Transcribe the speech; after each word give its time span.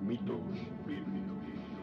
Mitos 0.00 0.40
bíblicos. 0.86 1.77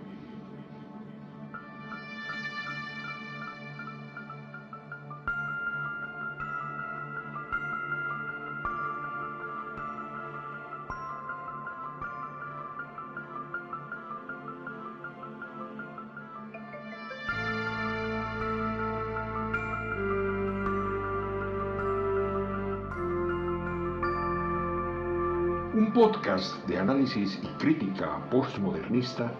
Podcast 25.95 26.67
de 26.67 26.77
análisis 26.77 27.39
y 27.41 27.47
crítica 27.57 28.29
postmodernista 28.29 29.31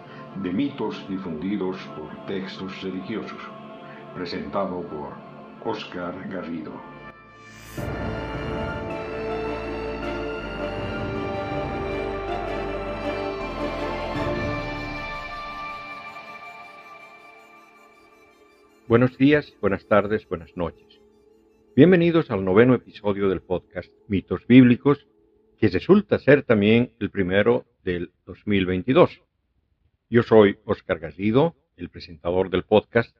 de 0.42 0.50
mitos 0.54 1.06
difundidos 1.06 1.76
por 1.94 2.24
textos 2.24 2.80
religiosos, 2.80 3.38
presentado 4.14 4.80
por 4.88 5.12
Oscar 5.70 6.14
Garrido. 6.30 6.72
Buenos 18.88 19.18
días, 19.18 19.54
buenas 19.60 19.86
tardes, 19.86 20.26
buenas 20.26 20.56
noches. 20.56 21.02
Bienvenidos 21.76 22.30
al 22.30 22.46
noveno 22.46 22.72
episodio 22.72 23.28
del 23.28 23.42
podcast 23.42 23.92
Mitos 24.08 24.46
Bíblicos, 24.46 25.06
que 25.56 25.68
resulta 25.68 26.18
ser 26.18 26.42
también 26.42 26.92
el 27.00 27.10
primero 27.10 27.66
del 27.82 28.12
2022. 28.26 29.22
Yo 30.10 30.22
soy 30.22 30.58
Oscar 30.64 30.98
Garrido, 30.98 31.56
el 31.76 31.88
presentador 31.88 32.50
del 32.50 32.64
podcast, 32.64 33.16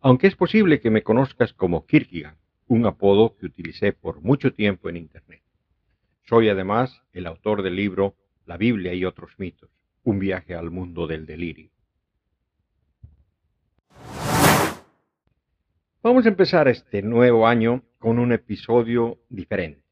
aunque 0.00 0.26
es 0.26 0.36
posible 0.36 0.80
que 0.80 0.90
me 0.90 1.02
conozcas 1.02 1.52
como 1.52 1.86
Kierkegaard, 1.86 2.36
un 2.66 2.86
apodo 2.86 3.36
que 3.36 3.46
utilicé 3.46 3.92
por 3.92 4.20
mucho 4.22 4.52
tiempo 4.52 4.88
en 4.88 4.96
Internet. 4.96 5.42
Soy 6.22 6.48
además 6.48 7.02
el 7.12 7.26
autor 7.26 7.62
del 7.62 7.76
libro 7.76 8.16
La 8.46 8.56
Biblia 8.56 8.94
y 8.94 9.04
otros 9.04 9.32
mitos, 9.38 9.70
un 10.02 10.18
viaje 10.18 10.54
al 10.54 10.70
mundo 10.70 11.06
del 11.06 11.26
delirio. 11.26 11.70
Vamos 16.02 16.26
a 16.26 16.28
empezar 16.28 16.68
este 16.68 17.02
nuevo 17.02 17.46
año 17.46 17.82
con 17.98 18.18
un 18.18 18.32
episodio 18.32 19.20
diferente, 19.30 19.83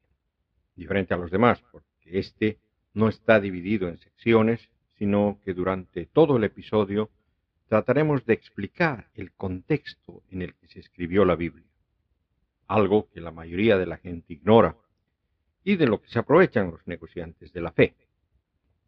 diferente 0.82 1.14
a 1.14 1.16
los 1.16 1.30
demás, 1.30 1.62
porque 1.70 2.18
este 2.18 2.58
no 2.92 3.08
está 3.08 3.38
dividido 3.38 3.88
en 3.88 3.98
secciones, 3.98 4.68
sino 4.98 5.38
que 5.44 5.54
durante 5.54 6.06
todo 6.06 6.36
el 6.36 6.44
episodio 6.44 7.08
trataremos 7.68 8.26
de 8.26 8.34
explicar 8.34 9.08
el 9.14 9.32
contexto 9.32 10.22
en 10.30 10.42
el 10.42 10.54
que 10.56 10.66
se 10.66 10.80
escribió 10.80 11.24
la 11.24 11.36
Biblia, 11.36 11.70
algo 12.66 13.08
que 13.10 13.20
la 13.20 13.30
mayoría 13.30 13.78
de 13.78 13.86
la 13.86 13.98
gente 13.98 14.34
ignora 14.34 14.76
y 15.62 15.76
de 15.76 15.86
lo 15.86 16.02
que 16.02 16.08
se 16.08 16.18
aprovechan 16.18 16.72
los 16.72 16.84
negociantes 16.86 17.52
de 17.52 17.60
la 17.60 17.70
fe. 17.70 17.94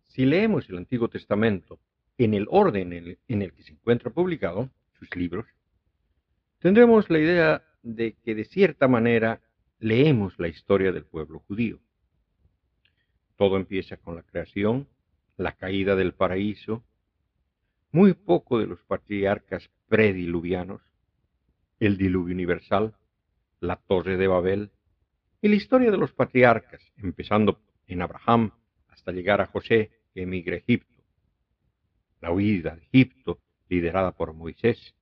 Si 0.03 0.27
leemos 0.27 0.69
el 0.69 0.79
Antiguo 0.79 1.09
Testamento 1.09 1.79
en 2.19 2.35
el 2.35 2.47
orden 2.51 2.93
en 2.93 3.43
el, 3.43 3.53
que 3.53 3.63
se 3.63 3.73
encuentra 3.73 4.11
publicado, 4.11 4.69
sus 4.99 5.15
libros, 5.15 5.47
tendremos 6.59 7.09
la 7.09 7.19
idea 7.21 7.63
de 7.83 8.15
que 8.25 8.35
de 8.35 8.45
cierta 8.45 8.89
manera 8.89 9.41
leemos 9.85 10.39
la 10.39 10.49
historia 10.49 10.93
del 10.93 11.05
pueblo 11.05 11.41
judío. 11.41 11.79
Todo 13.37 13.59
empieza 13.59 13.99
con 13.99 14.17
la 14.17 14.23
creación, 14.23 14.89
la 15.37 15.53
caída 15.53 15.95
del 15.95 16.15
paraíso, 16.15 16.83
muy 17.93 18.15
poco 18.15 18.59
de 18.59 18.67
los 18.67 18.83
patriarcas 18.85 19.69
prediluvianos, 19.87 20.81
el 21.81 21.99
diluvio 21.99 22.35
universal, 22.35 22.97
la 23.61 23.77
torre 23.77 24.17
de 24.17 24.27
Babel, 24.27 24.71
y 25.43 25.49
la 25.49 25.57
historia 25.57 25.91
de 25.91 25.99
los 25.99 26.13
patriarcas, 26.13 26.81
empezando 26.97 27.61
en 27.87 28.01
Abraham 28.01 28.53
hasta 28.89 29.13
llegar 29.13 29.43
a 29.43 29.47
José 29.49 29.91
que 30.15 30.23
emigra 30.23 30.55
a 30.55 30.61
Egipto, 30.61 31.05
la 32.23 32.33
huida 32.33 32.75
de 32.75 32.85
Egipto 32.85 33.39
liderada 33.69 34.13
por 34.13 34.33
Moisés, 34.33 34.95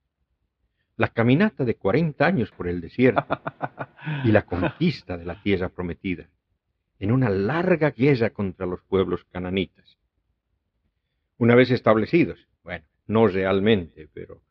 la 0.95 1.07
caminata 1.07 1.65
de 1.65 1.75
40 1.75 2.25
años 2.25 2.51
por 2.51 2.67
el 2.67 2.81
desierto 2.81 3.25
y 4.23 4.31
la 4.31 4.41
conquista 4.45 5.17
de 5.17 5.25
la 5.25 5.41
tierra 5.41 5.69
prometida, 5.69 6.29
en 6.99 7.11
una 7.11 7.29
larga 7.29 7.91
guerra 7.91 8.29
contra 8.29 8.65
los 8.65 8.81
pueblos 8.83 9.25
cananitas. 9.31 9.97
Una 11.37 11.55
vez 11.55 11.71
establecidos, 11.71 12.47
bueno, 12.63 12.85
no 13.07 13.27
realmente, 13.27 14.07
pero 14.13 14.41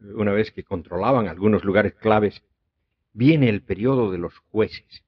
una 0.00 0.32
vez 0.32 0.50
que 0.50 0.64
controlaban 0.64 1.28
algunos 1.28 1.64
lugares 1.64 1.94
claves, 1.94 2.42
viene 3.12 3.48
el 3.48 3.62
periodo 3.62 4.10
de 4.10 4.18
los 4.18 4.36
jueces. 4.50 5.04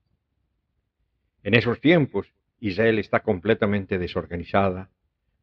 En 1.43 1.55
esos 1.55 1.81
tiempos, 1.81 2.33
Israel 2.61 2.99
está 2.99 3.21
completamente 3.21 3.99
desorganizada, 3.99 4.91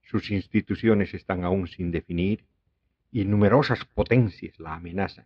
sus 0.01 0.31
instituciones 0.31 1.13
están 1.13 1.43
aún 1.43 1.67
sin 1.67 1.91
definir, 1.91 2.45
y 3.11 3.25
numerosas 3.25 3.85
potencias 3.85 4.59
la 4.59 4.73
amenazan. 4.73 5.25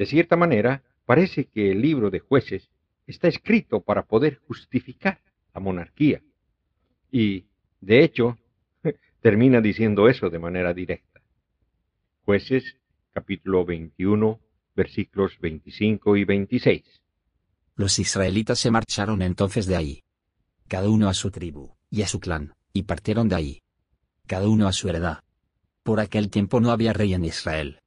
De 0.00 0.06
cierta 0.06 0.34
manera, 0.34 0.82
parece 1.04 1.44
que 1.44 1.72
el 1.72 1.82
libro 1.82 2.08
de 2.08 2.20
jueces 2.20 2.70
está 3.06 3.28
escrito 3.28 3.82
para 3.82 4.06
poder 4.06 4.40
justificar 4.46 5.20
la 5.52 5.60
monarquía. 5.60 6.22
Y, 7.12 7.44
de 7.82 8.02
hecho, 8.02 8.38
termina 9.20 9.60
diciendo 9.60 10.08
eso 10.08 10.30
de 10.30 10.38
manera 10.38 10.72
directa. 10.72 11.20
Jueces 12.24 12.78
capítulo 13.12 13.66
21, 13.66 14.40
versículos 14.74 15.38
25 15.38 16.16
y 16.16 16.24
26. 16.24 16.82
Los 17.74 17.98
israelitas 17.98 18.58
se 18.58 18.70
marcharon 18.70 19.20
entonces 19.20 19.66
de 19.66 19.76
ahí, 19.76 20.02
cada 20.66 20.88
uno 20.88 21.10
a 21.10 21.12
su 21.12 21.30
tribu, 21.30 21.76
y 21.90 22.00
a 22.00 22.06
su 22.06 22.20
clan, 22.20 22.54
y 22.72 22.84
partieron 22.84 23.28
de 23.28 23.34
ahí, 23.34 23.62
cada 24.26 24.48
uno 24.48 24.66
a 24.66 24.72
su 24.72 24.88
heredad. 24.88 25.22
Por 25.82 26.00
aquel 26.00 26.30
tiempo 26.30 26.58
no 26.58 26.70
había 26.70 26.94
rey 26.94 27.12
en 27.12 27.26
Israel. 27.26 27.80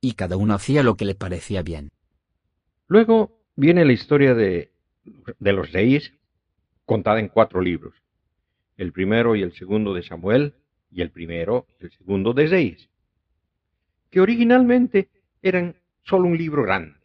Y 0.00 0.12
cada 0.12 0.36
uno 0.36 0.54
hacía 0.54 0.82
lo 0.82 0.96
que 0.96 1.04
le 1.04 1.14
parecía 1.14 1.62
bien. 1.62 1.90
Luego 2.86 3.40
viene 3.56 3.84
la 3.84 3.92
historia 3.92 4.34
de, 4.34 4.72
de 5.38 5.52
los 5.52 5.72
reyes, 5.72 6.12
contada 6.84 7.20
en 7.20 7.28
cuatro 7.28 7.60
libros. 7.60 7.94
El 8.76 8.92
primero 8.92 9.34
y 9.34 9.42
el 9.42 9.52
segundo 9.52 9.92
de 9.92 10.02
Samuel, 10.02 10.54
y 10.90 11.02
el 11.02 11.10
primero 11.10 11.66
y 11.80 11.84
el 11.84 11.92
segundo 11.92 12.32
de 12.32 12.46
Reyes, 12.46 12.88
que 14.10 14.20
originalmente 14.20 15.08
eran 15.42 15.76
solo 16.02 16.28
un 16.28 16.38
libro 16.38 16.62
grande, 16.62 16.98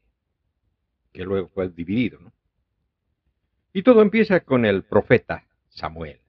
que 1.12 1.24
luego 1.24 1.50
fue 1.50 1.70
dividido. 1.70 2.20
¿no? 2.20 2.34
Y 3.74 3.84
todo 3.84 4.02
empieza 4.02 4.42
con 4.42 4.66
el 4.66 4.84
profeta 4.84 5.46
Samuel, 5.70 6.20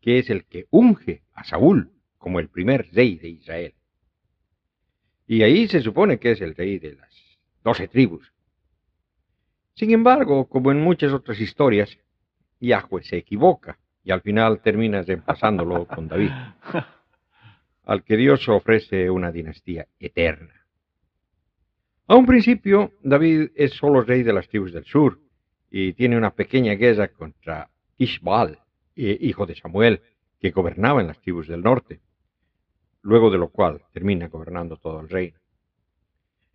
que 0.00 0.18
es 0.18 0.30
el 0.30 0.44
que 0.44 0.66
unge 0.70 1.22
a 1.32 1.44
Saúl 1.44 1.92
como 2.18 2.38
el 2.38 2.48
primer 2.48 2.90
rey 2.92 3.16
de 3.16 3.28
Israel. 3.28 3.74
Y 5.30 5.44
ahí 5.44 5.68
se 5.68 5.80
supone 5.80 6.18
que 6.18 6.32
es 6.32 6.40
el 6.40 6.56
rey 6.56 6.80
de 6.80 6.94
las 6.94 7.38
doce 7.62 7.86
tribus. 7.86 8.32
Sin 9.74 9.92
embargo, 9.92 10.48
como 10.48 10.72
en 10.72 10.80
muchas 10.80 11.12
otras 11.12 11.40
historias, 11.40 11.96
Yahweh 12.58 13.04
se 13.04 13.18
equivoca 13.18 13.78
y 14.02 14.10
al 14.10 14.22
final 14.22 14.60
termina 14.60 15.02
reemplazándolo 15.02 15.86
con 15.94 16.08
David, 16.08 16.32
al 17.84 18.02
que 18.02 18.16
Dios 18.16 18.48
ofrece 18.48 19.08
una 19.08 19.30
dinastía 19.30 19.86
eterna. 20.00 20.66
A 22.08 22.16
un 22.16 22.26
principio, 22.26 22.94
David 23.00 23.50
es 23.54 23.74
solo 23.74 24.02
rey 24.02 24.24
de 24.24 24.32
las 24.32 24.48
tribus 24.48 24.72
del 24.72 24.84
sur 24.84 25.20
y 25.70 25.92
tiene 25.92 26.16
una 26.16 26.34
pequeña 26.34 26.72
guerra 26.72 27.06
contra 27.06 27.70
Ishbal, 27.98 28.58
hijo 28.96 29.46
de 29.46 29.54
Samuel, 29.54 30.02
que 30.40 30.50
gobernaba 30.50 31.00
en 31.00 31.06
las 31.06 31.20
tribus 31.20 31.46
del 31.46 31.62
norte 31.62 32.00
luego 33.02 33.30
de 33.30 33.38
lo 33.38 33.48
cual 33.48 33.82
termina 33.92 34.28
gobernando 34.28 34.76
todo 34.76 35.00
el 35.00 35.08
reino. 35.08 35.38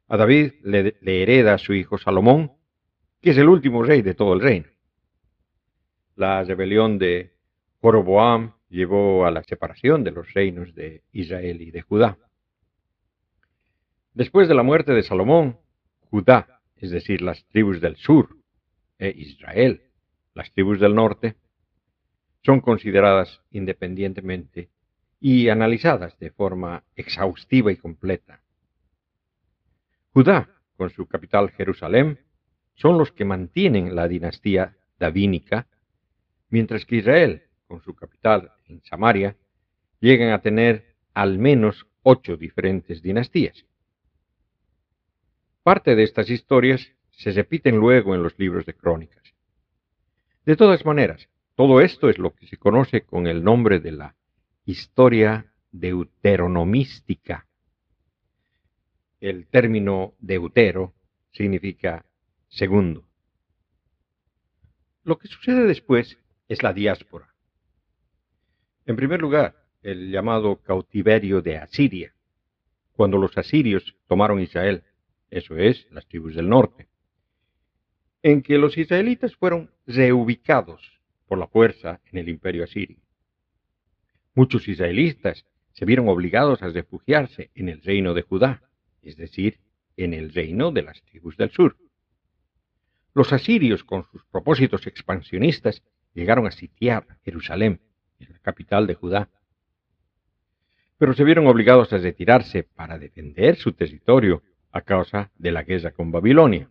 A 0.07 0.17
David 0.17 0.53
le, 0.63 0.95
hereda 1.01 1.55
a 1.55 1.57
su 1.57 1.73
hijo 1.73 1.97
Salomón, 1.97 2.51
que 3.21 3.31
es 3.31 3.37
el 3.37 3.49
último 3.49 3.83
rey 3.83 4.01
de 4.01 4.13
todo 4.13 4.33
el 4.33 4.41
reino. 4.41 4.67
La 6.15 6.43
rebelión 6.43 6.99
de 6.99 7.33
Joroboam 7.81 8.53
llevó 8.69 9.25
a 9.25 9.31
la 9.31 9.43
separación 9.43 10.03
de 10.03 10.11
los 10.11 10.31
reinos 10.33 10.75
de 10.75 11.03
Israel 11.11 11.61
y 11.61 11.71
de 11.71 11.81
Judá. 11.81 12.17
Después 14.13 14.47
de 14.47 14.55
la 14.55 14.63
muerte 14.63 14.93
de 14.93 15.03
Salomón, 15.03 15.59
Judá, 16.09 16.61
es 16.75 16.91
decir, 16.91 17.21
las 17.21 17.45
tribus 17.47 17.81
del 17.81 17.95
sur, 17.97 18.37
e 18.97 19.09
Israel, 19.09 19.81
las 20.33 20.51
tribus 20.53 20.79
del 20.79 20.95
norte, 20.95 21.35
son 22.43 22.61
consideradas 22.61 23.41
independientemente 23.51 24.69
y 25.19 25.49
analizadas 25.49 26.17
de 26.19 26.31
forma 26.31 26.83
exhaustiva 26.95 27.71
y 27.71 27.77
completa. 27.77 28.41
Judá, 30.13 30.49
con 30.77 30.89
su 30.89 31.07
capital 31.07 31.51
Jerusalén, 31.51 32.19
son 32.75 32.97
los 32.97 33.11
que 33.11 33.25
mantienen 33.25 33.95
la 33.95 34.07
dinastía 34.07 34.77
davínica, 34.99 35.67
mientras 36.49 36.85
que 36.85 36.97
Israel, 36.97 37.43
con 37.67 37.81
su 37.81 37.95
capital 37.95 38.51
en 38.67 38.81
Samaria, 38.83 39.35
llegan 39.99 40.31
a 40.31 40.41
tener 40.41 40.95
al 41.13 41.39
menos 41.39 41.87
ocho 42.03 42.37
diferentes 42.37 43.01
dinastías. 43.01 43.65
Parte 45.63 45.95
de 45.95 46.03
estas 46.03 46.29
historias 46.29 46.91
se 47.11 47.31
repiten 47.31 47.77
luego 47.77 48.13
en 48.13 48.21
los 48.21 48.37
libros 48.37 48.65
de 48.65 48.75
crónicas. 48.75 49.23
De 50.45 50.55
todas 50.55 50.85
maneras, 50.85 51.27
todo 51.55 51.81
esto 51.81 52.09
es 52.09 52.19
lo 52.19 52.35
que 52.35 52.45
se 52.47 52.57
conoce 52.57 53.01
con 53.01 53.25
el 53.25 53.43
nombre 53.43 53.79
de 53.79 53.93
la 53.93 54.15
historia 54.65 55.53
deuteronomística. 55.71 57.47
El 59.19 59.47
término 59.47 60.15
deutero 60.19 60.93
significa 61.31 62.05
segundo. 62.47 63.07
Lo 65.03 65.17
que 65.19 65.27
sucede 65.27 65.65
después 65.65 66.17
es 66.47 66.63
la 66.63 66.73
diáspora. 66.73 67.33
En 68.85 68.95
primer 68.95 69.21
lugar, 69.21 69.55
el 69.83 70.11
llamado 70.11 70.61
cautiverio 70.61 71.41
de 71.41 71.57
Asiria, 71.57 72.15
cuando 72.93 73.17
los 73.17 73.37
asirios 73.37 73.95
tomaron 74.07 74.39
Israel, 74.39 74.83
eso 75.29 75.57
es, 75.57 75.87
las 75.91 76.07
tribus 76.07 76.35
del 76.35 76.49
norte, 76.49 76.87
en 78.23 78.41
que 78.41 78.57
los 78.57 78.77
israelitas 78.77 79.35
fueron 79.35 79.69
reubicados 79.85 80.81
por 81.27 81.37
la 81.37 81.47
fuerza 81.47 82.01
en 82.11 82.19
el 82.19 82.29
imperio 82.29 82.63
asirio. 82.63 83.04
Muchos 84.35 84.67
israelitas 84.67 85.45
se 85.71 85.85
vieron 85.85 86.09
obligados 86.09 86.61
a 86.61 86.67
refugiarse 86.67 87.51
en 87.55 87.69
el 87.69 87.81
reino 87.81 88.13
de 88.13 88.21
Judá, 88.21 88.61
es 89.01 89.15
decir, 89.15 89.59
en 89.95 90.13
el 90.13 90.33
reino 90.33 90.71
de 90.71 90.83
las 90.83 91.01
tribus 91.03 91.37
del 91.37 91.51
sur. 91.51 91.77
Los 93.13 93.31
asirios, 93.31 93.85
con 93.85 94.03
sus 94.11 94.25
propósitos 94.25 94.87
expansionistas, 94.87 95.83
llegaron 96.13 96.47
a 96.47 96.51
sitiar 96.51 97.07
Jerusalén, 97.23 97.79
la 98.19 98.39
capital 98.39 98.87
de 98.87 98.95
Judá. 98.95 99.29
Pero 100.97 101.13
se 101.13 101.23
vieron 101.23 101.47
obligados 101.47 101.93
a 101.93 101.97
retirarse 101.97 102.63
para 102.63 102.99
defender 102.99 103.55
su 103.55 103.71
territorio 103.71 104.43
a 104.71 104.81
causa 104.81 105.31
de 105.37 105.51
la 105.51 105.63
guerra 105.63 105.91
con 105.91 106.11
Babilonia. 106.11 106.69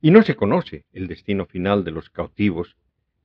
Y 0.00 0.12
no 0.12 0.22
se 0.22 0.36
conoce 0.36 0.84
el 0.92 1.08
destino 1.08 1.46
final 1.46 1.82
de 1.82 1.90
los 1.90 2.08
cautivos, 2.10 2.76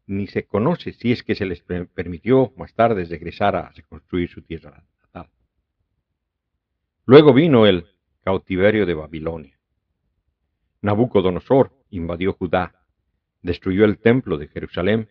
ni 0.10 0.26
se 0.26 0.48
conoce 0.48 0.94
si 0.94 1.12
es 1.12 1.22
que 1.22 1.36
se 1.36 1.46
les 1.46 1.62
permitió 1.62 2.52
más 2.58 2.74
tarde 2.74 3.06
regresar 3.06 3.56
a 3.56 3.70
reconstruir 3.70 4.28
su 4.28 4.42
tierra 4.42 4.84
natal. 5.04 5.30
Luego 7.06 7.32
vino 7.32 7.68
el 7.68 7.86
cautiverio 8.24 8.88
de 8.88 8.96
Babilonia. 8.96 9.60
Nabucodonosor 10.82 11.72
invadió 11.92 12.34
Judá, 12.34 12.74
destruyó 13.44 13.86
el 13.86 14.00
templo 14.00 14.40
de 14.40 14.48
Jerusalén 14.48 15.10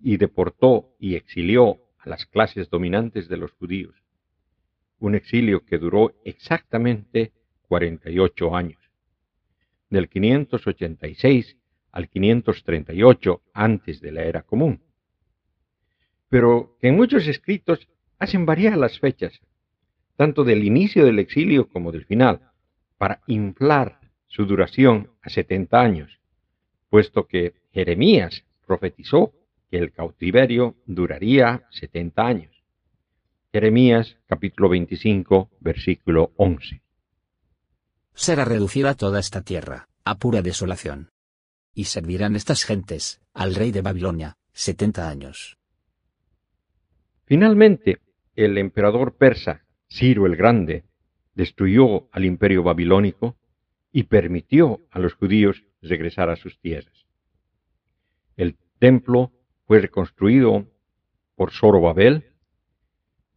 y 0.00 0.16
deportó 0.16 0.94
y 0.98 1.16
exilió 1.16 1.82
a 1.98 2.08
las 2.08 2.24
clases 2.24 2.70
dominantes 2.70 3.28
de 3.28 3.36
los 3.36 3.52
judíos. 3.52 4.02
Un 4.98 5.14
exilio 5.14 5.66
que 5.66 5.76
duró 5.76 6.14
exactamente 6.24 7.32
48 7.68 8.56
años 8.56 8.80
del 9.90 10.08
586 10.08 11.57
al 11.92 12.08
538 12.08 13.42
antes 13.52 14.00
de 14.00 14.12
la 14.12 14.24
era 14.24 14.42
común, 14.42 14.80
pero 16.28 16.76
que 16.80 16.88
en 16.88 16.96
muchos 16.96 17.26
escritos 17.26 17.88
hacen 18.18 18.46
variar 18.46 18.76
las 18.76 18.98
fechas, 18.98 19.40
tanto 20.16 20.44
del 20.44 20.64
inicio 20.64 21.04
del 21.04 21.18
exilio 21.18 21.68
como 21.68 21.92
del 21.92 22.04
final, 22.04 22.40
para 22.98 23.20
inflar 23.26 24.00
su 24.26 24.44
duración 24.44 25.10
a 25.22 25.30
70 25.30 25.80
años, 25.80 26.20
puesto 26.90 27.26
que 27.26 27.54
Jeremías 27.72 28.44
profetizó 28.66 29.32
que 29.70 29.78
el 29.78 29.92
cautiverio 29.92 30.76
duraría 30.86 31.66
70 31.70 32.26
años. 32.26 32.64
Jeremías 33.52 34.16
capítulo 34.26 34.68
25, 34.68 35.50
versículo 35.60 36.32
11 36.36 36.82
será 38.18 38.44
reducida 38.44 38.94
toda 38.94 39.20
esta 39.20 39.42
tierra, 39.42 39.88
a 40.04 40.18
pura 40.18 40.42
desolación. 40.42 41.10
Y 41.78 41.84
servirán 41.84 42.34
estas 42.34 42.64
gentes, 42.64 43.20
al 43.32 43.54
rey 43.54 43.70
de 43.70 43.82
Babilonia, 43.82 44.36
setenta 44.52 45.08
años. 45.08 45.58
Finalmente, 47.24 48.00
el 48.34 48.58
emperador 48.58 49.16
persa, 49.16 49.64
Ciro 49.88 50.26
el 50.26 50.34
Grande, 50.34 50.82
destruyó 51.36 52.08
al 52.10 52.24
imperio 52.24 52.64
babilónico 52.64 53.36
y 53.92 54.02
permitió 54.02 54.80
a 54.90 54.98
los 54.98 55.14
judíos 55.14 55.62
regresar 55.80 56.30
a 56.30 56.34
sus 56.34 56.58
tierras. 56.58 57.06
El 58.36 58.56
templo 58.80 59.30
fue 59.64 59.78
reconstruido 59.78 60.66
por 61.36 61.52
Zorobabel 61.52 62.24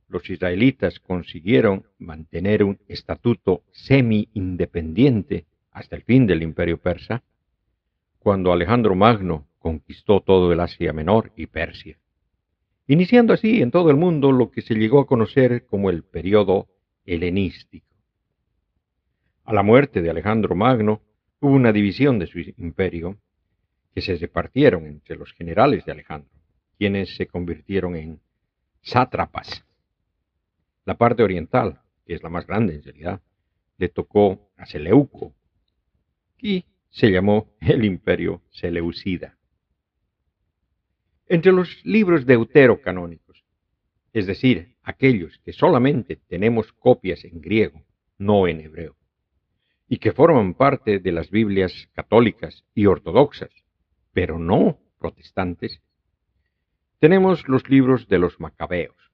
los 0.08 0.28
israelitas 0.32 1.00
consiguieron 1.00 1.86
mantener 2.00 2.64
un 2.64 2.80
estatuto 2.88 3.62
semi-independiente 3.72 5.46
hasta 5.70 5.96
el 5.96 6.02
fin 6.02 6.26
del 6.26 6.42
imperio 6.42 6.80
persa, 6.82 7.24
cuando 8.22 8.54
Alejandro 8.54 8.96
Magno 8.96 9.48
conquistó 9.58 10.22
todo 10.22 10.54
el 10.54 10.60
Asia 10.60 10.94
Menor 10.94 11.32
y 11.36 11.48
Persia, 11.48 11.98
iniciando 12.88 13.34
así 13.34 13.62
en 13.62 13.72
todo 13.72 13.90
el 13.90 13.98
mundo 13.98 14.32
lo 14.32 14.52
que 14.52 14.62
se 14.62 14.76
llegó 14.76 15.00
a 15.00 15.08
conocer 15.08 15.66
como 15.66 15.90
el 15.90 16.04
periodo 16.04 16.68
helenístico. 17.06 17.88
A 19.44 19.54
la 19.54 19.64
muerte 19.64 20.02
de 20.02 20.10
Alejandro 20.10 20.56
Magno 20.56 21.02
hubo 21.40 21.54
una 21.54 21.72
división 21.72 22.20
de 22.20 22.28
su 22.28 22.40
imperio 22.40 23.18
que 23.94 24.02
se 24.02 24.16
repartieron 24.16 24.86
entre 24.86 25.16
los 25.16 25.34
generales 25.34 25.84
de 25.86 25.92
Alejandro, 25.92 26.32
quienes 26.78 27.16
se 27.16 27.26
convirtieron 27.26 27.96
en 27.96 28.20
sátrapas 28.82 29.66
la 30.86 30.98
parte 30.98 31.24
oriental, 31.24 31.80
que 32.06 32.16
es 32.16 32.24
la 32.24 32.30
más 32.30 32.48
grande 32.48 32.76
en 32.76 32.84
realidad, 32.84 33.22
le 33.78 33.90
tocó 33.90 34.52
a 34.58 34.66
Seleuco 34.66 35.34
y 36.40 36.66
se 36.92 37.10
llamó 37.10 37.54
el 37.62 37.86
imperio 37.86 38.42
Seleucida. 38.50 39.38
Entre 41.28 41.52
los 41.52 41.84
libros 41.86 42.26
deuterocanónicos, 42.26 43.44
es 44.14 44.28
decir, 44.28 44.76
aquellos 44.84 45.40
que 45.40 45.54
solamente 45.54 46.18
tenemos 46.28 46.74
copias 46.74 47.24
en 47.24 47.40
griego, 47.40 47.86
no 48.18 48.48
en 48.48 48.60
hebreo, 48.60 48.98
y 49.88 49.98
que 49.98 50.12
forman 50.12 50.54
parte 50.54 51.00
de 51.00 51.12
las 51.14 51.32
Biblias 51.32 51.90
católicas 51.94 52.66
y 52.76 52.86
ortodoxas, 52.86 53.52
pero 54.12 54.38
no 54.38 54.78
protestantes, 55.00 55.82
tenemos 57.00 57.48
los 57.48 57.70
libros 57.70 58.10
de 58.10 58.20
los 58.20 58.40
macabeos, 58.40 59.12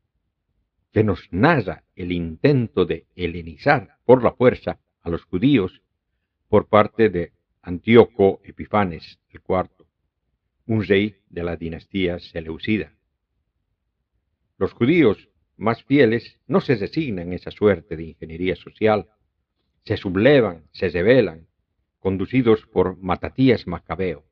que 0.91 1.03
nos 1.03 1.27
narra 1.31 1.83
el 1.95 2.11
intento 2.11 2.85
de 2.85 3.05
helenizar 3.15 3.97
por 4.03 4.23
la 4.23 4.33
fuerza 4.33 4.79
a 5.01 5.09
los 5.09 5.23
judíos 5.25 5.83
por 6.49 6.67
parte 6.67 7.09
de 7.09 7.36
Antíoco 7.67 8.39
Epifanes 8.45 9.19
IV, 9.33 9.67
un 10.67 10.85
rey 10.85 11.17
de 11.27 11.43
la 11.43 11.57
dinastía 11.57 12.17
Seleucida. 12.17 12.93
Los 14.57 14.71
judíos 14.71 15.27
más 15.57 15.83
fieles 15.83 16.39
no 16.47 16.61
se 16.61 16.75
resignan 16.75 17.33
esa 17.33 17.51
suerte 17.51 17.97
de 17.97 18.05
ingeniería 18.05 18.55
social, 18.55 19.09
se 19.83 19.97
sublevan, 19.97 20.63
se 20.71 20.87
rebelan, 20.87 21.47
conducidos 21.99 22.65
por 22.67 22.95
Matatías 22.99 23.67
Macabeo. 23.67 24.23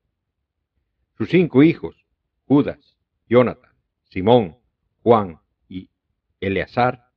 Sus 1.18 1.28
cinco 1.28 1.62
hijos, 1.62 2.06
Judas, 2.46 2.98
Jonathan, 3.28 3.74
Simón, 4.12 4.60
Juan 5.04 5.42
Eleazar, 6.40 7.10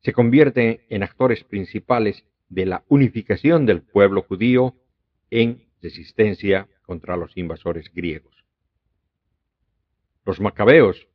se 0.00 0.14
convierte 0.14 0.86
en 0.88 1.02
actores 1.02 1.44
principales 1.44 2.24
de 2.48 2.64
la 2.64 2.84
unificación 2.88 3.66
del 3.66 3.82
pueblo 3.82 4.22
judío 4.22 4.74
en 5.30 5.64
resistencia 5.82 6.68
contra 6.82 7.16
los 7.16 7.36
invasores 7.36 7.92
griegos. 7.92 8.44
Los 10.24 10.40
macabeos 10.40 11.08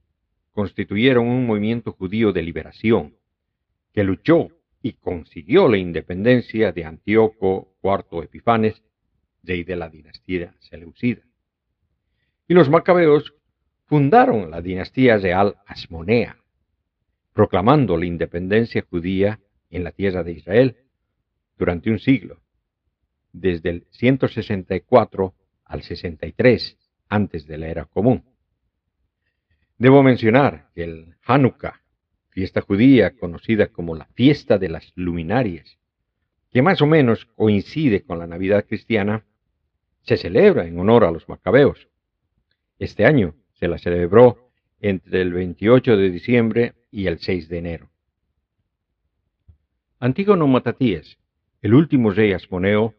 constituyeron 0.51 1.27
un 1.27 1.45
movimiento 1.45 1.91
judío 1.93 2.31
de 2.31 2.43
liberación 2.43 3.17
que 3.91 4.03
luchó 4.03 4.49
y 4.81 4.93
consiguió 4.93 5.67
la 5.67 5.77
independencia 5.77 6.71
de 6.71 6.85
Antíoco 6.85 7.75
IV 7.81 8.23
Epifanes, 8.23 8.83
rey 9.43 9.63
de 9.63 9.75
la 9.75 9.89
dinastía 9.89 10.55
seleucida. 10.59 11.23
Y 12.47 12.53
los 12.53 12.69
macabeos 12.69 13.33
fundaron 13.85 14.51
la 14.51 14.61
dinastía 14.61 15.17
real 15.17 15.55
Asmonea, 15.65 16.37
proclamando 17.33 17.97
la 17.97 18.05
independencia 18.05 18.85
judía 18.89 19.39
en 19.69 19.83
la 19.83 19.91
tierra 19.91 20.23
de 20.23 20.33
Israel 20.33 20.77
durante 21.57 21.89
un 21.89 21.99
siglo, 21.99 22.42
desde 23.33 23.69
el 23.69 23.87
164 23.91 25.33
al 25.65 25.81
63 25.81 26.77
antes 27.09 27.45
de 27.47 27.57
la 27.57 27.67
era 27.67 27.85
común. 27.85 28.23
Debo 29.77 30.03
mencionar 30.03 30.69
que 30.73 30.83
el 30.83 31.15
Hanukkah, 31.25 31.81
fiesta 32.29 32.61
judía 32.61 33.15
conocida 33.17 33.67
como 33.67 33.95
la 33.95 34.05
fiesta 34.13 34.57
de 34.57 34.69
las 34.69 34.93
luminarias, 34.95 35.77
que 36.51 36.61
más 36.61 36.81
o 36.81 36.85
menos 36.85 37.25
coincide 37.35 38.03
con 38.03 38.19
la 38.19 38.27
Navidad 38.27 38.65
cristiana, 38.65 39.25
se 40.03 40.17
celebra 40.17 40.65
en 40.65 40.79
honor 40.79 41.03
a 41.03 41.11
los 41.11 41.27
macabeos. 41.27 41.87
Este 42.77 43.05
año 43.05 43.35
se 43.53 43.67
la 43.67 43.77
celebró 43.77 44.51
entre 44.79 45.21
el 45.21 45.33
28 45.33 45.97
de 45.97 46.11
diciembre 46.11 46.73
y 46.91 47.07
el 47.07 47.19
6 47.19 47.49
de 47.49 47.57
enero. 47.57 47.89
Antígono 49.99 50.47
Matatías, 50.47 51.17
el 51.61 51.73
último 51.73 52.11
rey 52.11 52.33
asmoneo, 52.33 52.93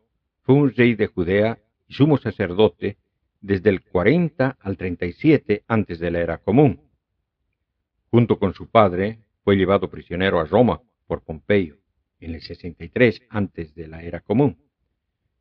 fue 0.45 0.55
un 0.55 0.73
rey 0.75 0.95
de 0.95 1.07
Judea 1.07 1.59
y 1.89 1.95
sumo 1.95 2.19
sacerdote 2.19 2.99
desde 3.41 3.71
el 3.71 3.83
40 3.83 4.59
al 4.61 4.77
37 4.77 5.65
antes 5.67 5.99
de 5.99 6.11
la 6.11 6.21
era 6.21 6.39
común. 6.39 6.81
Junto 8.11 8.39
con 8.39 8.55
su 8.55 8.71
padre, 8.71 9.21
fue 9.43 9.57
llevado 9.57 9.91
prisionero 9.91 10.41
a 10.41 10.45
Roma 10.45 10.81
por 11.07 11.23
Pompeyo 11.23 11.77
en 12.21 12.35
el 12.35 12.43
63 12.43 13.23
antes 13.29 13.75
de 13.75 13.89
la 13.89 14.03
era 14.03 14.21
común. 14.21 14.57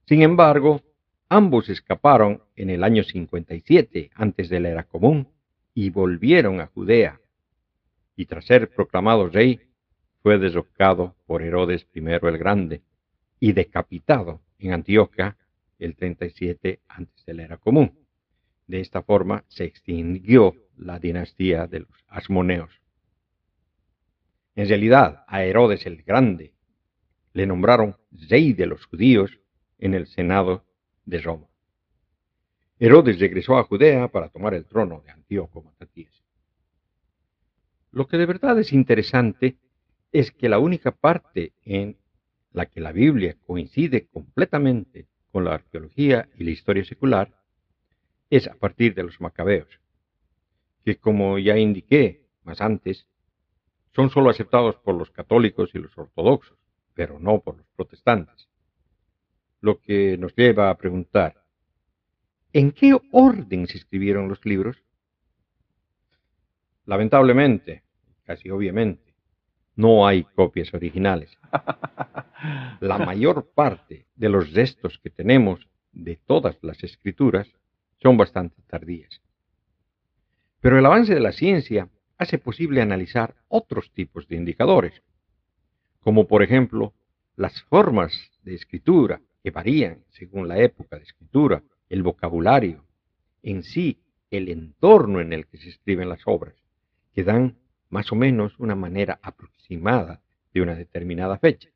Sin 0.05 0.22
embargo, 0.22 0.81
ambos 1.29 1.69
escaparon 1.69 2.41
en 2.55 2.69
el 2.69 2.83
año 2.83 3.03
57 3.03 4.12
antes 4.15 4.50
de 4.50 4.60
la 4.60 4.69
era 4.69 4.83
común 4.83 5.29
y 5.74 5.89
volvieron 5.89 6.60
a 6.62 6.67
Judea. 6.67 7.19
Y 8.15 8.25
tras 8.25 8.45
ser 8.45 8.69
proclamado 8.69 9.27
rey, 9.27 9.62
fue 10.22 10.38
derrocado 10.38 11.15
por 11.25 11.41
Herodes 11.41 11.88
I 11.93 12.00
el 12.00 12.38
Grande 12.38 12.81
y 13.39 13.51
decapitado 13.51 14.41
en 14.67 14.74
Antioquia 14.74 15.38
el 15.79 15.96
37 15.96 16.82
antes 16.88 17.25
de 17.25 17.34
la 17.34 17.43
era 17.43 17.58
común. 17.58 18.00
De 18.67 18.79
esta 18.79 19.03
forma 19.03 19.43
se 19.48 19.65
extinguió 19.65 20.55
la 20.77 21.00
dinastía 21.00 21.67
de 21.67 21.82
los 21.82 22.05
Asmoneos. 22.08 22.82
En 24.55 24.67
realidad, 24.67 25.24
a 25.27 25.43
Herodes 25.43 25.86
el 25.86 26.03
Grande 26.03 26.53
le 27.34 27.48
nombraron 27.48 27.98
rey 28.29 28.53
de 28.53 28.67
los 28.67 28.86
judíos 28.86 29.39
en 29.79 29.93
el 29.93 30.08
Senado 30.08 30.63
de 31.05 31.20
Roma. 31.20 31.48
Herodes 32.79 33.20
regresó 33.20 33.58
a 33.58 33.63
Judea 33.63 34.08
para 34.10 34.29
tomar 34.29 34.53
el 34.53 34.65
trono 34.65 35.01
de 35.05 35.12
Antíoco 35.12 35.62
Matatías. 35.62 36.24
Lo 37.91 38.08
que 38.08 38.17
de 38.17 38.25
verdad 38.25 38.60
es 38.60 38.74
interesante 38.74 39.58
es 40.12 40.32
que 40.32 40.50
la 40.50 40.60
única 40.60 40.91
parte 40.91 41.53
en 41.63 41.98
la 42.53 42.67
que 42.67 42.79
la 42.79 42.91
Biblia 42.91 43.36
coincide 43.45 44.07
completamente 44.07 45.07
con 45.31 45.43
la 45.45 45.55
arqueología 45.55 46.29
y 46.38 46.43
la 46.43 46.51
historia 46.51 46.86
secular 46.86 47.33
es 48.29 48.48
a 48.48 48.53
partir 48.53 48.93
de 48.93 49.03
los 49.03 49.19
macabeos, 49.19 49.79
que 50.86 50.98
como 50.98 51.38
ya 51.39 51.57
indiqué 51.57 52.27
más 52.43 52.62
antes, 52.62 53.07
son 53.95 54.10
sólo 54.10 54.29
aceptados 54.29 54.75
por 54.77 54.95
los 54.95 55.12
católicos 55.12 55.72
y 55.74 55.79
los 55.79 55.98
ortodoxos, 55.98 56.57
pero 56.93 57.19
no 57.19 57.39
por 57.39 57.57
los 57.57 57.67
protestantes. 57.75 58.48
Lo 59.62 59.79
que 59.79 60.17
nos 60.17 60.36
lleva 60.36 60.69
a 60.69 60.77
preguntar, 60.77 61.43
¿en 62.51 62.72
qué 62.72 62.98
orden 63.12 63.67
se 63.67 63.77
escribieron 63.77 64.27
los 64.27 64.45
libros? 64.45 64.83
Lamentablemente, 66.86 67.83
casi 68.24 68.50
obviamente, 68.50 69.12
no 69.75 70.07
hay 70.07 70.23
copias 70.23 70.73
originales. 70.73 71.37
La 72.79 72.97
mayor 72.97 73.49
parte 73.53 74.05
de 74.15 74.29
los 74.29 74.53
restos 74.53 74.99
que 74.99 75.09
tenemos 75.09 75.67
de 75.91 76.17
todas 76.17 76.57
las 76.61 76.83
escrituras 76.83 77.47
son 78.01 78.17
bastante 78.17 78.61
tardías. 78.67 79.21
Pero 80.59 80.77
el 80.77 80.85
avance 80.85 81.13
de 81.13 81.19
la 81.19 81.31
ciencia 81.31 81.89
hace 82.17 82.37
posible 82.37 82.81
analizar 82.81 83.35
otros 83.47 83.91
tipos 83.91 84.27
de 84.27 84.35
indicadores, 84.35 85.01
como 85.99 86.27
por 86.27 86.43
ejemplo 86.43 86.93
las 87.35 87.61
formas 87.63 88.13
de 88.43 88.55
escritura 88.55 89.21
que 89.41 89.51
varían 89.51 90.03
según 90.09 90.47
la 90.47 90.59
época 90.59 90.97
de 90.97 91.03
escritura, 91.03 91.63
el 91.89 92.03
vocabulario, 92.03 92.85
en 93.41 93.63
sí 93.63 93.99
el 94.31 94.49
entorno 94.49 95.19
en 95.19 95.33
el 95.33 95.47
que 95.47 95.57
se 95.57 95.69
escriben 95.69 96.09
las 96.09 96.21
obras, 96.25 96.55
que 97.13 97.23
dan 97.23 97.57
más 97.93 98.12
o 98.12 98.15
menos 98.15 98.59
una 98.59 98.73
manera 98.73 99.19
aproximada 99.21 100.19
de 100.51 100.62
una 100.62 100.73
determinada 100.73 101.38
fecha. 101.38 101.69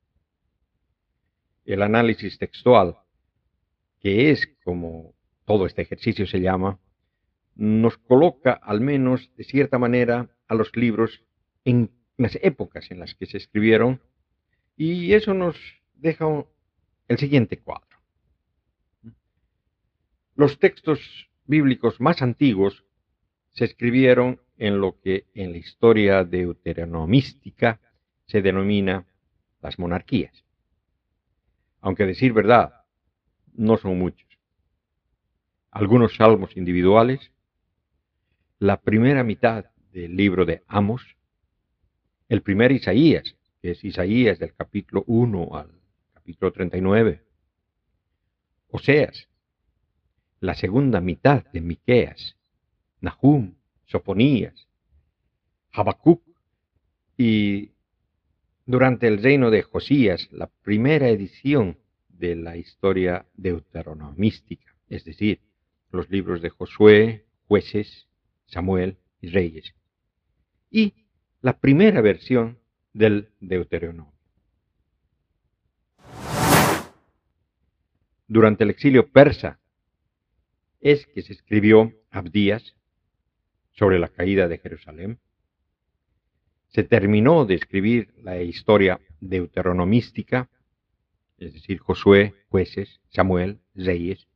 El 1.64 1.84
análisis 1.84 2.40
textual, 2.40 2.98
que 4.00 4.32
es 4.32 4.50
como 4.64 5.14
todo 5.46 5.68
este 5.68 5.84
ejercicio 5.84 6.26
se 6.26 6.42
llama, 6.42 6.80
nos 7.56 8.00
coloca 8.00 8.54
al 8.54 8.82
menos 8.82 9.32
de 9.38 9.44
cierta 9.44 9.78
manera 9.78 10.28
a 10.48 10.56
los 10.56 10.76
libros 10.76 11.24
en 11.66 11.92
las 12.18 12.36
épocas 12.42 12.90
en 12.90 13.00
las 13.00 13.14
que 13.14 13.28
se 13.28 13.38
escribieron 13.38 14.02
y 14.76 15.14
eso 15.14 15.36
nos 15.36 15.56
deja 15.94 16.26
el 17.08 17.18
siguiente 17.20 17.60
cuadro. 17.60 18.00
Los 20.36 20.58
textos 20.58 21.30
bíblicos 21.46 22.02
más 22.02 22.24
antiguos 22.24 22.86
se 23.52 23.66
escribieron 23.66 24.42
en 24.58 24.80
lo 24.80 25.00
que 25.00 25.26
en 25.34 25.52
la 25.52 25.58
historia 25.58 26.24
deuteronomística 26.24 27.80
se 28.26 28.42
denomina 28.42 29.06
las 29.62 29.80
monarquías. 29.80 30.44
Aunque 31.82 32.06
decir 32.06 32.34
verdad, 32.34 32.86
no 33.54 33.78
son 33.78 33.98
muchos. 33.98 34.28
Algunos 35.72 36.16
salmos 36.16 36.56
individuales, 36.58 37.32
la 38.60 38.82
primera 38.82 39.24
mitad 39.24 39.66
del 39.92 40.16
libro 40.16 40.46
de 40.46 40.64
Amos, 40.68 41.16
el 42.30 42.42
primer 42.42 42.72
Isaías, 42.72 43.36
que 43.62 43.72
es 43.72 43.84
Isaías 43.84 44.40
del 44.40 44.54
capítulo 44.54 45.04
1 45.08 45.56
al 45.56 45.72
capítulo 46.14 46.52
39, 46.52 47.24
Oseas, 48.70 49.30
la 50.40 50.56
segunda 50.56 51.00
mitad 51.00 51.46
de 51.52 51.62
Miqueas, 51.62 52.38
Nahum, 53.02 53.57
Soponías, 53.88 54.68
Habacuc 55.72 56.22
y 57.18 57.72
durante 58.66 59.08
el 59.08 59.24
reino 59.24 59.50
de 59.50 59.64
Josías, 59.64 60.28
la 60.32 60.48
primera 60.48 61.08
edición 61.10 61.78
de 62.10 62.36
la 62.36 62.58
historia 62.58 63.26
deuteronomística, 63.36 64.76
es 64.90 65.06
decir, 65.06 65.40
los 65.92 66.10
libros 66.10 66.42
de 66.42 66.50
Josué, 66.50 67.26
jueces, 67.48 68.08
Samuel 68.46 68.98
y 69.22 69.30
reyes, 69.30 69.74
y 70.70 70.94
la 71.42 71.60
primera 71.60 72.02
versión 72.02 72.60
del 72.94 73.30
Deuteronomio. 73.40 74.14
Durante 78.28 78.66
el 78.66 78.70
exilio 78.70 79.10
persa 79.12 79.60
es 80.82 81.08
que 81.08 81.22
se 81.22 81.34
escribió 81.34 81.94
Abdías 82.12 82.77
sobre 83.78 84.00
la 84.00 84.10
caída 84.10 84.48
de 84.48 84.58
Jerusalén. 84.58 85.20
Se 86.70 86.84
terminó 86.84 87.46
de 87.46 87.56
escribir 87.56 88.14
la 88.22 88.42
historia 88.42 89.00
deuteronomística, 89.20 90.50
es 91.38 91.54
decir, 91.54 91.80
Josué, 91.80 92.34
jueces, 92.50 93.00
Samuel, 93.10 93.60
reyes, 93.76 94.28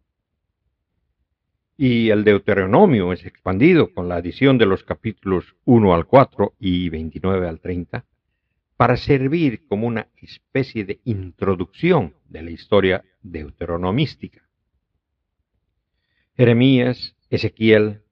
y 1.77 2.11
el 2.11 2.23
Deuteronomio 2.23 3.11
es 3.11 3.25
expandido 3.25 3.91
con 3.91 4.07
la 4.07 4.17
adición 4.17 4.59
de 4.59 4.67
los 4.67 4.83
capítulos 4.83 5.55
1 5.65 5.95
al 5.95 6.05
4 6.05 6.53
y 6.59 6.89
29 6.89 7.47
al 7.47 7.59
30 7.59 8.05
para 8.77 8.97
servir 8.97 9.65
como 9.67 9.87
una 9.87 10.07
especie 10.17 10.85
de 10.85 11.01
introducción 11.05 12.13
de 12.29 12.43
la 12.43 12.51
historia 12.51 13.03
deuteronomística. 13.23 14.47
Jeremías, 16.35 17.15
Ezequiel, 17.31 18.03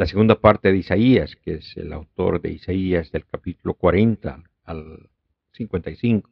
la 0.00 0.06
segunda 0.06 0.40
parte 0.40 0.72
de 0.72 0.78
Isaías, 0.78 1.36
que 1.36 1.56
es 1.56 1.76
el 1.76 1.92
autor 1.92 2.40
de 2.40 2.52
Isaías 2.52 3.12
del 3.12 3.26
capítulo 3.26 3.74
40 3.74 4.42
al 4.64 5.10
55, 5.52 6.30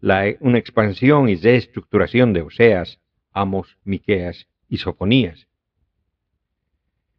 la, 0.00 0.34
una 0.40 0.58
expansión 0.58 1.28
y 1.28 1.36
reestructuración 1.36 2.32
de 2.32 2.42
Oseas, 2.42 2.98
Amos, 3.30 3.78
Miqueas 3.84 4.48
y 4.68 4.78
Sofonías, 4.78 5.46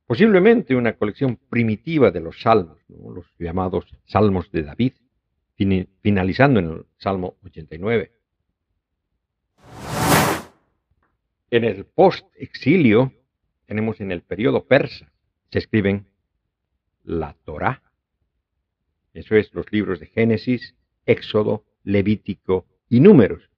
posiblemente 0.08 0.76
una 0.76 0.98
colección 0.98 1.38
primitiva 1.50 2.12
de 2.12 2.20
los 2.20 2.42
salmos, 2.42 2.78
los 2.90 3.26
llamados 3.40 3.86
salmos 4.08 4.52
de 4.52 4.64
David, 4.64 4.92
finalizando 6.02 6.60
en 6.60 6.66
el 6.66 6.86
Salmo 6.98 7.38
89. 7.46 8.12
En 11.50 11.64
el 11.64 11.86
post-exilio, 11.86 13.14
tenemos 13.68 14.02
en 14.02 14.12
el 14.12 14.22
periodo 14.22 14.68
persa, 14.68 15.10
se 15.52 15.60
escriben 15.60 16.08
la 17.04 17.36
Torá. 17.46 17.82
Eso 19.14 19.36
es 19.36 19.54
los 19.54 19.72
libros 19.72 20.00
de 20.00 20.08
Génesis, 20.08 20.76
Éxodo, 21.06 21.66
Levítico 21.84 22.66
y 22.88 23.00
Números. 23.00 23.50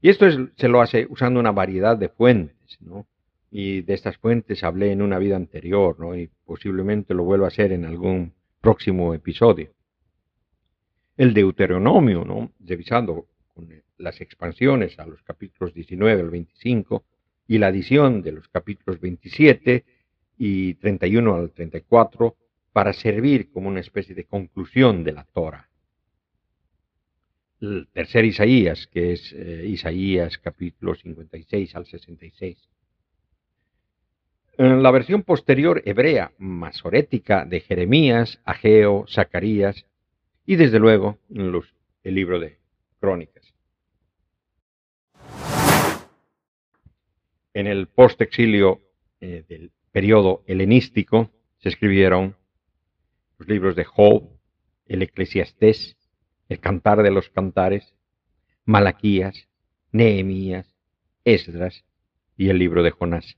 Y 0.00 0.08
esto 0.08 0.26
se 0.56 0.68
lo 0.68 0.80
hace 0.80 1.06
usando 1.10 1.40
una 1.40 1.52
variedad 1.52 1.96
de 1.96 2.08
fuentes, 2.08 2.80
¿no? 2.80 3.06
y 3.50 3.82
de 3.82 3.94
estas 3.94 4.16
fuentes 4.16 4.62
hablé 4.62 4.92
en 4.92 5.02
una 5.02 5.18
vida 5.18 5.36
anterior, 5.36 5.96
y 6.16 6.28
posiblemente 6.44 7.14
lo 7.14 7.24
vuelva 7.24 7.46
a 7.46 7.48
hacer 7.48 7.72
en 7.72 7.84
algún 7.84 8.32
próximo 8.60 9.12
episodio. 9.12 9.72
El 11.16 11.34
Deuteronomio, 11.34 12.24
¿no? 12.24 12.52
revisando 12.60 13.26
con 13.52 13.68
las 13.98 14.20
expansiones 14.20 14.98
a 14.98 15.06
los 15.06 15.22
capítulos 15.22 15.74
19 15.74 16.22
al 16.22 16.30
25 16.30 17.04
y 17.48 17.58
la 17.58 17.66
adición 17.66 18.22
de 18.22 18.32
los 18.32 18.48
capítulos 18.48 19.00
27 19.00 19.84
y 20.42 20.72
31 20.76 21.34
al 21.34 21.50
34 21.50 22.34
para 22.72 22.94
servir 22.94 23.50
como 23.50 23.68
una 23.68 23.80
especie 23.80 24.14
de 24.14 24.24
conclusión 24.24 25.04
de 25.04 25.12
la 25.12 25.24
Torah. 25.24 25.68
El 27.60 27.88
tercer 27.92 28.24
Isaías, 28.24 28.86
que 28.86 29.12
es 29.12 29.34
eh, 29.34 29.66
Isaías 29.66 30.38
capítulo 30.38 30.94
56 30.94 31.76
al 31.76 31.84
66. 31.84 32.56
En 34.56 34.82
la 34.82 34.90
versión 34.90 35.24
posterior 35.24 35.82
hebrea 35.84 36.32
masorética 36.38 37.44
de 37.44 37.60
Jeremías, 37.60 38.40
Ageo, 38.46 39.04
Zacarías 39.10 39.84
y 40.46 40.56
desde 40.56 40.78
luego 40.78 41.18
el 41.28 42.14
libro 42.14 42.40
de 42.40 42.56
Crónicas. 42.98 43.52
En 47.52 47.66
el 47.66 47.88
postexilio 47.88 48.80
eh, 49.20 49.44
del 49.46 49.70
periodo 49.92 50.42
helenístico 50.46 51.30
se 51.58 51.68
escribieron 51.68 52.36
los 53.38 53.48
libros 53.48 53.76
de 53.76 53.84
Job, 53.84 54.28
el 54.86 55.02
Eclesiastés, 55.02 55.96
el 56.48 56.60
Cantar 56.60 57.02
de 57.02 57.10
los 57.10 57.28
Cantares, 57.30 57.94
Malaquías, 58.64 59.48
Nehemías, 59.92 60.74
Esdras 61.24 61.84
y 62.36 62.48
el 62.48 62.58
libro 62.58 62.82
de 62.82 62.90
Jonás. 62.90 63.36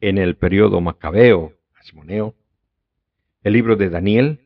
En 0.00 0.18
el 0.18 0.36
periodo 0.36 0.80
macabeo, 0.80 1.52
asmoneo, 1.74 2.34
el 3.42 3.52
libro 3.52 3.76
de 3.76 3.90
Daniel 3.90 4.40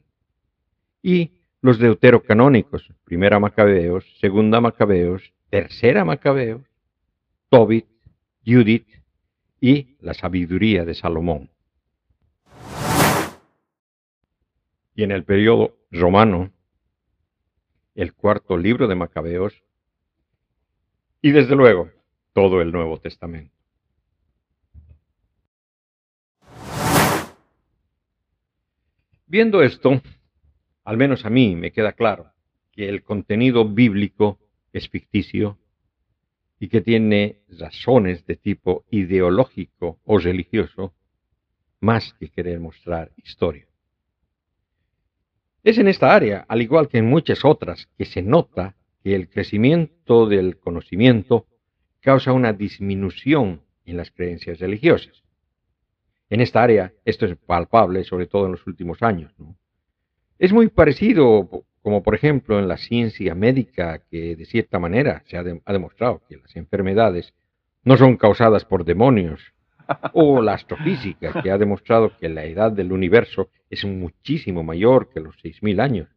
y 1.02 1.32
los 1.60 1.78
deuterocanónicos, 1.78 2.92
primera 3.04 3.38
Macabeos, 3.38 4.04
segunda 4.20 4.60
Macabeos, 4.60 5.32
tercera 5.50 6.04
Macabeos, 6.04 6.62
Judith 8.44 8.86
y 9.60 9.96
la 10.00 10.12
sabiduría 10.12 10.84
de 10.84 10.94
Salomón. 10.94 11.50
Y 14.94 15.02
en 15.02 15.10
el 15.10 15.24
periodo 15.24 15.76
romano, 15.90 16.52
el 17.94 18.12
cuarto 18.12 18.58
libro 18.58 18.88
de 18.88 18.94
Macabeos 18.94 19.62
y 21.22 21.30
desde 21.30 21.56
luego 21.56 21.90
todo 22.34 22.60
el 22.60 22.72
Nuevo 22.72 23.00
Testamento. 23.00 23.54
Viendo 29.26 29.62
esto, 29.62 30.02
al 30.84 30.98
menos 30.98 31.24
a 31.24 31.30
mí 31.30 31.56
me 31.56 31.72
queda 31.72 31.92
claro 31.92 32.32
que 32.72 32.88
el 32.88 33.02
contenido 33.02 33.66
bíblico 33.66 34.38
es 34.72 34.88
ficticio 34.90 35.58
y 36.58 36.68
que 36.68 36.80
tiene 36.80 37.40
razones 37.48 38.26
de 38.26 38.36
tipo 38.36 38.84
ideológico 38.90 40.00
o 40.04 40.18
religioso 40.18 40.94
más 41.80 42.14
que 42.14 42.28
querer 42.28 42.60
mostrar 42.60 43.12
historia. 43.16 43.66
Es 45.62 45.78
en 45.78 45.88
esta 45.88 46.14
área, 46.14 46.46
al 46.48 46.62
igual 46.62 46.88
que 46.88 46.98
en 46.98 47.06
muchas 47.06 47.44
otras, 47.44 47.88
que 47.98 48.04
se 48.04 48.22
nota 48.22 48.76
que 49.02 49.14
el 49.14 49.28
crecimiento 49.28 50.26
del 50.26 50.58
conocimiento 50.58 51.46
causa 52.00 52.32
una 52.32 52.52
disminución 52.52 53.62
en 53.84 53.96
las 53.96 54.10
creencias 54.10 54.58
religiosas. 54.60 55.24
En 56.30 56.40
esta 56.40 56.62
área 56.62 56.92
esto 57.04 57.26
es 57.26 57.36
palpable, 57.36 58.04
sobre 58.04 58.26
todo 58.26 58.46
en 58.46 58.52
los 58.52 58.66
últimos 58.66 59.02
años. 59.02 59.32
Es 60.38 60.52
muy 60.52 60.68
parecido 60.68 61.64
como 61.86 62.02
por 62.02 62.16
ejemplo 62.16 62.58
en 62.58 62.66
la 62.66 62.78
ciencia 62.78 63.36
médica, 63.36 64.02
que 64.10 64.34
de 64.34 64.44
cierta 64.44 64.80
manera 64.80 65.22
se 65.26 65.36
ha, 65.36 65.44
demostrado 65.44 66.20
que 66.28 66.36
las 66.36 66.56
enfermedades 66.56 67.32
no 67.84 67.96
son 67.96 68.16
causadas 68.16 68.64
por 68.64 68.84
demonios, 68.84 69.54
o 70.12 70.42
la 70.42 70.54
astrofísica, 70.54 71.40
que 71.40 71.52
ha 71.52 71.58
demostrado 71.58 72.16
que 72.18 72.28
la 72.28 72.44
edad 72.44 72.72
del 72.72 72.90
universo 72.90 73.50
es 73.70 73.84
muchísimo 73.84 74.64
mayor 74.64 75.10
que 75.10 75.20
los 75.20 75.36
6.000 75.36 75.80
años, 75.80 76.08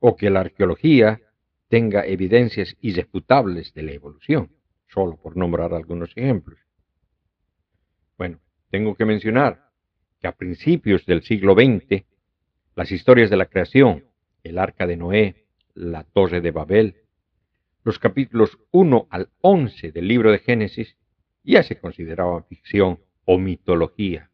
o 0.00 0.16
que 0.16 0.28
la 0.28 0.40
arqueología 0.40 1.20
tenga 1.68 2.04
evidencias 2.04 2.76
irrefutables 2.80 3.72
de 3.74 3.84
la 3.84 3.92
evolución, 3.92 4.50
solo 4.88 5.20
por 5.22 5.36
nombrar 5.36 5.72
algunos 5.72 6.10
ejemplos. 6.16 6.58
Bueno, 8.18 8.40
tengo 8.72 8.96
que 8.96 9.04
mencionar 9.04 9.70
que 10.20 10.26
a 10.26 10.32
principios 10.32 11.06
del 11.06 11.22
siglo 11.22 11.54
XX, 11.54 12.02
las 12.74 12.90
historias 12.90 13.30
de 13.30 13.36
la 13.36 13.46
creación 13.46 14.09
el 14.42 14.58
arca 14.58 14.86
de 14.86 14.96
Noé, 14.96 15.46
la 15.74 16.04
torre 16.04 16.40
de 16.40 16.50
Babel, 16.50 16.96
los 17.82 17.98
capítulos 17.98 18.58
1 18.72 19.06
al 19.10 19.30
11 19.40 19.92
del 19.92 20.08
libro 20.08 20.30
de 20.30 20.38
Génesis 20.38 20.96
ya 21.42 21.62
se 21.62 21.78
consideraban 21.78 22.44
ficción 22.44 23.00
o 23.24 23.38
mitología, 23.38 24.30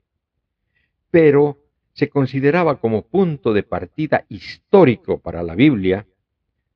pero 1.11 1.63
se 1.93 2.09
consideraba 2.09 2.81
como 2.81 3.07
punto 3.07 3.53
de 3.53 3.63
partida 3.63 4.27
histórico 4.29 5.21
para 5.21 5.43
la 5.43 5.55
Biblia 5.55 6.07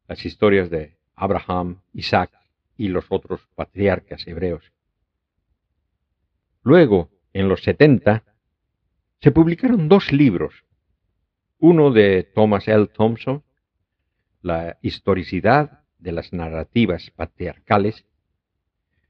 las 0.09 0.25
historias 0.25 0.71
de 0.71 0.97
Abraham, 1.15 1.83
Isaac 1.93 2.31
y 2.77 2.89
los 2.89 3.05
otros 3.11 3.47
patriarcas 3.55 4.27
hebreos. 4.27 4.73
Luego, 6.63 7.11
en 7.33 7.49
los 7.49 7.63
70, 7.63 8.25
se 9.21 9.31
publicaron 9.31 9.89
dos 9.89 10.13
libros 10.13 10.65
uno 11.61 11.93
de 11.93 12.25
Thomas 12.35 12.67
L. 12.67 12.87
Thompson, 12.89 13.43
La 14.43 14.79
historicidad 14.81 15.85
de 15.99 16.13
las 16.13 16.33
narrativas 16.33 17.11
patriarcales, 17.11 18.07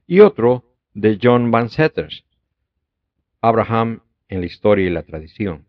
y 0.05 0.19
otro 0.19 0.65
de 0.93 1.17
John 1.21 1.51
Van 1.51 1.69
Setters, 1.69 2.25
Abraham 3.39 4.01
en 4.27 4.41
la 4.41 4.45
historia 4.45 4.87
y 4.87 4.89
la 4.89 5.03
tradición, 5.03 5.65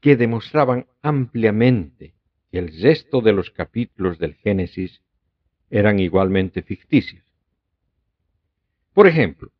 que 0.00 0.16
demostraban 0.16 0.86
ampliamente 1.02 2.14
que 2.50 2.58
el 2.58 2.82
resto 2.82 3.20
de 3.20 3.32
los 3.32 3.50
capítulos 3.50 4.18
del 4.18 4.34
Génesis 4.34 5.00
eran 5.70 6.00
igualmente 6.00 6.62
ficticios. 6.62 7.22
Por 8.92 9.06
ejemplo, 9.06 9.52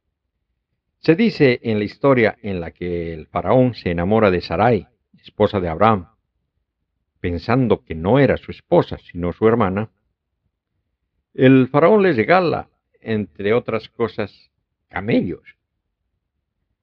se 0.98 1.14
dice 1.14 1.60
en 1.62 1.78
la 1.78 1.84
historia 1.84 2.36
en 2.42 2.60
la 2.60 2.72
que 2.72 3.14
el 3.14 3.28
faraón 3.28 3.74
se 3.74 3.90
enamora 3.90 4.32
de 4.32 4.40
Sarai 4.40 4.89
esposa 5.22 5.60
de 5.60 5.68
Abraham, 5.68 6.08
pensando 7.20 7.84
que 7.84 7.94
no 7.94 8.18
era 8.18 8.36
su 8.36 8.50
esposa, 8.50 8.98
sino 8.98 9.32
su 9.32 9.46
hermana, 9.46 9.90
el 11.34 11.68
faraón 11.68 12.02
le 12.02 12.12
regala, 12.12 12.68
entre 13.00 13.54
otras 13.54 13.88
cosas, 13.88 14.50
camellos. 14.88 15.56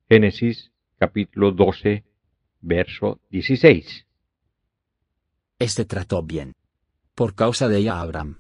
Génesis 0.09 0.71
capítulo 0.97 1.51
12, 1.51 2.03
verso 2.61 3.19
16. 3.29 4.07
Este 5.59 5.85
trató 5.85 6.23
bien. 6.23 6.53
Por 7.13 7.35
causa 7.35 7.67
de 7.67 7.77
ella 7.77 7.99
Abraham, 7.99 8.37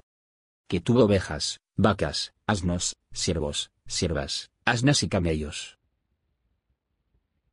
que 0.67 0.79
tuvo 0.79 1.05
ovejas, 1.05 1.59
vacas, 1.75 2.33
asnos, 2.45 2.95
siervos, 3.11 3.71
siervas, 3.85 4.51
asnas 4.65 5.03
y 5.03 5.09
camellos. 5.09 5.77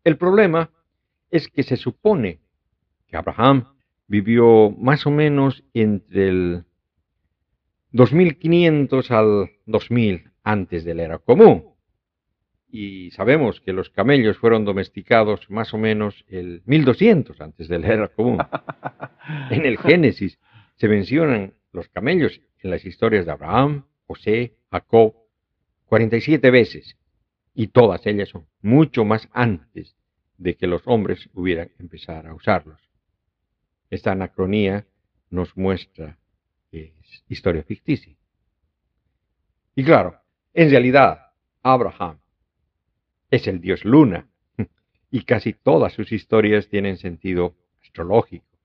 El 0.04 0.18
problema 0.18 0.70
es 1.34 1.48
que 1.48 1.64
se 1.64 1.76
supone 1.76 2.38
que 3.08 3.16
Abraham 3.16 3.64
vivió 4.06 4.70
más 4.70 5.04
o 5.04 5.10
menos 5.10 5.64
entre 5.74 6.28
el 6.28 6.64
2500 7.90 9.10
al 9.10 9.50
2000 9.66 10.30
antes 10.44 10.84
de 10.84 10.94
la 10.94 11.02
era 11.02 11.18
común. 11.18 11.74
Y 12.68 13.10
sabemos 13.10 13.60
que 13.60 13.72
los 13.72 13.90
camellos 13.90 14.38
fueron 14.38 14.64
domesticados 14.64 15.50
más 15.50 15.74
o 15.74 15.78
menos 15.78 16.24
el 16.28 16.62
1200 16.66 17.40
antes 17.40 17.66
de 17.66 17.80
la 17.80 17.88
era 17.88 18.08
común. 18.08 18.38
En 19.50 19.66
el 19.66 19.78
Génesis 19.78 20.38
se 20.76 20.86
mencionan 20.86 21.54
los 21.72 21.88
camellos 21.88 22.40
en 22.62 22.70
las 22.70 22.84
historias 22.84 23.26
de 23.26 23.32
Abraham, 23.32 23.86
José, 24.06 24.54
Jacob, 24.70 25.14
47 25.86 26.50
veces, 26.52 26.96
y 27.54 27.68
todas 27.68 28.06
ellas 28.06 28.28
son 28.28 28.46
mucho 28.60 29.04
más 29.04 29.28
antes 29.32 29.96
de 30.44 30.56
que 30.56 30.66
los 30.66 30.82
hombres 30.84 31.30
hubieran 31.32 31.70
empezado 31.78 32.28
a 32.28 32.34
usarlos. 32.34 32.78
Esta 33.88 34.12
anacronía 34.12 34.86
nos 35.30 35.56
muestra 35.56 36.18
que 36.70 36.92
es 37.00 37.24
historia 37.30 37.62
ficticia. 37.62 38.14
Y 39.74 39.82
claro, 39.82 40.20
en 40.52 40.68
realidad, 40.68 41.32
Abraham 41.62 42.18
es 43.30 43.46
el 43.46 43.62
dios 43.62 43.86
luna 43.86 44.28
y 45.10 45.24
casi 45.24 45.54
todas 45.54 45.94
sus 45.94 46.12
historias 46.12 46.68
tienen 46.68 46.98
sentido 46.98 47.56
astrológico. 47.80 48.58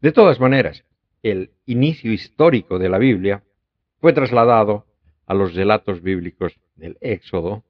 De 0.00 0.12
todas 0.12 0.40
maneras, 0.40 0.82
el 1.22 1.50
inicio 1.66 2.10
histórico 2.10 2.78
de 2.78 2.88
la 2.88 2.96
Biblia 2.96 3.44
fue 4.00 4.14
trasladado 4.14 4.86
a 5.26 5.34
los 5.34 5.54
relatos 5.54 6.00
bíblicos 6.00 6.58
del 6.74 6.96
Éxodo 7.02 7.64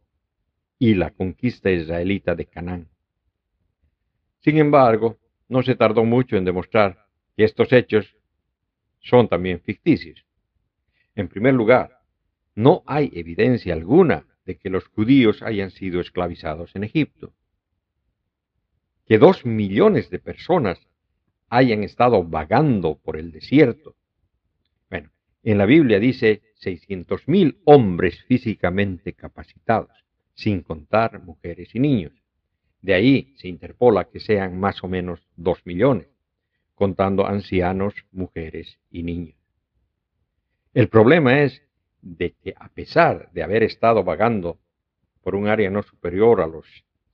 y 0.79 0.95
la 0.95 1.11
conquista 1.11 1.71
israelita 1.71 2.35
de 2.35 2.47
Canaán. 2.47 2.89
Sin 4.41 4.59
embargo, 4.59 5.19
no 5.49 5.63
se 5.63 5.75
tardó 5.75 6.05
mucho 6.05 6.37
en 6.37 6.45
demostrar 6.45 7.07
que 7.37 7.45
estos 7.45 7.73
hechos 7.73 8.17
son 9.01 9.29
también 9.29 9.61
ficticios. 9.61 10.25
En 11.15 11.29
primer 11.29 11.55
lugar, 11.55 12.01
no 12.55 12.83
hay 12.87 13.11
evidencia 13.15 13.75
alguna 13.75 14.27
de 14.45 14.57
que 14.57 14.71
los 14.71 14.87
judíos 14.89 15.43
hayan 15.43 15.71
sido 15.71 16.01
esclavizados 16.01 16.75
en 16.75 16.85
Egipto. 16.85 17.33
Que 19.07 19.19
dos 19.19 19.45
millones 19.45 20.11
de 20.11 20.19
personas 20.19 20.79
hayan 21.49 21.83
estado 21.83 22.25
vagando 22.25 22.99
por 22.99 23.17
el 23.17 23.33
desierto. 23.33 23.97
Bueno, 24.91 25.11
en 25.43 25.59
la 25.59 25.67
Biblia 25.67 25.99
dice 25.99 26.43
600.000 26.63 27.59
hombres 27.65 28.23
físicamente 28.25 29.15
capacitados, 29.15 30.05
sin 30.39 30.63
contar 30.63 31.21
mujeres 31.25 31.75
y 31.75 31.81
niños. 31.81 32.13
De 32.81 32.95
ahí 32.95 33.35
se 33.39 33.49
interpola 33.49 34.05
que 34.05 34.21
sean 34.21 34.59
más 34.59 34.85
o 34.85 34.89
menos 34.89 35.21
dos 35.37 35.59
millones, 35.67 36.07
contando 36.77 37.27
ancianos, 37.27 37.93
mujeres 38.13 38.79
y 38.89 39.03
niños. 39.03 39.35
El 40.75 40.89
problema 40.89 41.43
es 41.43 41.61
de 42.03 42.35
que 42.41 42.55
a 42.57 42.69
pesar 42.69 43.33
de 43.33 43.43
haber 43.43 43.65
estado 43.65 44.05
vagando 44.05 44.61
por 45.23 45.35
un 45.35 45.49
área 45.49 45.71
no 45.71 45.83
superior 45.83 46.41
a 46.41 46.47
los 46.47 46.67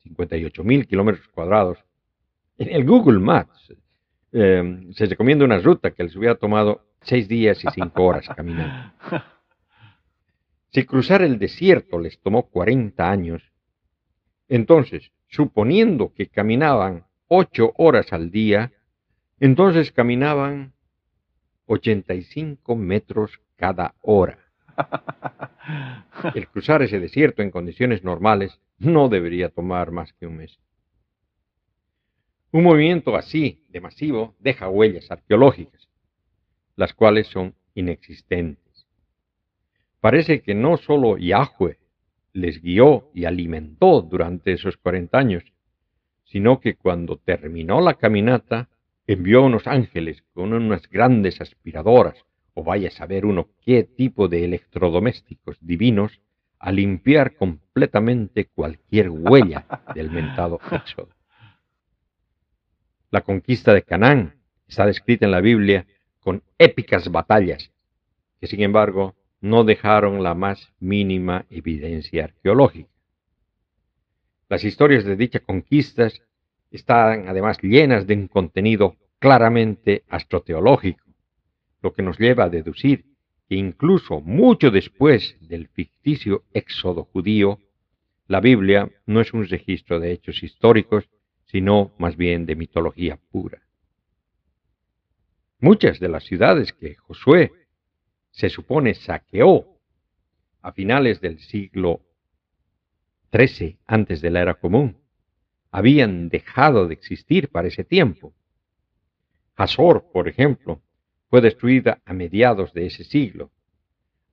58.000 0.05 0.87
kilómetros 0.87 1.27
cuadrados, 1.29 1.79
en 2.59 2.69
el 2.69 2.85
Google 2.85 3.21
Maps 3.21 3.73
eh, 4.33 4.91
se 4.93 5.07
recomienda 5.07 5.47
una 5.47 5.61
ruta 5.61 5.93
que 5.93 6.05
les 6.05 6.15
hubiera 6.15 6.35
tomado 6.35 6.83
seis 7.01 7.27
días 7.27 7.65
y 7.65 7.69
cinco 7.71 8.05
horas 8.05 8.29
caminando. 8.37 8.93
Si 10.75 10.85
cruzar 10.85 11.23
el 11.23 11.39
desierto 11.39 12.01
les 12.01 12.19
tomó 12.19 12.51
40 12.51 13.09
años, 13.09 13.53
entonces, 14.49 15.13
suponiendo 15.29 16.13
que 16.13 16.27
caminaban 16.27 17.07
ocho 17.29 17.73
horas 17.77 18.13
al 18.13 18.33
día, 18.33 18.73
entonces 19.39 19.93
caminaban 19.93 20.73
85 21.67 22.75
metros 22.75 23.41
cada 23.55 23.95
hora. 24.01 24.41
El 26.35 26.49
cruzar 26.49 26.83
ese 26.83 26.99
desierto 26.99 27.43
en 27.43 27.53
condiciones 27.53 28.03
normales 28.03 28.61
no 28.77 29.09
debería 29.09 29.51
tomar 29.51 29.93
más 29.93 30.13
que 30.15 30.27
un 30.27 30.39
mes. 30.39 30.59
Un 32.51 32.65
movimiento 32.65 33.15
así, 33.15 33.65
de 33.69 33.81
masivo, 33.81 34.35
deja 34.41 34.69
huellas 34.69 35.09
arqueológicas, 35.09 35.89
las 36.75 36.93
cuales 36.95 37.29
son 37.29 37.55
inexistentes. 37.75 38.64
Parece 40.05 40.43
que 40.43 40.55
no 40.55 40.77
solo 40.77 41.17
Yahweh 41.17 41.79
les 42.35 42.61
guió 42.61 43.11
y 43.15 43.25
alimentó 43.25 44.03
durante 44.03 44.53
esos 44.53 44.77
40 44.77 45.17
años, 45.17 45.45
sino 46.25 46.61
que 46.61 46.77
cuando 46.77 47.17
terminó 47.17 47.81
la 47.81 47.95
caminata, 47.95 48.69
envió 49.07 49.43
unos 49.43 49.67
ángeles 49.67 50.23
con 50.35 50.53
unas 50.53 50.91
grandes 50.91 51.41
aspiradoras, 51.41 52.23
o 52.53 52.63
vaya 52.63 52.89
a 52.89 52.91
saber 52.91 53.25
uno 53.25 53.49
qué 53.65 53.83
tipo 53.83 54.29
de 54.29 54.45
electrodomésticos 54.45 55.57
divinos, 55.63 56.21
a 56.59 56.71
limpiar 56.71 57.35
completamente 57.35 58.45
cualquier 58.45 59.09
huella 59.09 59.65
del 59.95 60.11
mentado 60.11 60.61
éxodo. 60.71 61.09
La 63.11 63.23
conquista 63.23 63.73
de 63.73 63.81
Canaán 63.81 64.35
está 64.69 64.85
descrita 64.85 65.25
en 65.25 65.31
la 65.31 65.41
Biblia 65.41 65.87
con 66.21 66.43
épicas 66.59 67.11
batallas, 67.11 67.73
que 68.39 68.47
sin 68.47 68.61
embargo 68.61 69.15
no 69.45 69.63
dejaron 69.63 70.23
la 70.23 70.35
más 70.35 70.73
mínima 70.81 71.45
evidencia 71.51 72.25
arqueológica. 72.25 72.89
Las 74.49 74.65
historias 74.65 75.05
de 75.05 75.17
dichas 75.17 75.43
conquistas 75.43 76.23
están 76.71 77.29
además 77.29 77.59
llenas 77.61 78.07
de 78.07 78.15
un 78.15 78.29
contenido 78.29 78.97
claramente 79.19 80.03
astroteológico, 80.09 81.05
lo 81.83 81.93
que 81.93 82.03
nos 82.03 82.19
lleva 82.19 82.45
a 82.45 82.49
deducir 82.49 83.05
que 83.47 83.57
incluso 83.57 84.23
mucho 84.23 84.71
después 84.71 85.37
del 85.43 85.69
ficticio 85.69 86.45
éxodo 86.55 87.05
judío, 87.05 87.59
la 88.27 88.41
Biblia 88.41 88.91
no 89.05 89.21
es 89.21 89.35
un 89.35 89.47
registro 89.47 90.01
de 90.01 90.13
hechos 90.13 90.43
históricos, 90.43 91.11
sino 91.45 91.93
más 91.99 92.17
bien 92.17 92.47
de 92.47 92.57
mitología 92.57 93.19
pura. 93.31 93.61
Muchas 95.61 96.01
de 96.01 96.09
las 96.09 96.25
ciudades 96.25 96.73
que 96.73 96.95
Josué 96.95 97.64
se 98.35 98.51
supone 98.51 98.95
saqueó 98.95 99.79
a 100.61 100.73
finales 100.73 101.21
del 101.21 101.39
siglo 101.39 102.01
XIII 103.33 103.79
antes 103.87 104.21
de 104.21 104.31
la 104.31 104.43
era 104.43 104.55
común, 104.55 104.97
habían 105.71 106.29
dejado 106.29 106.89
de 106.89 106.95
existir 106.95 107.49
para 107.49 107.69
ese 107.69 107.85
tiempo. 107.85 108.35
Hazor, 109.57 110.11
por 110.13 110.29
ejemplo, 110.29 110.83
fue 111.31 111.41
destruida 111.41 112.01
a 112.05 112.13
mediados 112.13 112.73
de 112.75 112.87
ese 112.87 113.05
siglo. 113.05 113.51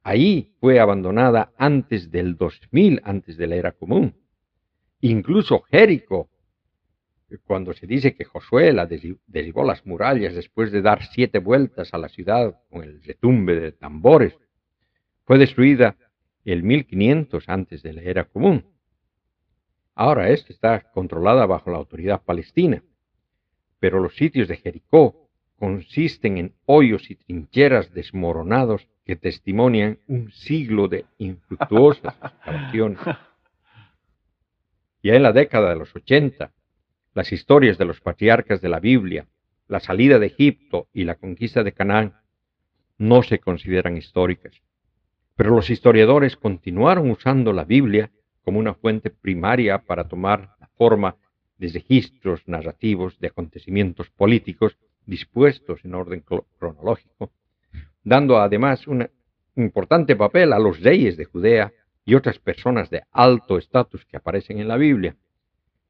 Ahí 0.03 0.55
fue 0.59 0.79
abandonada 0.79 1.51
antes 1.57 2.11
del 2.11 2.37
2000 2.37 3.01
antes 3.03 3.37
de 3.37 3.47
la 3.47 3.55
era 3.55 3.71
común. 3.71 4.15
Incluso 4.99 5.61
Jericó 5.69 6.27
cuando 7.39 7.73
se 7.73 7.87
dice 7.87 8.15
que 8.15 8.25
Josué 8.25 8.73
la 8.73 8.87
derribó 8.87 9.63
las 9.63 9.85
murallas 9.85 10.35
después 10.35 10.71
de 10.71 10.81
dar 10.81 11.03
siete 11.05 11.39
vueltas 11.39 11.93
a 11.93 11.97
la 11.97 12.09
ciudad 12.09 12.59
con 12.69 12.83
el 12.83 13.03
retumbe 13.03 13.59
de 13.59 13.71
tambores, 13.71 14.37
fue 15.25 15.37
destruida 15.37 15.95
el 16.43 16.63
1500 16.63 17.47
antes 17.47 17.83
de 17.83 17.93
la 17.93 18.01
era 18.01 18.25
común. 18.25 18.65
Ahora 19.95 20.29
esta 20.29 20.51
está 20.51 20.91
controlada 20.91 21.45
bajo 21.45 21.69
la 21.69 21.77
autoridad 21.77 22.21
palestina, 22.23 22.83
pero 23.79 23.99
los 23.99 24.15
sitios 24.15 24.47
de 24.47 24.57
Jericó 24.57 25.29
consisten 25.57 26.37
en 26.37 26.55
hoyos 26.65 27.11
y 27.11 27.15
trincheras 27.15 27.93
desmoronados 27.93 28.87
que 29.05 29.15
testimonian 29.15 29.99
un 30.07 30.31
siglo 30.31 30.87
de 30.87 31.05
infructuosas 31.17 32.15
excavaciones. 32.15 32.99
Ya 35.03 35.15
en 35.15 35.23
la 35.23 35.33
década 35.33 35.71
de 35.71 35.77
los 35.77 35.95
80, 35.95 36.53
las 37.13 37.31
historias 37.31 37.77
de 37.77 37.85
los 37.85 37.99
patriarcas 38.01 38.61
de 38.61 38.69
la 38.69 38.79
Biblia, 38.79 39.27
la 39.67 39.79
salida 39.79 40.19
de 40.19 40.27
Egipto 40.27 40.87
y 40.93 41.03
la 41.03 41.15
conquista 41.15 41.63
de 41.63 41.73
Canaán 41.73 42.15
no 42.97 43.23
se 43.23 43.39
consideran 43.39 43.97
históricas. 43.97 44.61
Pero 45.35 45.55
los 45.55 45.69
historiadores 45.69 46.35
continuaron 46.35 47.09
usando 47.09 47.53
la 47.53 47.63
Biblia 47.63 48.11
como 48.43 48.59
una 48.59 48.73
fuente 48.73 49.09
primaria 49.09 49.79
para 49.79 50.07
tomar 50.07 50.55
la 50.59 50.67
forma 50.77 51.15
de 51.57 51.69
registros 51.69 52.41
narrativos 52.47 53.19
de 53.19 53.27
acontecimientos 53.27 54.09
políticos 54.09 54.77
dispuestos 55.05 55.83
en 55.83 55.95
orden 55.95 56.23
cronológico, 56.57 57.31
dando 58.03 58.39
además 58.39 58.87
un 58.87 59.09
importante 59.55 60.15
papel 60.15 60.53
a 60.53 60.59
los 60.59 60.79
reyes 60.79 61.17
de 61.17 61.25
Judea 61.25 61.71
y 62.05 62.15
otras 62.15 62.39
personas 62.39 62.89
de 62.89 63.03
alto 63.11 63.57
estatus 63.57 64.05
que 64.05 64.17
aparecen 64.17 64.59
en 64.59 64.67
la 64.67 64.77
Biblia, 64.77 65.15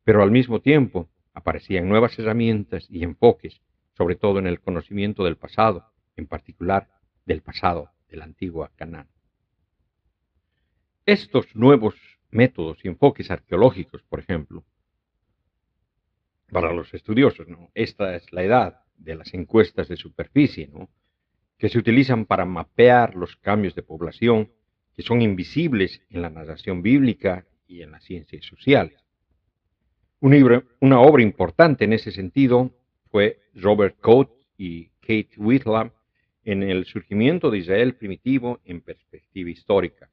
pero 0.04 0.24
al 0.24 0.32
mismo 0.32 0.62
tiempo 0.62 1.10
aparecían 1.34 1.88
nuevas 1.88 2.18
herramientas 2.18 2.88
y 2.90 3.04
enfoques, 3.04 3.62
sobre 3.98 4.16
todo 4.16 4.40
en 4.40 4.48
el 4.48 4.60
conocimiento 4.60 5.24
del 5.24 5.38
pasado, 5.38 5.92
en 6.16 6.28
particular 6.28 6.90
del 7.26 7.42
pasado 7.42 7.92
de 8.10 8.18
la 8.18 8.26
antigua 8.26 8.72
Canaán. 8.76 9.08
Estos 11.06 11.56
nuevos 11.56 11.96
métodos 12.30 12.84
y 12.84 12.88
enfoques 12.88 13.32
arqueológicos, 13.32 14.04
por 14.04 14.20
ejemplo, 14.20 14.64
para 16.52 16.74
los 16.74 16.94
estudiosos, 16.94 17.48
esta 17.74 18.16
es 18.16 18.32
la 18.34 18.44
edad 18.44 18.82
de 18.98 19.16
las 19.16 19.34
encuestas 19.34 19.88
de 19.88 19.96
superficie, 19.96 20.70
que 21.58 21.70
se 21.70 21.78
utilizan 21.78 22.26
para 22.26 22.46
mapear 22.46 23.16
los 23.16 23.36
cambios 23.38 23.76
de 23.76 23.84
población 23.84 24.52
que 24.94 25.02
son 25.02 25.22
invisibles 25.22 26.02
en 26.10 26.22
la 26.22 26.30
narración 26.30 26.82
bíblica 26.82 27.46
y 27.68 27.82
en 27.82 27.92
las 27.92 28.04
ciencias 28.04 28.46
sociales. 28.46 29.02
Una 30.22 31.02
obra 31.02 31.24
importante 31.24 31.84
en 31.84 31.94
ese 31.94 32.12
sentido 32.12 32.70
fue 33.10 33.42
Robert 33.56 34.00
Coates 34.00 34.46
y 34.56 34.90
Kate 35.00 35.32
Whitlam 35.38 35.92
en 36.44 36.62
el 36.62 36.86
surgimiento 36.86 37.50
de 37.50 37.58
Israel 37.58 37.96
primitivo 37.96 38.60
en 38.64 38.82
perspectiva 38.82 39.50
histórica, 39.50 40.12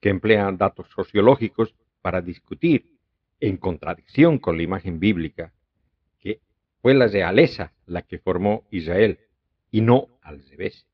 que 0.00 0.08
emplean 0.08 0.58
datos 0.58 0.88
sociológicos 0.90 1.72
para 2.02 2.20
discutir, 2.20 2.98
en 3.38 3.56
contradicción 3.56 4.38
con 4.38 4.56
la 4.56 4.64
imagen 4.64 4.98
bíblica, 4.98 5.52
que 6.18 6.40
fue 6.82 6.94
la 6.94 7.06
realeza 7.06 7.72
la 7.86 8.02
que 8.02 8.18
formó 8.18 8.66
Israel 8.72 9.20
y 9.70 9.82
no 9.82 10.08
al 10.22 10.44
revés. 10.48 10.84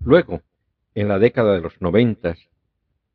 Luego, 0.00 0.42
en 0.96 1.06
la 1.06 1.20
década 1.20 1.54
de 1.54 1.60
los 1.60 1.80
noventas, 1.80 2.48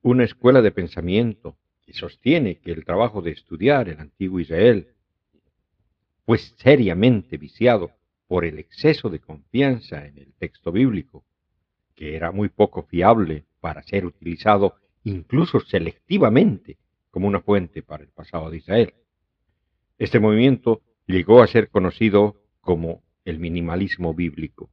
una 0.01 0.23
escuela 0.23 0.61
de 0.61 0.71
pensamiento 0.71 1.57
sostiene 1.93 2.59
que 2.59 2.71
el 2.71 2.85
trabajo 2.85 3.21
de 3.21 3.31
estudiar 3.31 3.89
el 3.89 3.99
antiguo 3.99 4.39
Israel 4.39 4.87
fue 6.25 6.37
seriamente 6.37 7.37
viciado 7.37 7.91
por 8.27 8.45
el 8.45 8.59
exceso 8.59 9.09
de 9.09 9.19
confianza 9.19 10.05
en 10.05 10.17
el 10.17 10.33
texto 10.33 10.71
bíblico, 10.71 11.25
que 11.95 12.15
era 12.15 12.31
muy 12.31 12.49
poco 12.49 12.83
fiable 12.83 13.45
para 13.59 13.83
ser 13.83 14.05
utilizado 14.05 14.75
incluso 15.03 15.59
selectivamente 15.59 16.77
como 17.09 17.27
una 17.27 17.41
fuente 17.41 17.83
para 17.83 18.03
el 18.03 18.09
pasado 18.09 18.49
de 18.49 18.57
Israel. 18.57 18.93
Este 19.97 20.19
movimiento 20.19 20.81
llegó 21.05 21.43
a 21.43 21.47
ser 21.47 21.69
conocido 21.69 22.41
como 22.61 23.03
el 23.25 23.39
minimalismo 23.39 24.13
bíblico. 24.13 24.71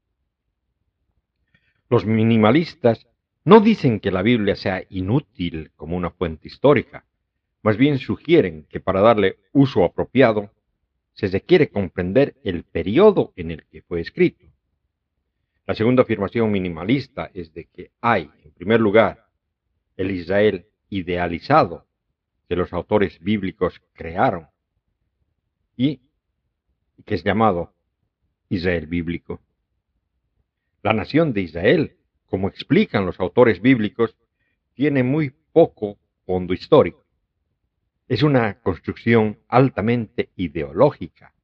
Los 1.91 2.07
minimalistas 2.07 3.07
no 3.45 3.61
dicen 3.61 3.99
que 3.99 4.11
la 4.11 4.23
Biblia 4.23 4.57
sea 4.57 4.85
inútil 4.91 5.73
como 5.75 5.97
una 5.97 6.11
fuente 6.11 6.49
histórica, 6.49 7.07
más 7.63 7.77
bien 7.77 7.99
sugieren 7.99 8.67
que 8.69 8.81
para 8.81 9.01
darle 9.01 9.39
uso 9.53 9.85
apropiado 9.85 10.51
se 11.15 11.27
requiere 11.27 11.69
comprender 11.69 12.37
el 12.45 12.63
periodo 12.63 13.33
en 13.37 13.51
el 13.51 13.65
que 13.67 13.83
fue 13.83 14.01
escrito. 14.01 14.47
La 15.67 15.75
segunda 15.75 16.03
afirmación 16.03 16.51
minimalista 16.51 17.31
es 17.35 17.53
de 17.53 17.67
que 17.67 17.91
hay, 18.01 18.31
en 18.45 18.53
primer 18.53 18.81
lugar, 18.81 19.27
el 19.97 20.11
Israel 20.13 20.67
idealizado 20.89 21.87
que 22.49 22.57
los 22.57 22.73
autores 22.73 23.19
bíblicos 23.21 23.83
crearon 23.93 24.49
y 25.77 26.01
que 27.05 27.17
es 27.17 27.25
llamado 27.25 27.75
Israel 28.49 28.87
bíblico. 28.87 29.41
La 30.83 30.93
nación 30.93 31.33
de 31.33 31.43
Israel, 31.43 31.97
como 32.27 32.49
explican 32.49 33.05
los 33.05 33.19
autores 33.21 33.61
bíblicos, 33.61 34.17
tiene 34.75 35.03
muy 35.03 35.31
poco 35.53 35.99
fondo 36.25 36.55
histórico. 36.55 37.08
Es 38.09 38.23
una 38.23 38.59
construcción 38.61 39.39
altamente 39.49 40.31
ideológica, 40.35 41.35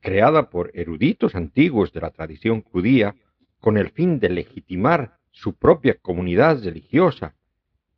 creada 0.00 0.48
por 0.48 0.70
eruditos 0.72 1.34
antiguos 1.34 1.92
de 1.92 2.00
la 2.00 2.10
tradición 2.10 2.62
judía 2.62 3.14
con 3.60 3.76
el 3.76 3.90
fin 3.90 4.18
de 4.18 4.30
legitimar 4.30 5.18
su 5.30 5.54
propia 5.54 5.94
comunidad 5.94 6.64
religiosa 6.64 7.34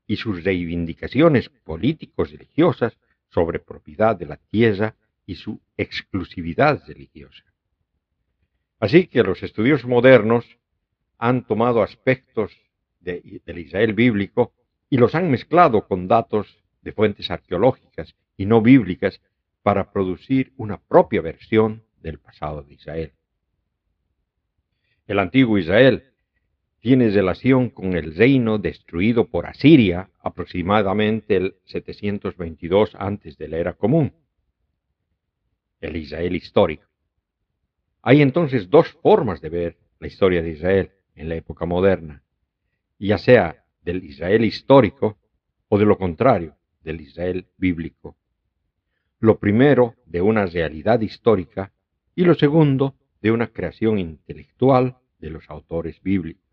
y 0.08 0.16
sus 0.16 0.42
reivindicaciones 0.42 1.50
políticos 1.50 2.32
religiosas 2.32 2.98
sobre 3.28 3.60
propiedad 3.60 4.16
de 4.16 4.26
la 4.26 4.38
tierra 4.38 4.96
y 5.24 5.36
su 5.36 5.60
exclusividad 5.76 6.82
religiosa. 6.88 7.44
Así 8.80 9.06
que 9.06 9.22
los 9.22 9.40
estudios 9.44 9.84
modernos 9.84 10.58
han 11.16 11.46
tomado 11.46 11.80
aspectos 11.80 12.50
del 12.98 13.58
Israel 13.58 13.92
bíblico 13.92 14.52
y 14.88 14.96
los 14.96 15.14
han 15.14 15.30
mezclado 15.30 15.86
con 15.86 16.08
datos 16.08 16.59
de 16.82 16.92
fuentes 16.92 17.30
arqueológicas 17.30 18.14
y 18.36 18.46
no 18.46 18.62
bíblicas 18.62 19.20
para 19.62 19.92
producir 19.92 20.52
una 20.56 20.78
propia 20.80 21.20
versión 21.20 21.84
del 22.00 22.18
pasado 22.18 22.62
de 22.62 22.74
Israel. 22.74 23.12
El 25.06 25.18
antiguo 25.18 25.58
Israel 25.58 26.04
tiene 26.80 27.10
relación 27.10 27.68
con 27.68 27.94
el 27.94 28.14
reino 28.14 28.58
destruido 28.58 29.28
por 29.28 29.46
Asiria 29.46 30.10
aproximadamente 30.20 31.36
el 31.36 31.56
722 31.66 32.94
antes 32.94 33.36
de 33.36 33.48
la 33.48 33.58
era 33.58 33.74
común, 33.74 34.14
el 35.80 35.96
Israel 35.96 36.34
histórico. 36.34 36.86
Hay 38.02 38.22
entonces 38.22 38.70
dos 38.70 38.88
formas 39.02 39.42
de 39.42 39.50
ver 39.50 39.78
la 39.98 40.06
historia 40.06 40.42
de 40.42 40.50
Israel 40.52 40.90
en 41.14 41.28
la 41.28 41.34
época 41.34 41.66
moderna, 41.66 42.22
ya 42.98 43.18
sea 43.18 43.64
del 43.82 44.04
Israel 44.04 44.44
histórico 44.44 45.18
o 45.68 45.78
de 45.78 45.84
lo 45.84 45.98
contrario, 45.98 46.56
del 46.82 47.00
Israel 47.00 47.46
bíblico. 47.56 48.16
Lo 49.18 49.38
primero 49.38 49.96
de 50.06 50.22
una 50.22 50.46
realidad 50.46 51.00
histórica 51.00 51.72
y 52.14 52.24
lo 52.24 52.34
segundo 52.34 52.94
de 53.20 53.30
una 53.30 53.48
creación 53.48 53.98
intelectual 53.98 54.96
de 55.18 55.30
los 55.30 55.48
autores 55.50 56.00
bíblicos. 56.02 56.44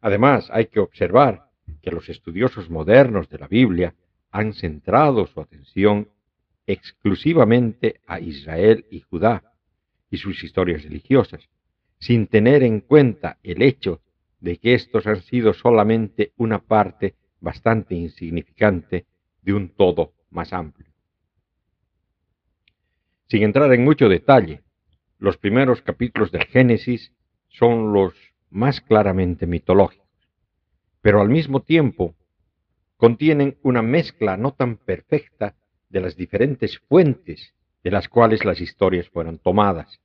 Además, 0.00 0.48
hay 0.52 0.66
que 0.66 0.80
observar 0.80 1.50
que 1.82 1.90
los 1.90 2.08
estudiosos 2.08 2.70
modernos 2.70 3.28
de 3.28 3.38
la 3.38 3.48
Biblia 3.48 3.94
han 4.30 4.52
centrado 4.52 5.26
su 5.26 5.40
atención 5.40 6.08
exclusivamente 6.66 8.00
a 8.06 8.20
Israel 8.20 8.86
y 8.90 9.00
Judá 9.00 9.54
y 10.10 10.18
sus 10.18 10.42
historias 10.44 10.82
religiosas, 10.82 11.48
sin 11.98 12.26
tener 12.26 12.62
en 12.62 12.80
cuenta 12.80 13.38
el 13.42 13.62
hecho 13.62 14.00
de 14.40 14.58
que 14.58 14.74
estos 14.74 15.06
han 15.06 15.22
sido 15.22 15.52
solamente 15.54 16.32
una 16.36 16.58
parte 16.60 17.14
bastante 17.40 17.94
insignificante 17.94 19.06
de 19.46 19.54
un 19.54 19.68
todo 19.68 20.12
más 20.28 20.52
amplio. 20.52 20.92
Sin 23.28 23.44
entrar 23.44 23.72
en 23.72 23.84
mucho 23.84 24.08
detalle, 24.08 24.62
los 25.18 25.38
primeros 25.38 25.80
capítulos 25.82 26.32
del 26.32 26.44
Génesis 26.46 27.12
son 27.48 27.92
los 27.92 28.12
más 28.50 28.80
claramente 28.80 29.46
mitológicos, 29.46 30.06
pero 31.00 31.20
al 31.20 31.28
mismo 31.28 31.62
tiempo 31.62 32.16
contienen 32.96 33.56
una 33.62 33.82
mezcla 33.82 34.36
no 34.36 34.52
tan 34.52 34.78
perfecta 34.78 35.54
de 35.88 36.00
las 36.00 36.16
diferentes 36.16 36.78
fuentes 36.80 37.54
de 37.84 37.90
las 37.92 38.08
cuales 38.08 38.44
las 38.44 38.60
historias 38.60 39.08
fueron 39.08 39.38
tomadas, 39.38 40.00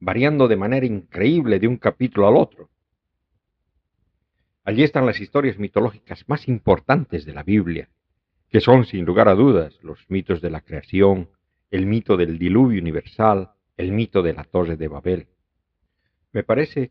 variando 0.00 0.48
de 0.48 0.56
manera 0.56 0.86
increíble 0.86 1.60
de 1.60 1.68
un 1.68 1.76
capítulo 1.76 2.26
al 2.26 2.36
otro. 2.36 2.68
Allí 4.64 4.82
están 4.82 5.06
las 5.06 5.20
historias 5.20 5.56
mitológicas 5.56 6.28
más 6.28 6.48
importantes 6.48 7.24
de 7.24 7.32
la 7.32 7.44
Biblia, 7.44 7.88
que 8.50 8.60
son 8.60 8.84
sin 8.84 9.04
lugar 9.04 9.28
a 9.28 9.34
dudas 9.34 9.78
los 9.82 9.98
mitos 10.08 10.40
de 10.40 10.50
la 10.50 10.60
creación, 10.60 11.30
el 11.70 11.86
mito 11.86 12.16
del 12.16 12.38
diluvio 12.38 12.80
universal, 12.80 13.52
el 13.76 13.92
mito 13.92 14.22
de 14.22 14.34
la 14.34 14.44
torre 14.44 14.76
de 14.76 14.88
Babel. 14.88 15.28
Me 16.32 16.42
parece 16.42 16.90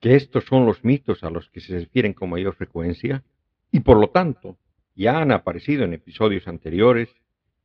que 0.00 0.16
estos 0.16 0.44
son 0.44 0.66
los 0.66 0.84
mitos 0.84 1.22
a 1.22 1.30
los 1.30 1.50
que 1.50 1.60
se 1.60 1.78
refieren 1.80 2.14
con 2.14 2.30
mayor 2.30 2.54
frecuencia 2.54 3.22
y 3.70 3.80
por 3.80 3.98
lo 3.98 4.08
tanto 4.08 4.58
ya 4.94 5.20
han 5.20 5.32
aparecido 5.32 5.84
en 5.84 5.92
episodios 5.92 6.48
anteriores 6.48 7.14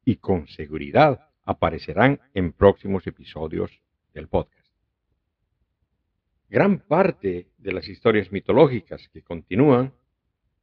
y 0.03 0.17
con 0.17 0.47
seguridad 0.47 1.29
aparecerán 1.45 2.19
en 2.33 2.51
próximos 2.51 3.07
episodios 3.07 3.81
del 4.13 4.27
podcast. 4.27 4.67
Gran 6.49 6.79
parte 6.79 7.47
de 7.57 7.73
las 7.73 7.87
historias 7.87 8.31
mitológicas 8.31 9.07
que 9.09 9.21
continúan 9.21 9.93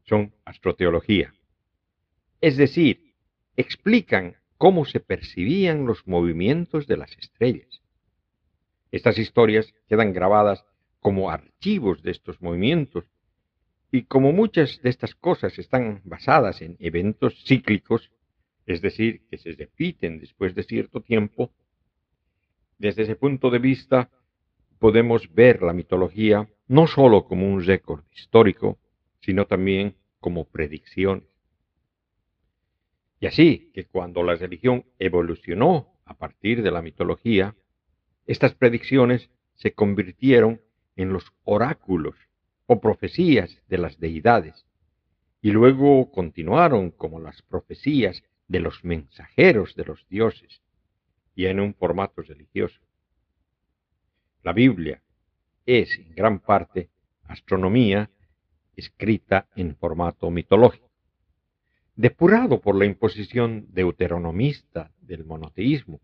son 0.05 0.33
astroteología, 0.45 1.33
es 2.47 2.57
decir, 2.57 3.13
explican 3.57 4.37
cómo 4.57 4.85
se 4.85 5.01
percibían 5.01 5.85
los 5.85 6.07
movimientos 6.07 6.87
de 6.87 6.97
las 6.97 7.11
estrellas. 7.19 7.83
Estas 8.93 9.19
historias 9.19 9.75
quedan 9.89 10.13
grabadas 10.13 10.65
como 11.01 11.29
archivos 11.29 12.05
de 12.05 12.13
estos 12.13 12.41
movimientos 12.41 13.05
y 13.91 14.05
como 14.05 14.31
muchas 14.33 14.81
de 14.81 14.91
estas 14.91 15.17
cosas 15.17 15.59
están 15.59 16.03
basadas 16.05 16.63
en 16.63 16.77
eventos 16.79 17.35
cíclicos, 17.45 18.13
es 18.65 18.81
decir, 18.81 19.23
que 19.29 19.39
se 19.39 19.51
repiten 19.51 20.21
después 20.21 20.55
de 20.55 20.63
cierto 20.63 21.01
tiempo, 21.01 21.51
desde 22.79 23.03
ese 23.03 23.17
punto 23.17 23.51
de 23.51 23.59
vista 23.59 24.09
podemos 24.79 25.35
ver 25.35 25.63
la 25.63 25.73
mitología 25.73 26.49
no 26.69 26.87
sólo 26.87 27.25
como 27.25 27.53
un 27.53 27.65
récord 27.65 28.05
histórico, 28.15 28.79
sino 29.19 29.47
también 29.47 29.97
como 30.21 30.45
predicciones. 30.45 31.36
Y 33.21 33.27
así 33.27 33.71
que 33.75 33.87
cuando 33.87 34.23
la 34.23 34.35
religión 34.35 34.85
evolucionó 34.99 35.95
a 36.05 36.15
partir 36.15 36.63
de 36.63 36.71
la 36.71 36.83
mitología, 36.83 37.55
estas 38.27 38.55
predicciones 38.55 39.31
se 39.55 39.73
convirtieron 39.73 40.61
en 40.97 41.13
los 41.13 41.33
oráculos 41.45 42.17
o 42.67 42.81
profecías 42.81 43.63
de 43.69 43.79
las 43.79 43.99
deidades, 43.99 44.67
y 45.41 45.51
luego 45.51 46.11
continuaron 46.11 46.91
como 46.91 47.21
las 47.21 47.43
profecías 47.43 48.23
de 48.49 48.61
los 48.61 48.85
mensajeros 48.85 49.75
de 49.77 49.85
los 49.85 50.07
dioses, 50.09 50.63
y 51.35 51.47
en 51.47 51.61
un 51.61 51.75
formato 51.75 52.23
religioso. 52.23 52.81
La 54.43 54.53
Biblia 54.53 55.03
es 55.65 55.99
en 55.99 56.15
gran 56.15 56.41
parte 56.41 56.91
astronomía 57.25 58.11
escrita 58.77 59.49
en 59.57 59.77
formato 59.77 60.31
mitológico, 60.31 60.86
depurado 61.97 62.61
por 62.61 62.77
la 62.77 62.85
imposición 62.85 63.67
deuteronomista 63.73 64.93
del 65.01 65.25
monoteísmo, 65.25 66.01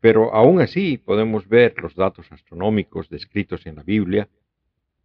pero 0.00 0.32
aún 0.32 0.60
así 0.60 0.96
podemos 0.96 1.48
ver 1.48 1.74
los 1.82 1.96
datos 1.96 2.30
astronómicos 2.30 3.08
descritos 3.08 3.66
en 3.66 3.74
la 3.76 3.82
Biblia 3.82 4.28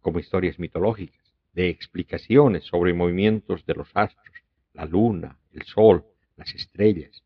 como 0.00 0.20
historias 0.20 0.58
mitológicas, 0.58 1.34
de 1.52 1.68
explicaciones 1.68 2.64
sobre 2.64 2.94
movimientos 2.94 3.64
de 3.66 3.74
los 3.74 3.88
astros, 3.94 4.34
la 4.72 4.84
luna, 4.84 5.38
el 5.52 5.62
sol, 5.62 6.04
las 6.36 6.54
estrellas, 6.54 7.24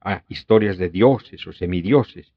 a 0.00 0.24
historias 0.28 0.78
de 0.78 0.88
dioses 0.88 1.46
o 1.46 1.52
semidioses, 1.52 2.32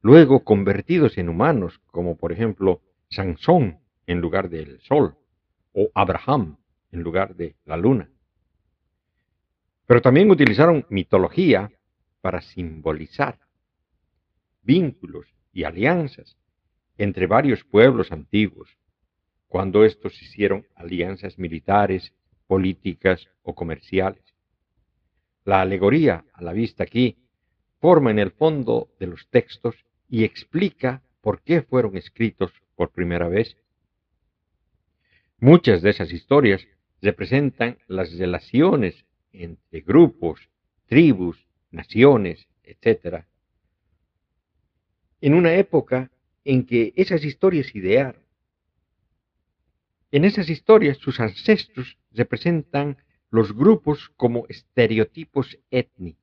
luego 0.00 0.44
convertidos 0.44 1.18
en 1.18 1.28
humanos, 1.28 1.80
como 1.86 2.16
por 2.16 2.32
ejemplo 2.32 2.80
Sansón 3.10 3.78
en 4.06 4.20
lugar 4.20 4.48
del 4.48 4.80
sol, 4.80 5.16
o 5.72 5.90
Abraham 5.94 6.56
en 6.90 7.02
lugar 7.02 7.36
de 7.36 7.54
la 7.64 7.76
luna. 7.76 8.08
Pero 9.92 10.00
también 10.00 10.30
utilizaron 10.30 10.86
mitología 10.88 11.70
para 12.22 12.40
simbolizar 12.40 13.38
vínculos 14.62 15.26
y 15.52 15.64
alianzas 15.64 16.38
entre 16.96 17.26
varios 17.26 17.62
pueblos 17.62 18.10
antiguos, 18.10 18.70
cuando 19.48 19.84
estos 19.84 20.22
hicieron 20.22 20.66
alianzas 20.76 21.38
militares, 21.38 22.14
políticas 22.46 23.28
o 23.42 23.54
comerciales. 23.54 24.24
La 25.44 25.60
alegoría 25.60 26.24
a 26.32 26.42
la 26.42 26.54
vista 26.54 26.84
aquí 26.84 27.18
forma 27.78 28.10
en 28.10 28.18
el 28.18 28.30
fondo 28.30 28.88
de 28.98 29.08
los 29.08 29.28
textos 29.28 29.74
y 30.08 30.24
explica 30.24 31.02
por 31.20 31.42
qué 31.42 31.60
fueron 31.60 31.98
escritos 31.98 32.50
por 32.76 32.92
primera 32.92 33.28
vez. 33.28 33.58
Muchas 35.38 35.82
de 35.82 35.90
esas 35.90 36.10
historias 36.12 36.66
representan 37.02 37.76
las 37.88 38.16
relaciones 38.16 39.04
entre 39.32 39.80
grupos, 39.80 40.48
tribus, 40.86 41.46
naciones, 41.70 42.48
etc. 42.64 43.24
En 45.20 45.34
una 45.34 45.54
época 45.54 46.10
en 46.44 46.66
que 46.66 46.92
esas 46.96 47.24
historias 47.24 47.74
idearon. 47.74 48.22
En 50.10 50.24
esas 50.24 50.50
historias 50.50 50.98
sus 50.98 51.20
ancestros 51.20 51.98
representan 52.10 52.98
los 53.30 53.54
grupos 53.54 54.10
como 54.16 54.44
estereotipos 54.48 55.58
étnicos 55.70 56.22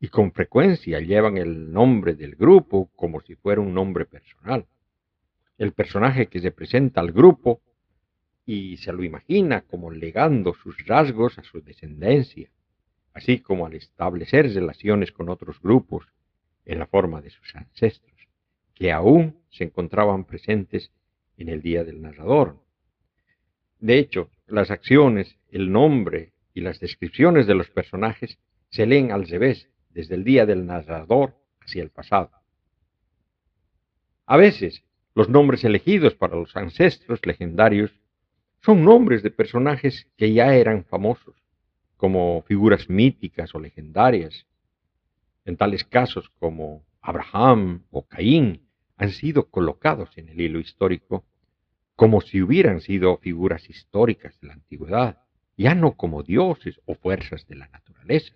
y 0.00 0.08
con 0.08 0.32
frecuencia 0.32 1.00
llevan 1.00 1.38
el 1.38 1.72
nombre 1.72 2.14
del 2.14 2.36
grupo 2.36 2.90
como 2.94 3.20
si 3.20 3.34
fuera 3.34 3.60
un 3.60 3.74
nombre 3.74 4.04
personal. 4.04 4.66
El 5.56 5.72
personaje 5.72 6.26
que 6.26 6.38
representa 6.40 7.00
al 7.00 7.12
grupo 7.12 7.62
y 8.48 8.78
se 8.78 8.94
lo 8.94 9.04
imagina 9.04 9.60
como 9.60 9.90
legando 9.90 10.54
sus 10.54 10.86
rasgos 10.86 11.38
a 11.38 11.42
su 11.42 11.60
descendencia, 11.60 12.48
así 13.12 13.40
como 13.40 13.66
al 13.66 13.74
establecer 13.74 14.50
relaciones 14.54 15.12
con 15.12 15.28
otros 15.28 15.60
grupos 15.60 16.06
en 16.64 16.78
la 16.78 16.86
forma 16.86 17.20
de 17.20 17.28
sus 17.28 17.54
ancestros, 17.54 18.16
que 18.74 18.90
aún 18.90 19.36
se 19.50 19.64
encontraban 19.64 20.24
presentes 20.24 20.90
en 21.36 21.50
el 21.50 21.60
día 21.60 21.84
del 21.84 22.00
narrador. 22.00 22.58
De 23.80 23.98
hecho, 23.98 24.30
las 24.46 24.70
acciones, 24.70 25.36
el 25.50 25.70
nombre 25.70 26.32
y 26.54 26.62
las 26.62 26.80
descripciones 26.80 27.46
de 27.46 27.54
los 27.54 27.68
personajes 27.68 28.38
se 28.70 28.86
leen 28.86 29.12
al 29.12 29.28
revés, 29.28 29.68
desde 29.90 30.14
el 30.14 30.24
día 30.24 30.46
del 30.46 30.64
narrador 30.64 31.34
hacia 31.60 31.82
el 31.82 31.90
pasado. 31.90 32.30
A 34.24 34.38
veces, 34.38 34.84
los 35.14 35.28
nombres 35.28 35.64
elegidos 35.64 36.14
para 36.14 36.36
los 36.36 36.56
ancestros 36.56 37.20
legendarios 37.26 37.92
son 38.60 38.84
nombres 38.84 39.22
de 39.22 39.30
personajes 39.30 40.06
que 40.16 40.32
ya 40.32 40.54
eran 40.54 40.84
famosos, 40.84 41.36
como 41.96 42.42
figuras 42.42 42.88
míticas 42.88 43.54
o 43.54 43.60
legendarias. 43.60 44.46
En 45.44 45.56
tales 45.56 45.84
casos 45.84 46.30
como 46.38 46.84
Abraham 47.00 47.84
o 47.90 48.06
Caín 48.06 48.68
han 48.96 49.10
sido 49.10 49.48
colocados 49.50 50.16
en 50.18 50.28
el 50.28 50.40
hilo 50.40 50.58
histórico 50.58 51.24
como 51.98 52.20
si 52.20 52.40
hubieran 52.40 52.80
sido 52.80 53.16
figuras 53.16 53.68
históricas 53.68 54.38
de 54.40 54.46
la 54.46 54.54
antigüedad, 54.54 55.18
ya 55.56 55.74
no 55.74 55.96
como 55.96 56.22
dioses 56.22 56.80
o 56.86 56.94
fuerzas 56.94 57.44
de 57.48 57.56
la 57.56 57.66
naturaleza. 57.68 58.34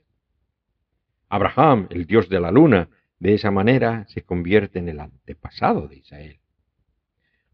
Abraham, 1.29 1.87
el 1.91 2.07
dios 2.07 2.29
de 2.29 2.41
la 2.41 2.51
luna, 2.51 2.89
de 3.21 3.35
esa 3.35 3.53
manera 3.53 4.05
se 4.09 4.23
convierte 4.23 4.81
en 4.81 4.89
el 4.89 4.99
antepasado 4.99 5.87
de 5.87 5.99
Israel. 5.99 6.41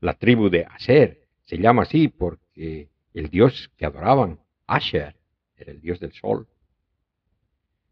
La 0.00 0.14
tribu 0.14 0.48
de 0.48 0.64
Aser 0.64 1.27
se 1.48 1.56
llama 1.56 1.82
así 1.82 2.08
porque 2.08 2.90
el 3.14 3.30
dios 3.30 3.72
que 3.78 3.86
adoraban, 3.86 4.38
Asher, 4.66 5.16
era 5.56 5.72
el 5.72 5.80
dios 5.80 5.98
del 5.98 6.12
sol. 6.12 6.46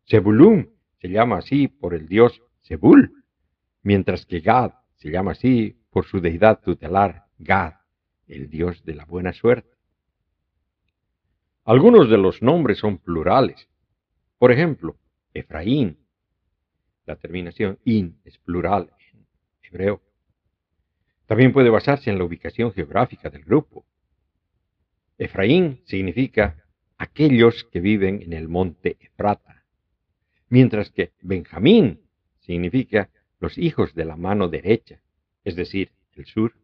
Zebulun 0.06 0.70
se 1.00 1.08
llama 1.08 1.38
así 1.38 1.66
por 1.66 1.94
el 1.94 2.06
dios 2.06 2.42
Zebul, 2.62 3.24
mientras 3.82 4.26
que 4.26 4.40
Gad 4.40 4.72
se 4.96 5.10
llama 5.10 5.32
así 5.32 5.74
por 5.90 6.04
su 6.04 6.20
deidad 6.20 6.60
tutelar, 6.60 7.24
Gad, 7.38 7.74
el 8.26 8.50
Dios 8.50 8.84
de 8.84 8.94
la 8.94 9.06
buena 9.06 9.32
suerte. 9.32 9.74
Algunos 11.64 12.10
de 12.10 12.18
los 12.18 12.42
nombres 12.42 12.78
son 12.78 12.98
plurales. 12.98 13.68
Por 14.38 14.52
ejemplo, 14.52 14.98
Efraín. 15.32 15.98
La 17.06 17.16
terminación 17.16 17.78
in 17.84 18.20
es 18.24 18.36
plural 18.38 18.92
en 19.12 19.26
hebreo. 19.62 20.02
También 21.26 21.52
puede 21.52 21.70
basarse 21.70 22.10
en 22.10 22.18
la 22.18 22.24
ubicación 22.24 22.72
geográfica 22.72 23.30
del 23.30 23.44
grupo. 23.44 23.84
Efraín 25.18 25.80
significa 25.84 26.64
aquellos 26.98 27.64
que 27.64 27.80
viven 27.80 28.22
en 28.22 28.32
el 28.32 28.48
monte 28.48 28.96
Efrata, 29.00 29.64
mientras 30.48 30.90
que 30.90 31.12
Benjamín 31.20 32.00
significa 32.40 33.10
los 33.40 33.58
hijos 33.58 33.94
de 33.94 34.04
la 34.04 34.16
mano 34.16 34.48
derecha, 34.48 35.00
es 35.44 35.56
decir, 35.56 35.90
el 36.14 36.26
sur. 36.26 36.54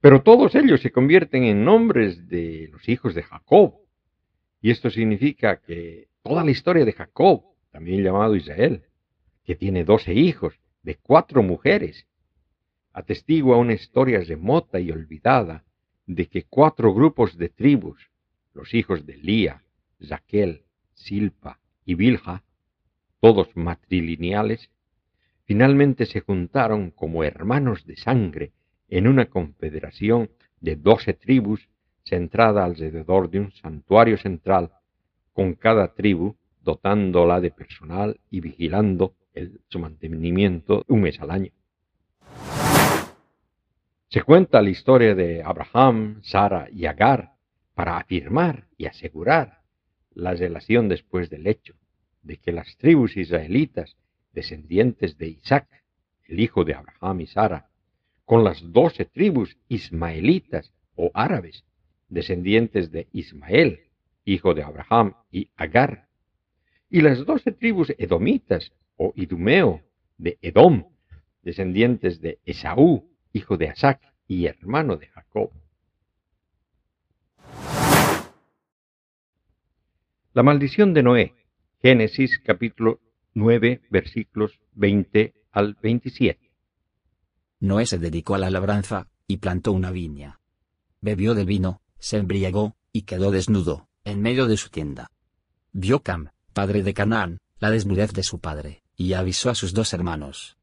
Pero 0.00 0.22
todos 0.22 0.54
ellos 0.54 0.80
se 0.80 0.90
convierten 0.90 1.44
en 1.44 1.64
nombres 1.64 2.28
de 2.28 2.68
los 2.72 2.88
hijos 2.88 3.14
de 3.14 3.22
Jacob. 3.22 3.74
Y 4.62 4.70
esto 4.70 4.90
significa 4.90 5.60
que 5.60 6.08
toda 6.22 6.44
la 6.44 6.50
historia 6.50 6.84
de 6.84 6.92
Jacob, 6.92 7.44
también 7.70 8.02
llamado 8.02 8.34
Israel, 8.34 8.84
que 9.44 9.54
tiene 9.54 9.84
doce 9.84 10.14
hijos 10.14 10.58
de 10.82 10.96
cuatro 10.96 11.42
mujeres, 11.42 12.06
atestigua 12.92 13.56
una 13.56 13.74
historia 13.74 14.20
remota 14.20 14.80
y 14.80 14.90
olvidada 14.90 15.64
de 16.06 16.26
que 16.26 16.44
cuatro 16.44 16.92
grupos 16.92 17.36
de 17.38 17.48
tribus, 17.48 18.10
los 18.52 18.74
hijos 18.74 19.06
de 19.06 19.16
Lía, 19.16 19.62
Raquel, 20.00 20.64
Silpa 20.94 21.60
y 21.84 21.94
Bilha, 21.94 22.42
todos 23.20 23.48
matrilineales, 23.56 24.70
finalmente 25.44 26.06
se 26.06 26.20
juntaron 26.20 26.90
como 26.90 27.22
hermanos 27.22 27.86
de 27.86 27.96
sangre 27.96 28.52
en 28.88 29.06
una 29.06 29.26
confederación 29.26 30.30
de 30.60 30.76
doce 30.76 31.14
tribus 31.14 31.68
centrada 32.04 32.64
alrededor 32.64 33.30
de 33.30 33.40
un 33.40 33.52
santuario 33.52 34.18
central, 34.18 34.72
con 35.32 35.54
cada 35.54 35.94
tribu 35.94 36.36
dotándola 36.62 37.40
de 37.40 37.50
personal 37.50 38.20
y 38.30 38.40
vigilando 38.40 39.14
el, 39.32 39.60
su 39.68 39.78
mantenimiento 39.78 40.84
un 40.88 41.02
mes 41.02 41.20
al 41.20 41.30
año. 41.30 41.52
Se 44.12 44.22
cuenta 44.22 44.60
la 44.60 44.70
historia 44.70 45.14
de 45.14 45.40
Abraham, 45.44 46.18
Sara 46.24 46.68
y 46.72 46.86
Agar 46.86 47.34
para 47.74 47.96
afirmar 47.96 48.66
y 48.76 48.86
asegurar 48.86 49.60
la 50.14 50.34
relación 50.34 50.88
después 50.88 51.30
del 51.30 51.46
hecho 51.46 51.76
de 52.22 52.36
que 52.36 52.50
las 52.50 52.76
tribus 52.76 53.16
israelitas, 53.16 53.96
descendientes 54.32 55.16
de 55.16 55.28
Isaac, 55.28 55.68
el 56.24 56.40
hijo 56.40 56.64
de 56.64 56.74
Abraham 56.74 57.20
y 57.20 57.28
Sara, 57.28 57.70
con 58.24 58.42
las 58.42 58.60
doce 58.72 59.04
tribus 59.04 59.56
ismaelitas 59.68 60.72
o 60.96 61.12
árabes, 61.14 61.64
descendientes 62.08 62.90
de 62.90 63.06
Ismael, 63.12 63.78
hijo 64.24 64.54
de 64.54 64.64
Abraham 64.64 65.14
y 65.30 65.50
Agar, 65.54 66.08
y 66.90 67.00
las 67.02 67.24
doce 67.24 67.52
tribus 67.52 67.94
edomitas 67.96 68.72
o 68.96 69.12
idumeo 69.14 69.82
de 70.18 70.36
Edom, 70.42 70.88
descendientes 71.44 72.20
de 72.20 72.40
Esaú, 72.44 73.09
hijo 73.32 73.56
de 73.56 73.68
Asac 73.68 74.00
y 74.26 74.46
hermano 74.46 74.96
de 74.96 75.08
Jacob. 75.08 75.50
La 80.32 80.42
maldición 80.42 80.94
de 80.94 81.02
Noé, 81.02 81.34
Génesis 81.82 82.38
capítulo 82.38 83.00
9, 83.34 83.82
versículos 83.90 84.60
20 84.74 85.34
al 85.50 85.76
27. 85.82 86.50
Noé 87.60 87.86
se 87.86 87.98
dedicó 87.98 88.34
a 88.34 88.38
la 88.38 88.50
labranza, 88.50 89.08
y 89.26 89.36
plantó 89.38 89.72
una 89.72 89.90
viña. 89.90 90.40
Bebió 91.00 91.34
del 91.34 91.46
vino, 91.46 91.82
se 91.98 92.16
embriagó, 92.16 92.76
y 92.92 93.02
quedó 93.02 93.30
desnudo, 93.30 93.88
en 94.04 94.22
medio 94.22 94.46
de 94.46 94.56
su 94.56 94.70
tienda. 94.70 95.10
Vio 95.72 96.02
Cam, 96.02 96.30
padre 96.52 96.82
de 96.82 96.94
Canaán, 96.94 97.38
la 97.58 97.70
desnudez 97.70 98.12
de 98.12 98.22
su 98.22 98.40
padre, 98.40 98.82
y 98.96 99.12
avisó 99.12 99.50
a 99.50 99.54
sus 99.54 99.72
dos 99.72 99.92
hermanos. 99.92 100.58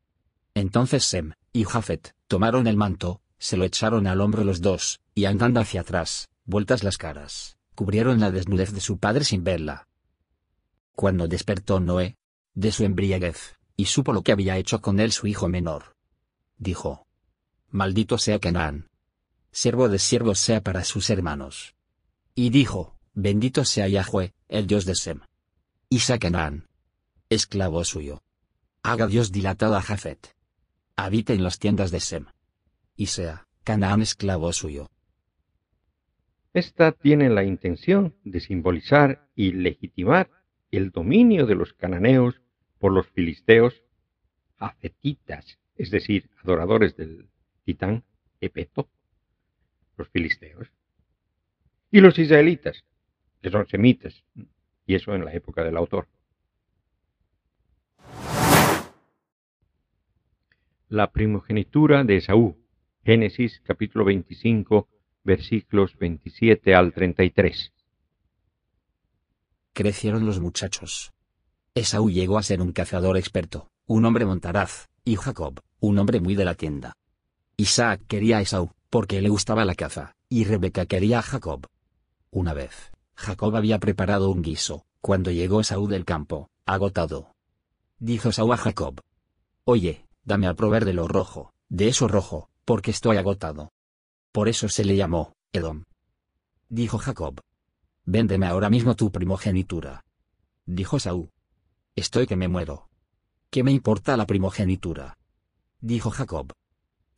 Entonces 0.57 1.05
Sem, 1.05 1.33
y 1.53 1.65
Jafet, 1.65 2.15
tomaron 2.27 2.65
el 2.65 2.77
manto, 2.77 3.21
se 3.37 3.57
lo 3.57 3.63
echaron 3.63 4.07
al 4.07 4.21
hombro 4.21 4.43
los 4.43 4.59
dos, 4.59 4.99
y 5.13 5.25
andando 5.25 5.59
hacia 5.59 5.81
atrás, 5.81 6.29
vueltas 6.45 6.83
las 6.83 6.97
caras, 6.97 7.57
cubrieron 7.75 8.19
la 8.19 8.31
desnudez 8.31 8.73
de 8.73 8.81
su 8.81 8.97
padre 8.97 9.23
sin 9.23 9.43
verla. 9.43 9.87
Cuando 10.95 11.27
despertó 11.27 11.79
Noé, 11.79 12.17
de 12.55 12.71
su 12.71 12.83
embriaguez, 12.85 13.59
y 13.75 13.85
supo 13.85 14.13
lo 14.13 14.23
que 14.23 14.31
había 14.31 14.57
hecho 14.57 14.81
con 14.81 14.99
él 14.99 15.11
su 15.11 15.27
hijo 15.27 15.47
menor, 15.47 15.95
dijo. 16.57 17.05
Maldito 17.69 18.17
sea 18.17 18.39
Canaán. 18.39 18.87
Siervo 19.51 19.89
de 19.89 19.99
siervos 19.99 20.39
sea 20.39 20.63
para 20.63 20.83
sus 20.83 21.11
hermanos. 21.11 21.75
Y 22.33 22.49
dijo, 22.49 22.97
Bendito 23.13 23.63
sea 23.63 23.87
Yahweh, 23.87 24.33
el 24.47 24.65
Dios 24.65 24.85
de 24.85 24.95
Sem. 24.95 25.21
Y 25.89 25.99
Canaán. 25.99 26.67
Esclavo 27.29 27.83
suyo. 27.83 28.23
Haga 28.81 29.05
Dios 29.05 29.31
dilatado 29.31 29.75
a 29.75 29.81
Jafet. 29.83 30.36
Habite 30.97 31.33
en 31.33 31.43
las 31.43 31.59
tiendas 31.59 31.91
de 31.91 32.01
Sem. 32.01 32.25
Y 32.95 33.05
sea, 33.05 33.47
Canaán 33.63 34.01
esclavo 34.01 34.51
suyo. 34.51 34.89
Esta 36.53 36.91
tiene 36.91 37.29
la 37.29 37.43
intención 37.43 38.15
de 38.25 38.41
simbolizar 38.41 39.29
y 39.35 39.53
legitimar 39.53 40.29
el 40.71 40.91
dominio 40.91 41.45
de 41.45 41.55
los 41.55 41.73
cananeos 41.73 42.41
por 42.79 42.91
los 42.91 43.07
filisteos, 43.07 43.83
afetitas 44.57 45.59
es 45.77 45.91
decir, 45.91 46.29
adoradores 46.43 46.95
del 46.95 47.29
titán 47.63 48.03
Epeto, 48.41 48.89
los 49.95 50.09
filisteos, 50.09 50.67
y 51.91 52.01
los 52.01 52.17
israelitas, 52.19 52.83
que 53.41 53.49
son 53.49 53.67
semitas, 53.67 54.23
y 54.85 54.95
eso 54.95 55.13
en 55.13 55.25
la 55.25 55.33
época 55.33 55.63
del 55.63 55.77
autor. 55.77 56.07
La 60.89 61.11
primogenitura 61.11 62.05
de 62.05 62.15
Esaú, 62.15 62.55
Génesis 63.03 63.61
capítulo 63.65 64.05
25, 64.05 64.87
versículos 65.25 65.97
27 65.97 66.73
al 66.73 66.93
33. 66.93 67.73
Crecieron 69.73 70.25
los 70.25 70.39
muchachos. 70.39 71.11
Esaú 71.75 72.09
llegó 72.09 72.37
a 72.37 72.43
ser 72.43 72.61
un 72.61 72.71
cazador 72.71 73.17
experto, 73.17 73.67
un 73.85 74.05
hombre 74.05 74.23
montaraz, 74.23 74.87
y 75.03 75.17
Jacob, 75.17 75.59
un 75.81 75.99
hombre 75.99 76.21
muy 76.21 76.35
de 76.35 76.45
la 76.45 76.55
tienda. 76.55 76.93
Isaac 77.57 78.03
quería 78.07 78.37
a 78.37 78.41
Esaú, 78.41 78.71
porque 78.89 79.21
le 79.21 79.27
gustaba 79.27 79.65
la 79.65 79.75
caza, 79.75 80.13
y 80.29 80.45
Rebeca 80.45 80.85
quería 80.85 81.19
a 81.19 81.23
Jacob. 81.23 81.67
Una 82.31 82.53
vez, 82.53 82.93
Jacob 83.13 83.53
había 83.57 83.79
preparado 83.79 84.29
un 84.29 84.41
guiso, 84.41 84.85
cuando 85.01 85.31
llegó 85.31 85.59
Esaú 85.59 85.89
del 85.89 86.05
campo, 86.05 86.49
agotado. 86.65 87.35
Dijo 87.99 88.29
Esaú 88.29 88.53
a 88.53 88.57
Jacob. 88.57 89.01
Oye, 89.65 90.06
dame 90.27 90.45
al 90.45 90.57
proveer 90.57 90.83
de 90.83 90.93
lo 90.93 91.07
rojo, 91.07 91.53
de 91.69 91.87
eso 91.87 92.09
rojo, 92.09 92.49
porque 92.65 92.91
estoy 92.91 93.15
agotado. 93.15 93.71
Por 94.33 94.49
eso 94.49 94.67
se 94.67 94.83
le 94.83 94.97
llamó, 94.97 95.33
Edom. 95.53 95.85
Dijo 96.67 96.97
Jacob. 96.97 97.39
Véndeme 98.03 98.45
ahora 98.45 98.69
mismo 98.69 98.95
tu 98.95 99.09
primogenitura. 99.09 100.03
Dijo 100.65 100.97
Esaú. 100.97 101.31
Estoy 101.95 102.27
que 102.27 102.35
me 102.35 102.49
muero. 102.49 102.89
¿Qué 103.49 103.63
me 103.63 103.71
importa 103.71 104.17
la 104.17 104.27
primogenitura? 104.27 105.17
Dijo 105.79 106.09
Jacob. 106.09 106.51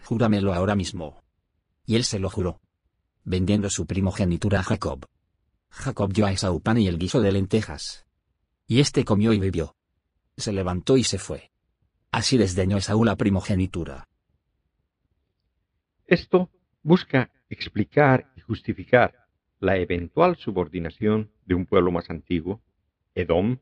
Júramelo 0.04 0.54
ahora 0.54 0.76
mismo. 0.76 1.24
Y 1.88 1.96
él 1.96 2.06
se 2.06 2.20
lo 2.20 2.30
juró. 2.30 2.62
Vendiendo 3.24 3.72
su 3.72 3.88
primogenitura 3.88 4.60
a 4.60 4.64
Jacob. 4.64 5.06
Jacob 5.72 6.14
dio 6.14 6.28
a 6.28 6.32
Esaú 6.32 6.62
pan 6.62 6.78
y 6.78 6.88
el 6.88 7.00
guiso 7.00 7.22
de 7.22 7.32
lentejas. 7.32 8.06
Y 8.68 8.80
éste 8.80 9.04
comió 9.04 9.34
y 9.34 9.40
bebió. 9.40 9.76
Se 10.38 10.54
levantó 10.54 10.96
y 10.96 11.04
se 11.04 11.18
fue. 11.18 11.52
Así 12.12 12.38
desdeñó 12.38 12.78
Esaú 12.78 13.04
la 13.06 13.16
primogenitura. 13.16 14.08
Esto 16.08 16.50
busca 16.82 17.32
explicar 17.50 18.32
y 18.36 18.42
justificar 18.42 19.28
la 19.60 19.78
eventual 19.78 20.36
subordinación 20.38 21.32
de 21.46 21.56
un 21.56 21.66
pueblo 21.66 21.92
más 21.92 22.10
antiguo, 22.10 22.64
Edom, 23.14 23.60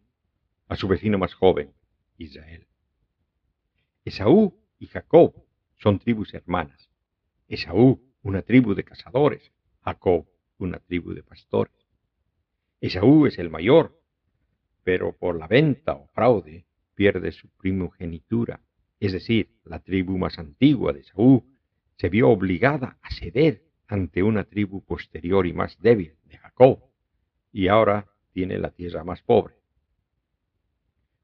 a 0.69 0.75
su 0.75 0.87
vecino 0.87 1.17
más 1.17 1.33
joven, 1.33 1.73
Israel. 2.17 2.67
Esaú 4.05 4.57
y 4.79 4.87
Jacob 4.87 5.33
son 5.75 5.99
tribus 5.99 6.33
hermanas. 6.33 6.89
Esaú, 7.47 8.01
una 8.21 8.43
tribu 8.43 8.75
de 8.75 8.83
cazadores, 8.83 9.51
Jacob, 9.81 10.27
una 10.57 10.79
tribu 10.79 11.13
de 11.13 11.23
pastores. 11.23 11.75
Esaú 12.79 13.25
es 13.25 13.39
el 13.39 13.49
mayor, 13.49 13.99
pero 14.83 15.17
por 15.17 15.37
la 15.37 15.47
venta 15.47 15.93
o 15.93 16.07
fraude 16.07 16.66
pierde 16.97 17.31
su 17.31 17.47
primogenitura, 17.49 18.59
es 18.99 19.13
decir, 19.13 19.51
la 19.63 19.79
tribu 19.79 20.17
más 20.17 20.39
antigua 20.39 20.91
de 20.93 21.01
Esaú 21.01 21.45
se 21.95 22.09
vio 22.09 22.29
obligada 22.29 22.97
a 23.03 23.11
ceder 23.11 23.63
ante 23.87 24.23
una 24.23 24.43
tribu 24.43 24.83
posterior 24.83 25.45
y 25.45 25.53
más 25.53 25.79
débil 25.79 26.15
de 26.25 26.39
Jacob, 26.39 26.83
y 27.53 27.67
ahora 27.67 28.07
tiene 28.33 28.57
la 28.57 28.71
tierra 28.71 29.03
más 29.03 29.21
pobre. 29.21 29.55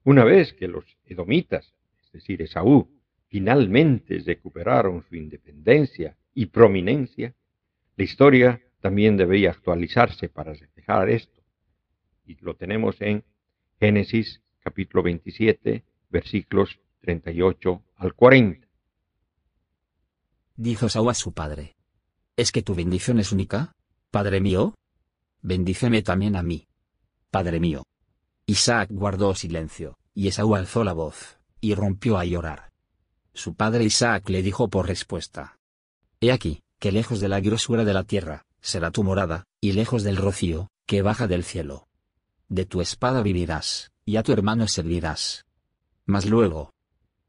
Una 0.04 0.24
vez 0.24 0.54
que 0.54 0.68
los 0.68 0.86
edomitas, 1.06 1.74
es 2.06 2.12
decir, 2.12 2.44
Esaú, 2.44 2.92
finalmente 3.28 4.20
recuperaron 4.24 5.02
su 5.02 5.16
independencia 5.16 6.16
y 6.36 6.46
prominencia, 6.46 7.34
la 7.98 8.04
historia 8.04 8.62
también 8.80 9.18
debía 9.18 9.50
actualizarse 9.50 10.30
para 10.30 10.54
reflejar 10.54 11.10
esto. 11.10 11.42
Y 12.26 12.36
lo 12.42 12.56
tenemos 12.56 13.02
en 13.02 13.24
Génesis 13.80 14.44
capítulo 14.64 15.04
27, 15.04 15.84
versículos 16.10 16.80
38 17.02 17.84
al 17.98 18.14
40. 18.14 18.68
Dijo 20.56 20.88
Saúl 20.88 21.10
a 21.10 21.14
su 21.14 21.34
padre. 21.34 21.76
¿Es 22.38 22.52
que 22.52 22.64
tu 22.64 22.74
bendición 22.74 23.20
es 23.20 23.32
única? 23.32 23.74
Padre 24.10 24.40
mío. 24.40 24.76
Bendíceme 25.42 26.02
también 26.02 26.36
a 26.36 26.44
mí. 26.44 26.68
Padre 27.30 27.60
mío. 27.60 27.84
Isaac 28.46 28.90
guardó 28.92 29.36
silencio, 29.36 29.98
y 30.14 30.28
Esaú 30.28 30.56
alzó 30.56 30.84
la 30.84 30.94
voz, 30.94 31.40
y 31.60 31.76
rompió 31.76 32.18
a 32.18 32.26
llorar. 32.26 32.72
Su 33.34 33.56
padre 33.56 33.84
Isaac 33.84 34.30
le 34.30 34.42
dijo 34.42 34.70
por 34.70 34.88
respuesta. 34.88 35.58
He 36.22 36.32
aquí, 36.32 36.62
que 36.80 36.92
lejos 36.92 37.20
de 37.20 37.30
la 37.30 37.40
grosura 37.40 37.84
de 37.84 37.94
la 37.94 38.04
tierra, 38.04 38.46
será 38.62 38.92
tu 38.92 39.04
morada, 39.04 39.46
y 39.60 39.74
lejos 39.74 40.04
del 40.04 40.18
rocío, 40.18 40.70
que 40.86 41.02
baja 41.02 41.28
del 41.28 41.44
cielo. 41.44 41.88
De 42.48 42.66
tu 42.66 42.82
espada 42.82 43.22
vivirás, 43.22 43.93
y 44.06 44.18
a 44.18 44.24
tu 44.24 44.34
hermano 44.34 44.68
servirás. 44.68 45.46
Mas 46.06 46.26
luego, 46.26 46.74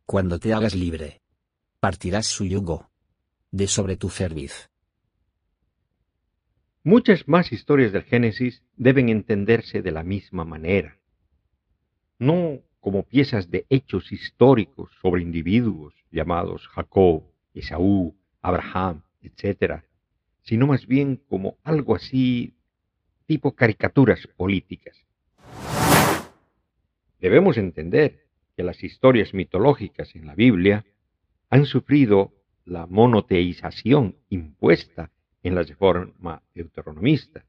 cuando 0.07 0.39
te 0.39 0.53
hagas 0.53 0.75
libre, 0.75 1.23
partirás 1.81 2.27
su 2.27 2.45
yugo 2.45 2.91
de 3.51 3.69
sobre 3.69 3.97
tu 3.97 4.11
cerviz. 4.11 4.71
Muchas 6.83 7.29
más 7.29 7.53
historias 7.53 7.93
del 7.93 8.03
Génesis 8.03 8.63
deben 8.77 9.09
entenderse 9.09 9.81
de 9.81 9.91
la 9.91 10.03
misma 10.03 10.45
manera, 10.45 10.99
no 12.19 12.61
como 12.81 13.05
piezas 13.05 13.51
de 13.51 13.65
hechos 13.71 14.13
históricos 14.13 14.91
sobre 15.01 15.23
individuos 15.23 15.95
llamados 16.11 16.69
Jacob, 16.69 17.25
Esaú, 17.55 18.15
Abraham, 18.43 19.03
etc., 19.23 19.85
sino 20.43 20.67
más 20.67 20.87
bien 20.87 21.17
como 21.29 21.57
algo 21.65 21.95
así 21.95 22.55
tipo 23.27 23.53
caricaturas 23.53 24.27
políticas. 24.37 25.04
Debemos 27.25 27.57
entender 27.57 28.27
que 28.55 28.63
las 28.63 28.85
historias 28.85 29.33
mitológicas 29.33 30.15
en 30.15 30.27
la 30.27 30.35
Biblia 30.35 30.85
han 31.49 31.65
sufrido 31.65 32.35
la 32.67 32.87
monoteización 32.87 34.19
impuesta 34.29 35.11
en 35.43 35.55
la 35.55 35.63
reforma 35.63 36.43
deuteronomista, 36.55 37.47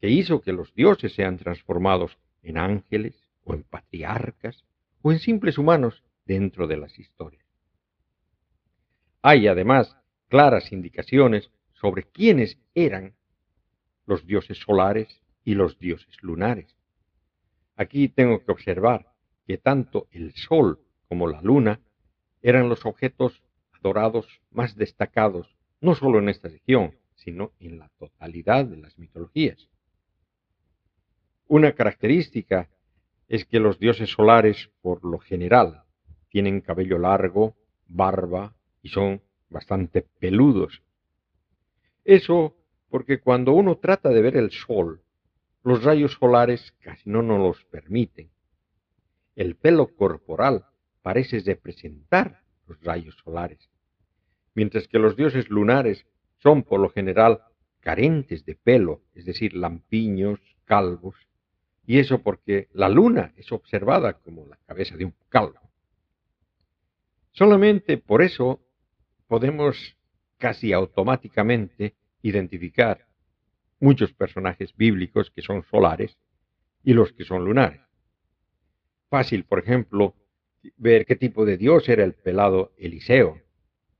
que 0.00 0.08
hizo 0.10 0.40
que 0.40 0.52
los 0.52 0.74
dioses 0.74 1.14
sean 1.14 1.38
transformados 1.38 2.18
en 2.42 2.58
ángeles 2.58 3.14
o 3.44 3.54
en 3.54 3.62
patriarcas 3.62 4.64
o 5.02 5.12
en 5.12 5.20
simples 5.20 5.56
humanos 5.56 6.02
dentro 6.26 6.66
de 6.66 6.76
las 6.76 6.98
historias. 6.98 7.46
Hay 9.22 9.46
además 9.46 9.96
claras 10.28 10.72
indicaciones 10.72 11.48
sobre 11.74 12.02
quiénes 12.10 12.58
eran 12.74 13.14
los 14.04 14.26
dioses 14.26 14.58
solares 14.58 15.22
y 15.44 15.54
los 15.54 15.78
dioses 15.78 16.20
lunares. 16.22 16.74
Aquí 17.76 18.08
tengo 18.08 18.44
que 18.44 18.52
observar 18.52 19.12
que 19.46 19.58
tanto 19.58 20.08
el 20.10 20.34
sol 20.34 20.80
como 21.08 21.28
la 21.28 21.42
luna 21.42 21.80
eran 22.42 22.68
los 22.68 22.86
objetos 22.86 23.42
adorados 23.72 24.40
más 24.50 24.76
destacados 24.76 25.56
no 25.80 25.94
solo 25.94 26.18
en 26.18 26.30
esta 26.30 26.48
región, 26.48 26.94
sino 27.14 27.52
en 27.60 27.78
la 27.78 27.90
totalidad 27.98 28.64
de 28.64 28.78
las 28.78 28.98
mitologías. 28.98 29.68
Una 31.46 31.72
característica 31.72 32.70
es 33.28 33.44
que 33.44 33.60
los 33.60 33.78
dioses 33.78 34.10
solares, 34.10 34.70
por 34.80 35.04
lo 35.04 35.18
general, 35.18 35.84
tienen 36.30 36.62
cabello 36.62 36.98
largo, 36.98 37.54
barba 37.86 38.54
y 38.82 38.88
son 38.88 39.20
bastante 39.50 40.02
peludos. 40.02 40.82
Eso 42.04 42.56
porque 42.88 43.20
cuando 43.20 43.52
uno 43.52 43.76
trata 43.76 44.08
de 44.08 44.22
ver 44.22 44.36
el 44.36 44.50
sol, 44.50 45.02
los 45.64 45.82
rayos 45.82 46.12
solares 46.12 46.72
casi 46.80 47.10
no 47.10 47.22
nos 47.22 47.38
los 47.40 47.64
permiten. 47.64 48.30
El 49.34 49.56
pelo 49.56 49.88
corporal 49.96 50.66
parece 51.02 51.40
representar 51.40 52.42
los 52.66 52.80
rayos 52.82 53.16
solares 53.24 53.68
mientras 54.54 54.88
que 54.88 54.98
los 54.98 55.16
dioses 55.16 55.50
lunares 55.50 56.06
son 56.38 56.62
por 56.62 56.80
lo 56.80 56.88
general 56.88 57.42
carentes 57.80 58.44
de 58.44 58.54
pelo, 58.54 59.02
es 59.14 59.24
decir, 59.24 59.54
lampiños, 59.54 60.40
calvos, 60.64 61.16
y 61.86 61.98
eso 61.98 62.22
porque 62.22 62.68
la 62.72 62.88
luna 62.88 63.34
es 63.36 63.52
observada 63.52 64.14
como 64.14 64.46
la 64.46 64.56
cabeza 64.66 64.96
de 64.96 65.04
un 65.04 65.14
calvo. 65.28 65.60
Solamente 67.32 67.98
por 67.98 68.22
eso 68.22 68.60
podemos 69.26 69.96
casi 70.38 70.72
automáticamente 70.72 71.94
identificar 72.22 73.06
muchos 73.80 74.12
personajes 74.12 74.74
bíblicos 74.76 75.30
que 75.30 75.42
son 75.42 75.62
solares 75.64 76.16
y 76.82 76.92
los 76.92 77.12
que 77.12 77.24
son 77.24 77.44
lunares. 77.44 77.80
Fácil, 79.08 79.44
por 79.44 79.58
ejemplo, 79.58 80.14
ver 80.76 81.06
qué 81.06 81.16
tipo 81.16 81.44
de 81.44 81.56
dios 81.56 81.88
era 81.88 82.04
el 82.04 82.14
pelado 82.14 82.72
Eliseo, 82.78 83.40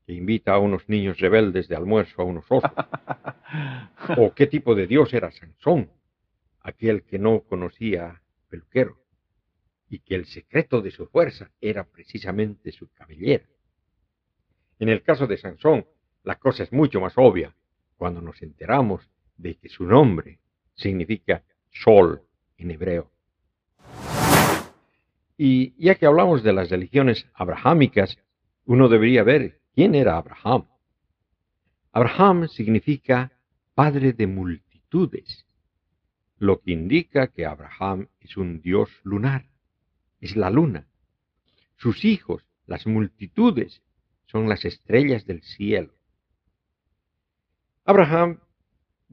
que 0.06 0.12
invita 0.12 0.52
a 0.52 0.58
unos 0.58 0.88
niños 0.88 1.18
rebeldes 1.18 1.68
de 1.68 1.76
almuerzo 1.76 2.22
a 2.22 2.24
unos 2.24 2.44
osos. 2.48 2.70
¿O 4.18 4.34
qué 4.34 4.46
tipo 4.46 4.74
de 4.74 4.86
dios 4.86 5.14
era 5.14 5.30
Sansón, 5.30 5.90
aquel 6.60 7.04
que 7.04 7.18
no 7.18 7.40
conocía 7.40 8.22
peluquero, 8.48 8.98
y 9.88 10.00
que 10.00 10.14
el 10.14 10.26
secreto 10.26 10.82
de 10.82 10.90
su 10.90 11.06
fuerza 11.06 11.50
era 11.60 11.84
precisamente 11.84 12.72
su 12.72 12.90
cabellera? 12.92 13.46
En 14.78 14.88
el 14.88 15.02
caso 15.02 15.26
de 15.26 15.38
Sansón, 15.38 15.86
la 16.24 16.36
cosa 16.36 16.64
es 16.64 16.72
mucho 16.72 17.00
más 17.00 17.14
obvia 17.16 17.54
cuando 17.96 18.20
nos 18.20 18.42
enteramos 18.42 19.08
de 19.36 19.56
que 19.56 19.68
su 19.68 19.84
nombre 19.84 20.40
significa 20.74 21.42
sol 21.70 22.22
en 22.56 22.70
hebreo. 22.70 23.10
Y 25.36 25.74
ya 25.82 25.96
que 25.96 26.06
hablamos 26.06 26.42
de 26.42 26.52
las 26.52 26.70
religiones 26.70 27.26
abrahámicas, 27.34 28.18
uno 28.64 28.88
debería 28.88 29.22
ver 29.24 29.60
¿Quién 29.74 29.96
era 29.96 30.16
Abraham? 30.16 30.68
Abraham 31.90 32.46
significa 32.46 33.32
padre 33.74 34.12
de 34.12 34.28
multitudes, 34.28 35.46
lo 36.38 36.60
que 36.60 36.70
indica 36.70 37.26
que 37.26 37.44
Abraham 37.44 38.06
es 38.20 38.36
un 38.36 38.60
dios 38.62 38.88
lunar, 39.02 39.46
es 40.20 40.36
la 40.36 40.48
luna. 40.48 40.86
Sus 41.76 42.04
hijos, 42.04 42.44
las 42.66 42.86
multitudes, 42.86 43.82
son 44.26 44.48
las 44.48 44.64
estrellas 44.64 45.26
del 45.26 45.42
cielo. 45.42 45.92
Abraham 47.84 48.38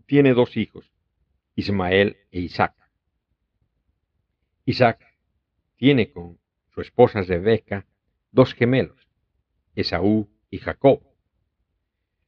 tiene 0.05 0.33
dos 0.33 0.57
hijos, 0.57 0.91
Ismael 1.55 2.17
e 2.31 2.39
Isaac. 2.39 2.75
Isaac 4.65 4.99
tiene 5.75 6.11
con 6.11 6.39
su 6.73 6.81
esposa 6.81 7.21
Rebeca 7.21 7.85
dos 8.31 8.53
gemelos, 8.53 9.07
Esaú 9.75 10.29
y 10.49 10.59
Jacob. 10.59 11.01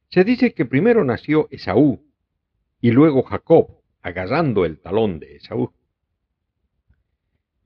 Se 0.08 0.24
dice 0.24 0.54
que 0.54 0.64
primero 0.64 1.04
nació 1.04 1.48
Esaú 1.50 2.04
y 2.80 2.90
luego 2.90 3.22
Jacob, 3.22 3.82
agarrando 4.02 4.64
el 4.64 4.80
talón 4.80 5.18
de 5.18 5.36
Esaú. 5.36 5.72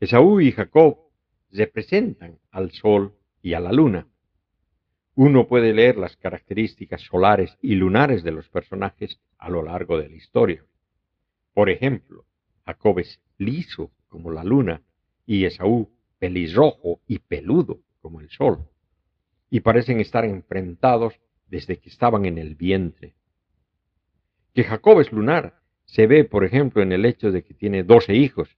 Esaú 0.00 0.40
y 0.40 0.52
Jacob 0.52 0.98
representan 1.50 2.38
al 2.50 2.70
sol 2.72 3.16
y 3.42 3.54
a 3.54 3.60
la 3.60 3.72
luna. 3.72 4.06
Uno 5.20 5.48
puede 5.48 5.74
leer 5.74 5.96
las 5.96 6.16
características 6.16 7.00
solares 7.00 7.58
y 7.60 7.74
lunares 7.74 8.22
de 8.22 8.30
los 8.30 8.48
personajes 8.50 9.20
a 9.36 9.50
lo 9.50 9.64
largo 9.64 9.98
de 9.98 10.08
la 10.08 10.14
historia. 10.14 10.64
Por 11.54 11.70
ejemplo, 11.70 12.24
Jacob 12.64 13.00
es 13.00 13.20
liso 13.36 13.90
como 14.06 14.30
la 14.30 14.44
luna 14.44 14.80
y 15.26 15.44
Esaú 15.44 15.90
pelirrojo 16.20 17.00
y 17.08 17.18
peludo 17.18 17.80
como 18.00 18.20
el 18.20 18.30
sol, 18.30 18.68
y 19.50 19.58
parecen 19.58 19.98
estar 19.98 20.24
enfrentados 20.24 21.14
desde 21.48 21.80
que 21.80 21.88
estaban 21.88 22.24
en 22.24 22.38
el 22.38 22.54
vientre. 22.54 23.16
Que 24.54 24.62
Jacob 24.62 25.00
es 25.00 25.10
lunar 25.10 25.58
se 25.84 26.06
ve, 26.06 26.26
por 26.26 26.44
ejemplo, 26.44 26.80
en 26.80 26.92
el 26.92 27.04
hecho 27.04 27.32
de 27.32 27.42
que 27.42 27.54
tiene 27.54 27.82
doce 27.82 28.14
hijos, 28.14 28.56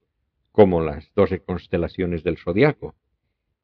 como 0.51 0.81
las 0.81 1.11
doce 1.15 1.39
constelaciones 1.39 2.23
del 2.23 2.37
zodiaco, 2.37 2.93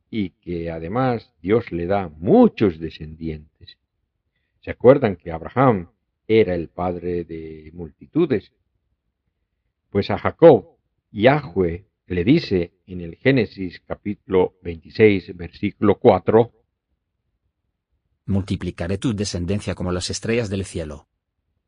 y 0.09 0.31
que 0.31 0.71
además 0.71 1.33
Dios 1.41 1.71
le 1.71 1.85
da 1.85 2.09
muchos 2.09 2.79
descendientes. 2.79 3.77
¿Se 4.61 4.71
acuerdan 4.71 5.15
que 5.15 5.31
Abraham 5.31 5.89
era 6.27 6.55
el 6.55 6.69
padre 6.69 7.23
de 7.23 7.71
multitudes? 7.73 8.51
Pues 9.89 10.09
a 10.09 10.17
Jacob, 10.17 10.77
Yahweh 11.11 11.85
le 12.07 12.23
dice 12.23 12.73
en 12.85 13.01
el 13.01 13.15
Génesis 13.15 13.81
capítulo 13.85 14.55
26, 14.61 15.35
versículo 15.35 15.95
4, 15.95 16.51
Multiplicaré 18.25 18.97
tu 18.97 19.15
descendencia 19.15 19.73
como 19.73 19.93
las 19.93 20.09
estrellas 20.09 20.49
del 20.49 20.65
cielo. 20.65 21.07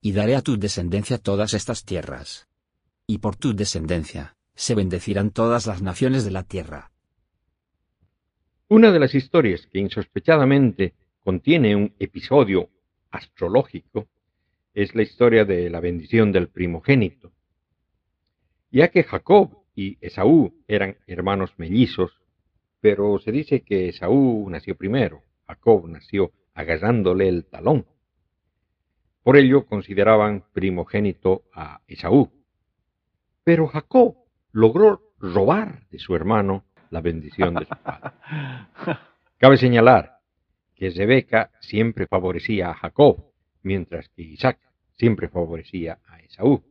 Y 0.02 0.12
daré 0.12 0.36
a 0.36 0.42
tu 0.42 0.58
descendencia 0.58 1.18
todas 1.18 1.54
estas 1.54 1.86
tierras. 1.86 2.50
Y 3.08 3.20
por 3.20 3.38
tu 3.38 3.56
descendencia, 3.56 4.36
se 4.56 4.76
bendecirán 4.76 5.32
todas 5.32 5.68
las 5.68 5.82
naciones 5.82 6.26
de 6.26 6.32
la 6.32 6.44
tierra. 6.44 6.92
Una 8.72 8.92
de 8.92 9.00
las 9.00 9.16
historias 9.16 9.66
que 9.66 9.80
insospechadamente 9.80 10.94
contiene 11.24 11.76
un 11.76 11.96
episodio 11.98 12.70
astrológico 13.10 14.08
es 14.76 14.94
la 14.94 15.02
historia 15.02 15.44
de 15.44 15.72
la 15.72 15.80
bendición 15.80 16.32
del 16.32 16.50
primogénito. 16.50 17.32
Ya 18.70 18.90
que 18.90 19.04
Jacob 19.04 19.64
y 19.74 19.98
Esaú 20.02 20.54
eran 20.68 20.98
hermanos 21.08 21.52
mellizos, 21.58 22.22
pero 22.80 23.18
se 23.18 23.32
dice 23.32 23.62
que 23.62 23.90
Esaú 23.90 24.48
nació 24.52 24.78
primero, 24.78 25.24
Jacob 25.48 25.90
nació 25.90 26.32
agarrándole 26.54 27.28
el 27.28 27.46
talón. 27.46 27.88
Por 29.24 29.38
ello 29.38 29.66
consideraban 29.66 30.46
primogénito 30.54 31.46
a 31.56 31.82
Esaú. 31.88 32.30
Pero 33.44 33.66
Jacob 33.66 34.16
logró 34.52 35.02
robar 35.18 35.88
de 35.90 35.98
su 35.98 36.16
hermano 36.16 36.66
la 36.90 37.02
bendición 37.02 37.54
de 37.56 37.66
su 37.66 37.76
padre. 37.76 38.12
Cabe 39.38 39.58
señalar 39.58 40.20
que 40.76 40.90
Rebeca 40.90 41.52
siempre 41.60 42.08
favorecía 42.08 42.70
a 42.70 42.74
Jacob, 42.74 43.32
mientras 43.64 44.10
que 44.10 44.22
Isaac 44.22 44.60
siempre 44.98 45.28
favorecía 45.30 46.00
a 46.08 46.20
Esaú. 46.20 46.64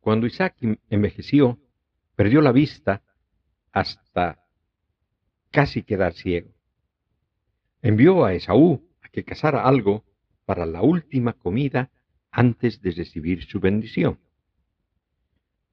Cuando 0.00 0.26
Isaac 0.26 0.56
envejeció, 0.88 1.58
perdió 2.14 2.40
la 2.40 2.52
vista 2.52 3.02
hasta 3.72 4.44
casi 5.50 5.82
quedar 5.82 6.14
ciego. 6.14 6.50
Envió 7.82 8.24
a 8.24 8.34
Esaú 8.34 8.88
a 9.02 9.08
que 9.08 9.24
cazara 9.24 9.62
algo 9.64 10.04
para 10.44 10.66
la 10.66 10.82
última 10.82 11.32
comida 11.32 11.90
antes 12.30 12.80
de 12.80 12.92
recibir 12.92 13.44
su 13.44 13.60
bendición. 13.60 14.18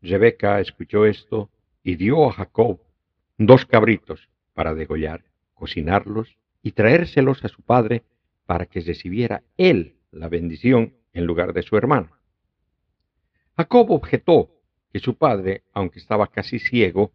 Rebeca 0.01 0.59
escuchó 0.59 1.05
esto 1.05 1.49
y 1.83 1.95
dio 1.95 2.27
a 2.27 2.33
Jacob 2.33 2.79
dos 3.37 3.65
cabritos 3.65 4.29
para 4.53 4.73
degollar, 4.73 5.25
cocinarlos 5.53 6.37
y 6.61 6.71
traérselos 6.71 7.43
a 7.43 7.49
su 7.49 7.61
padre 7.61 8.03
para 8.45 8.65
que 8.65 8.81
recibiera 8.81 9.43
él 9.57 9.97
la 10.11 10.29
bendición 10.29 10.93
en 11.11 11.25
lugar 11.25 11.53
de 11.53 11.63
su 11.63 11.77
hermano. 11.77 12.11
Jacob 13.57 13.91
objetó 13.91 14.49
que 14.91 14.99
su 14.99 15.17
padre, 15.17 15.63
aunque 15.73 15.99
estaba 15.99 16.27
casi 16.27 16.59
ciego, 16.59 17.11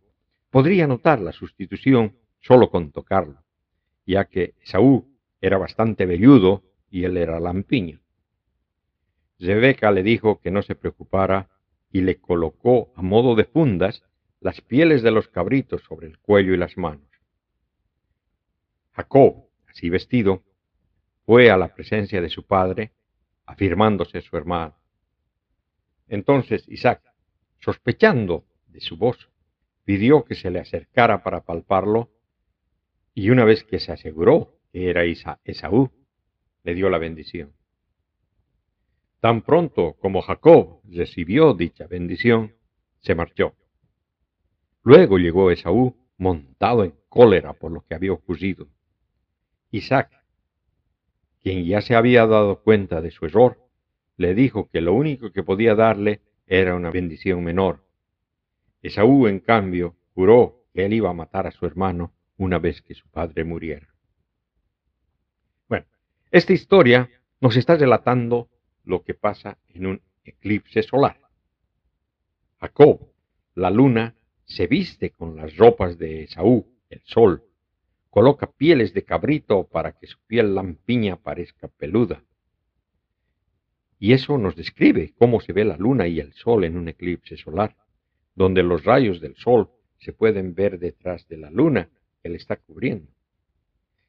podría 0.51 0.87
notar 0.87 1.21
la 1.21 1.33
sustitución 1.33 2.17
solo 2.41 2.71
con 2.71 2.93
tocarlo, 2.93 3.43
ya 4.07 4.27
que 4.27 4.55
Saúl 4.63 5.05
era 5.41 5.59
bastante 5.59 6.07
velludo 6.07 6.63
y 6.91 7.05
él 7.05 7.17
era 7.17 7.41
lampiño. 7.41 8.01
Rebeca 9.39 9.91
le 9.91 10.03
dijo 10.03 10.41
que 10.41 10.51
no 10.51 10.63
se 10.63 10.75
preocupara 10.75 11.49
y 11.93 12.01
le 12.01 12.21
colocó 12.21 12.93
a 12.97 13.03
modo 13.03 13.35
de 13.35 13.45
fundas 13.45 14.03
las 14.41 14.61
pieles 14.61 15.03
de 15.03 15.11
los 15.11 15.29
cabritos 15.29 15.83
sobre 15.83 16.07
el 16.07 16.19
cuello 16.19 16.55
y 16.55 16.57
las 16.57 16.77
manos. 16.77 17.09
Jacob, 18.93 19.49
así 19.69 19.91
vestido, 19.91 20.43
fue 21.25 21.51
a 21.51 21.57
la 21.57 21.75
presencia 21.75 22.21
de 22.21 22.29
su 22.29 22.47
padre, 22.47 22.93
afirmándose 23.47 24.21
su 24.21 24.37
hermano. 24.37 24.77
Entonces 26.09 26.65
Isaac, 26.69 27.03
sospechando 27.61 28.45
de 28.67 28.81
su 28.81 28.97
voz, 28.97 29.29
pidió 29.85 30.25
que 30.25 30.35
se 30.35 30.51
le 30.51 30.61
acercara 30.61 31.23
para 31.23 31.45
palparlo, 31.45 32.11
y 33.15 33.31
una 33.31 33.45
vez 33.45 33.65
que 33.65 33.81
se 33.81 33.93
aseguró 33.93 34.55
que 34.73 34.91
era 34.91 35.05
Esaú, 35.05 35.91
le 36.63 36.75
dio 36.75 36.91
la 36.91 36.99
bendición. 36.99 37.53
Tan 39.21 39.43
pronto 39.43 39.95
como 39.95 40.23
Jacob 40.23 40.81
recibió 40.85 41.55
dicha 41.55 41.87
bendición, 41.87 42.55
se 43.01 43.15
marchó. 43.15 43.55
Luego 44.89 45.19
llegó 45.19 45.51
Esaú 45.51 45.95
montado 46.17 46.83
en 46.83 46.95
cólera 47.11 47.53
por 47.53 47.71
lo 47.71 47.83
que 47.83 47.95
había 47.95 48.11
ocurrido. 48.11 48.69
Isaac, 49.71 50.11
quien 51.43 51.67
ya 51.67 51.83
se 51.83 51.95
había 51.95 52.27
dado 52.27 52.63
cuenta 52.63 53.03
de 53.03 53.11
su 53.11 53.27
error, 53.27 53.59
le 54.17 54.35
dijo 54.35 54.71
que 54.71 54.81
lo 54.81 54.95
único 54.95 55.31
que 55.31 55.43
podía 55.43 55.75
darle 55.75 56.23
era 56.47 56.75
una 56.75 56.91
bendición 56.91 57.45
menor. 57.45 57.85
Esaú, 58.81 59.27
en 59.27 59.41
cambio, 59.41 59.95
juró 60.15 60.65
que 60.73 60.87
él 60.87 60.95
iba 60.95 61.11
a 61.11 61.13
matar 61.13 61.47
a 61.47 61.51
su 61.51 61.67
hermano 61.67 62.15
una 62.39 62.59
vez 62.59 62.81
que 62.81 62.95
su 62.95 63.11
padre 63.11 63.45
muriera. 63.45 63.89
Bueno, 65.69 65.85
esta 66.31 66.55
historia 66.55 67.11
nos 67.43 67.59
está 67.59 67.77
relatando 67.77 68.49
lo 68.85 69.05
que 69.05 69.13
pasa 69.13 69.59
en 69.69 69.85
un 69.85 70.01
eclipse 70.25 70.83
solar. 70.83 71.21
Jacob, 72.59 73.13
la 73.55 73.69
luna, 73.69 74.15
se 74.49 74.67
viste 74.67 75.11
con 75.11 75.37
las 75.37 75.57
ropas 75.57 75.99
de 75.99 76.25
Esaú, 76.25 76.67
el 76.89 77.03
sol, 77.05 77.45
coloca 78.09 78.51
pieles 78.51 78.95
de 78.95 79.05
cabrito 79.05 79.69
para 79.69 79.93
que 79.93 80.07
su 80.07 80.19
piel 80.27 80.55
lampiña 80.55 81.17
parezca 81.17 81.69
peluda. 81.69 82.25
Y 83.99 84.15
eso 84.15 84.39
nos 84.39 84.57
describe 84.57 85.13
cómo 85.19 85.41
se 85.41 85.53
ve 85.53 85.65
la 85.65 85.77
luna 85.77 86.09
y 86.09 86.19
el 86.19 86.33
sol 86.33 86.65
en 86.65 86.79
un 86.79 86.89
eclipse 86.89 87.37
solar, 87.37 87.77
donde 88.35 88.63
los 88.63 88.85
rayos 88.85 89.21
del 89.21 89.37
sol 89.37 89.71
se 89.99 90.13
pueden 90.13 90.55
ver 90.55 90.79
detrás 90.79 91.29
de 91.29 91.37
la 91.37 91.51
luna 91.51 91.91
que 92.23 92.31
le 92.31 92.37
está 92.37 92.57
cubriendo. 92.57 93.13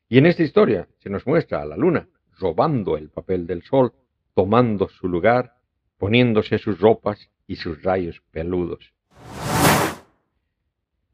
Y 0.07 0.19
en 0.19 0.25
esta 0.25 0.43
historia 0.43 0.87
se 0.99 1.09
nos 1.09 1.27
muestra 1.27 1.61
a 1.61 1.65
la 1.65 1.75
luna 1.75 2.07
robando 2.39 2.95
el 2.95 3.09
papel 3.09 3.45
del 3.45 3.63
sol, 3.63 3.91
tomando 4.33 4.87
su 4.87 5.09
lugar, 5.09 5.55
poniéndose 5.97 6.57
sus 6.59 6.79
ropas 6.79 7.29
y 7.45 7.57
sus 7.57 7.83
rayos 7.83 8.21
peludos. 8.31 8.93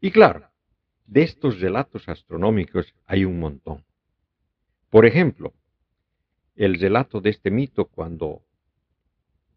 Y 0.06 0.12
claro, 0.12 0.52
de 1.08 1.24
estos 1.24 1.60
relatos 1.60 2.08
astronómicos 2.08 2.94
hay 3.08 3.26
un 3.26 3.40
montón. 3.40 3.84
Por 4.92 5.08
ejemplo, 5.08 5.56
el 6.56 6.80
relato 6.80 7.22
de 7.22 7.32
este 7.32 7.50
mito 7.50 7.86
cuando 7.86 8.44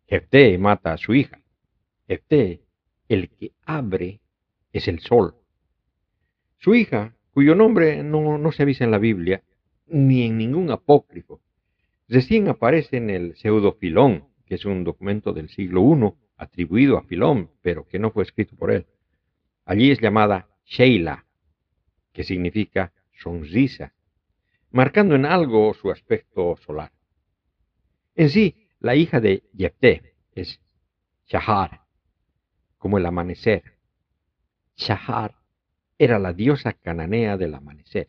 Jefté 0.06 0.56
mata 0.56 0.94
a 0.94 0.96
su 0.96 1.12
hija. 1.12 1.38
Jefté, 2.06 2.62
el 3.10 3.28
que 3.28 3.52
abre, 3.66 4.22
es 4.72 4.88
el 4.88 5.00
sol. 5.00 5.34
Su 6.56 6.74
hija, 6.74 7.14
cuyo 7.34 7.54
nombre 7.54 8.02
no, 8.02 8.50
se 8.50 8.62
avisa 8.62 8.84
en 8.84 8.90
la 8.90 8.98
Biblia, 8.98 9.42
ni 9.86 10.22
en 10.22 10.38
ningún 10.38 10.70
apócrifo, 10.70 11.42
recién 12.08 12.48
aparece 12.48 12.96
en 12.96 13.10
el 13.10 13.36
pseudofilón 13.36 14.24
que 14.46 14.54
es 14.54 14.64
un 14.64 14.82
documento 14.82 15.34
del 15.34 15.50
siglo 15.50 15.82
I 15.82 16.14
atribuido 16.38 16.96
a 16.96 17.02
Filón, 17.02 17.50
pero 17.60 17.86
que 17.86 17.98
no 17.98 18.10
fue 18.12 18.22
escrito 18.22 18.56
por 18.56 18.70
él. 18.70 18.86
Allí 19.68 19.90
es 19.90 20.00
llamada 20.00 20.48
Sheila, 20.64 21.26
que 22.14 22.24
significa 22.24 22.90
sonrisa, 23.12 23.92
marcando 24.70 25.14
en 25.14 25.26
algo 25.26 25.74
su 25.74 25.90
aspecto 25.90 26.56
solar. 26.56 26.90
En 28.14 28.30
sí, 28.30 28.66
la 28.80 28.94
hija 28.94 29.20
de 29.20 29.42
Yepté 29.52 30.14
es 30.34 30.58
Shahar, 31.26 31.82
como 32.78 32.96
el 32.96 33.04
amanecer. 33.04 33.62
Shahar 34.74 35.34
era 35.98 36.18
la 36.18 36.32
diosa 36.32 36.72
cananea 36.72 37.36
del 37.36 37.54
amanecer, 37.54 38.08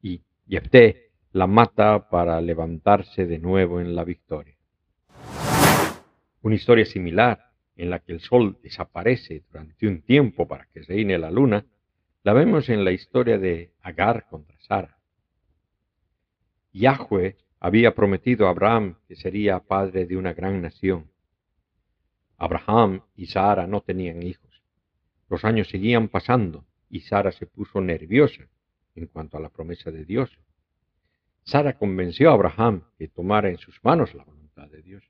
y 0.00 0.22
Yepté 0.46 1.10
la 1.32 1.46
mata 1.46 2.08
para 2.08 2.40
levantarse 2.40 3.26
de 3.26 3.38
nuevo 3.38 3.82
en 3.82 3.94
la 3.94 4.04
victoria. 4.04 4.56
Una 6.40 6.54
historia 6.54 6.86
similar, 6.86 7.43
en 7.76 7.90
la 7.90 7.98
que 7.98 8.12
el 8.12 8.20
sol 8.20 8.58
desaparece 8.62 9.42
durante 9.50 9.86
un 9.86 10.02
tiempo 10.02 10.46
para 10.46 10.66
que 10.66 10.82
reine 10.82 11.18
la 11.18 11.30
luna, 11.30 11.66
la 12.22 12.32
vemos 12.32 12.68
en 12.68 12.84
la 12.84 12.92
historia 12.92 13.38
de 13.38 13.72
Agar 13.82 14.26
contra 14.28 14.58
Sara. 14.60 14.98
Yahweh 16.72 17.36
había 17.60 17.94
prometido 17.94 18.46
a 18.46 18.50
Abraham 18.50 18.96
que 19.06 19.16
sería 19.16 19.60
padre 19.60 20.06
de 20.06 20.16
una 20.16 20.32
gran 20.32 20.60
nación. 20.60 21.10
Abraham 22.36 23.02
y 23.16 23.26
Sara 23.26 23.66
no 23.66 23.80
tenían 23.80 24.22
hijos. 24.22 24.62
Los 25.28 25.44
años 25.44 25.68
seguían 25.68 26.08
pasando 26.08 26.64
y 26.88 27.00
Sara 27.00 27.32
se 27.32 27.46
puso 27.46 27.80
nerviosa 27.80 28.48
en 28.94 29.06
cuanto 29.06 29.36
a 29.36 29.40
la 29.40 29.48
promesa 29.48 29.90
de 29.90 30.04
Dios. 30.04 30.30
Sara 31.42 31.76
convenció 31.76 32.30
a 32.30 32.34
Abraham 32.34 32.84
que 32.98 33.08
tomara 33.08 33.50
en 33.50 33.58
sus 33.58 33.82
manos 33.82 34.14
la 34.14 34.24
voluntad 34.24 34.68
de 34.68 34.82
Dios. 34.82 35.04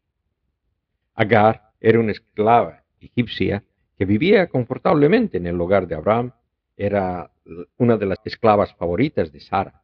Agar 1.15 1.74
era 1.85 2.01
una 2.01 2.13
esclava 2.13 2.83
egipcia 2.99 3.63
que 3.99 4.07
vivía 4.07 4.49
confortablemente 4.49 5.37
en 5.37 5.47
el 5.47 5.61
hogar 5.61 5.87
de 5.87 5.95
Abraham. 5.95 6.33
Era 6.79 7.31
una 7.77 7.99
de 7.99 8.07
las 8.07 8.19
esclavas 8.25 8.75
favoritas 8.77 9.31
de 9.31 9.41
Sara 9.41 9.83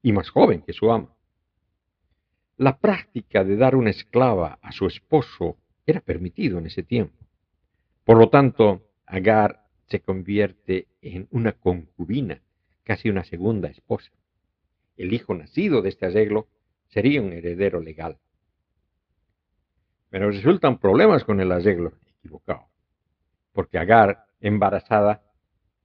y 0.00 0.12
más 0.12 0.30
joven 0.30 0.62
que 0.62 0.72
su 0.72 0.90
ama. 0.90 1.14
La 2.56 2.78
práctica 2.78 3.44
de 3.44 3.58
dar 3.58 3.76
una 3.76 3.90
esclava 3.90 4.58
a 4.62 4.72
su 4.72 4.86
esposo 4.86 5.58
era 5.84 6.00
permitido 6.00 6.58
en 6.58 6.66
ese 6.66 6.82
tiempo. 6.82 7.26
Por 8.04 8.16
lo 8.16 8.30
tanto, 8.30 8.80
Agar 9.04 9.66
se 9.88 10.00
convierte 10.00 10.88
en 11.02 11.28
una 11.30 11.52
concubina, 11.52 12.40
casi 12.84 13.10
una 13.10 13.22
segunda 13.22 13.68
esposa. 13.68 14.10
El 14.96 15.12
hijo 15.12 15.34
nacido 15.34 15.82
de 15.82 15.90
este 15.90 16.06
arreglo 16.06 16.48
sería 16.88 17.20
un 17.20 17.34
heredero 17.34 17.80
legal. 17.80 18.16
Pero 20.14 20.30
resultan 20.30 20.78
problemas 20.78 21.24
con 21.24 21.40
el 21.40 21.50
arreglo 21.50 21.94
equivocado, 22.20 22.68
porque 23.52 23.78
Agar, 23.78 24.26
embarazada, 24.40 25.24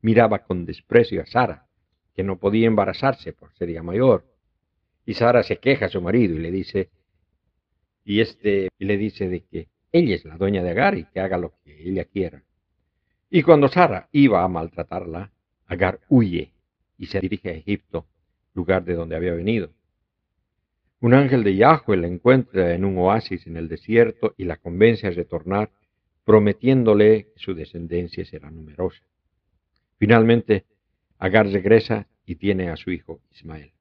miraba 0.01 0.43
con 0.43 0.67
desprecio 0.67 1.23
a 1.23 1.25
Sara, 1.25 1.65
que 2.13 2.21
no 2.23 2.37
podía 2.37 2.67
embarazarse 2.67 3.33
por 3.33 3.51
ser 3.55 3.71
ya 3.71 3.81
mayor. 3.81 4.25
Y 5.03 5.15
Sara 5.15 5.41
se 5.41 5.57
queja 5.57 5.87
a 5.87 5.89
su 5.89 5.99
marido 5.99 6.35
y 6.35 6.37
le 6.37 6.51
dice, 6.51 6.91
y 8.03 8.21
este 8.21 8.69
le 8.77 8.97
dice 8.97 9.29
de 9.29 9.45
que 9.45 9.69
ella 9.91 10.13
es 10.13 10.25
la 10.25 10.37
dueña 10.37 10.61
de 10.61 10.69
Agar 10.69 10.95
y 10.95 11.05
que 11.05 11.21
haga 11.21 11.39
lo 11.39 11.55
que 11.63 11.89
ella 11.89 12.05
quiera. 12.05 12.43
Y 13.31 13.41
cuando 13.41 13.67
Sara 13.67 14.09
iba 14.11 14.43
a 14.43 14.47
maltratarla, 14.47 15.31
Agar 15.65 16.01
huye 16.07 16.53
y 16.99 17.07
se 17.07 17.19
dirige 17.19 17.49
a 17.49 17.53
Egipto, 17.53 18.05
lugar 18.53 18.85
de 18.85 18.93
donde 18.93 19.15
había 19.15 19.33
venido. 19.33 19.71
Un 21.01 21.13
ángel 21.13 21.43
de 21.43 21.55
Yahweh 21.55 21.95
la 21.95 22.07
encuentra 22.07 22.73
en 22.73 22.83
un 22.83 22.97
oasis 22.97 23.47
en 23.47 23.55
el 23.55 23.69
desierto 23.69 24.33
y 24.37 24.43
la 24.43 24.57
convence 24.57 25.07
a 25.07 25.11
retornar, 25.11 25.71
prometiéndole 26.25 27.27
que 27.33 27.39
su 27.39 27.53
descendencia 27.53 28.25
será 28.25 28.51
numerosa. 28.51 29.01
Finalmente, 29.97 30.65
Agar 31.17 31.47
regresa 31.47 32.07
y 32.25 32.35
tiene 32.35 32.69
a 32.69 32.77
su 32.77 32.91
hijo 32.91 33.21
Ismael. 33.31 33.73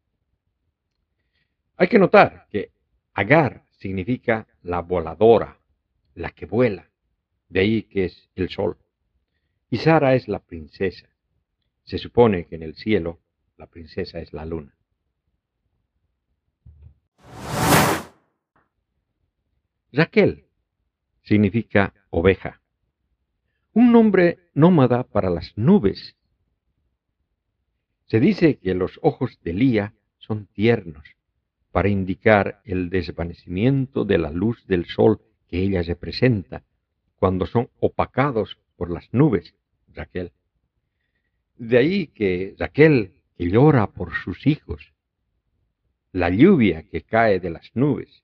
Hay 1.76 1.88
que 1.88 1.98
notar 1.98 2.46
que 2.50 2.72
Agar 3.14 3.64
significa 3.78 4.46
la 4.62 4.80
voladora, 4.80 5.60
la 6.14 6.30
que 6.30 6.46
vuela, 6.46 6.90
de 7.48 7.60
ahí 7.60 7.82
que 7.84 8.06
es 8.06 8.28
el 8.34 8.48
sol. 8.48 8.76
Y 9.70 9.78
Sara 9.78 10.14
es 10.14 10.28
la 10.28 10.40
princesa. 10.40 11.08
Se 11.84 11.98
supone 11.98 12.46
que 12.46 12.56
en 12.56 12.62
el 12.62 12.74
cielo 12.74 13.20
la 13.56 13.66
princesa 13.66 14.20
es 14.20 14.32
la 14.32 14.44
luna. 14.44 14.77
Raquel 19.90 20.44
significa 21.22 21.94
oveja, 22.10 22.60
un 23.72 23.90
nombre 23.90 24.38
nómada 24.52 25.04
para 25.04 25.30
las 25.30 25.56
nubes. 25.56 26.16
Se 28.06 28.20
dice 28.20 28.58
que 28.58 28.74
los 28.74 28.98
ojos 29.02 29.38
de 29.42 29.54
Lía 29.54 29.94
son 30.18 30.46
tiernos 30.46 31.04
para 31.72 31.88
indicar 31.88 32.60
el 32.64 32.90
desvanecimiento 32.90 34.04
de 34.04 34.18
la 34.18 34.30
luz 34.30 34.66
del 34.66 34.84
sol 34.84 35.22
que 35.48 35.62
ella 35.62 35.82
representa 35.82 36.64
cuando 37.16 37.46
son 37.46 37.70
opacados 37.80 38.58
por 38.76 38.90
las 38.90 39.12
nubes, 39.12 39.54
Raquel. 39.94 40.32
De 41.56 41.78
ahí 41.78 42.08
que 42.08 42.54
Raquel, 42.58 43.14
que 43.36 43.50
llora 43.50 43.86
por 43.86 44.14
sus 44.14 44.46
hijos, 44.46 44.92
la 46.12 46.28
lluvia 46.28 46.82
que 46.82 47.02
cae 47.02 47.40
de 47.40 47.50
las 47.50 47.70
nubes. 47.74 48.22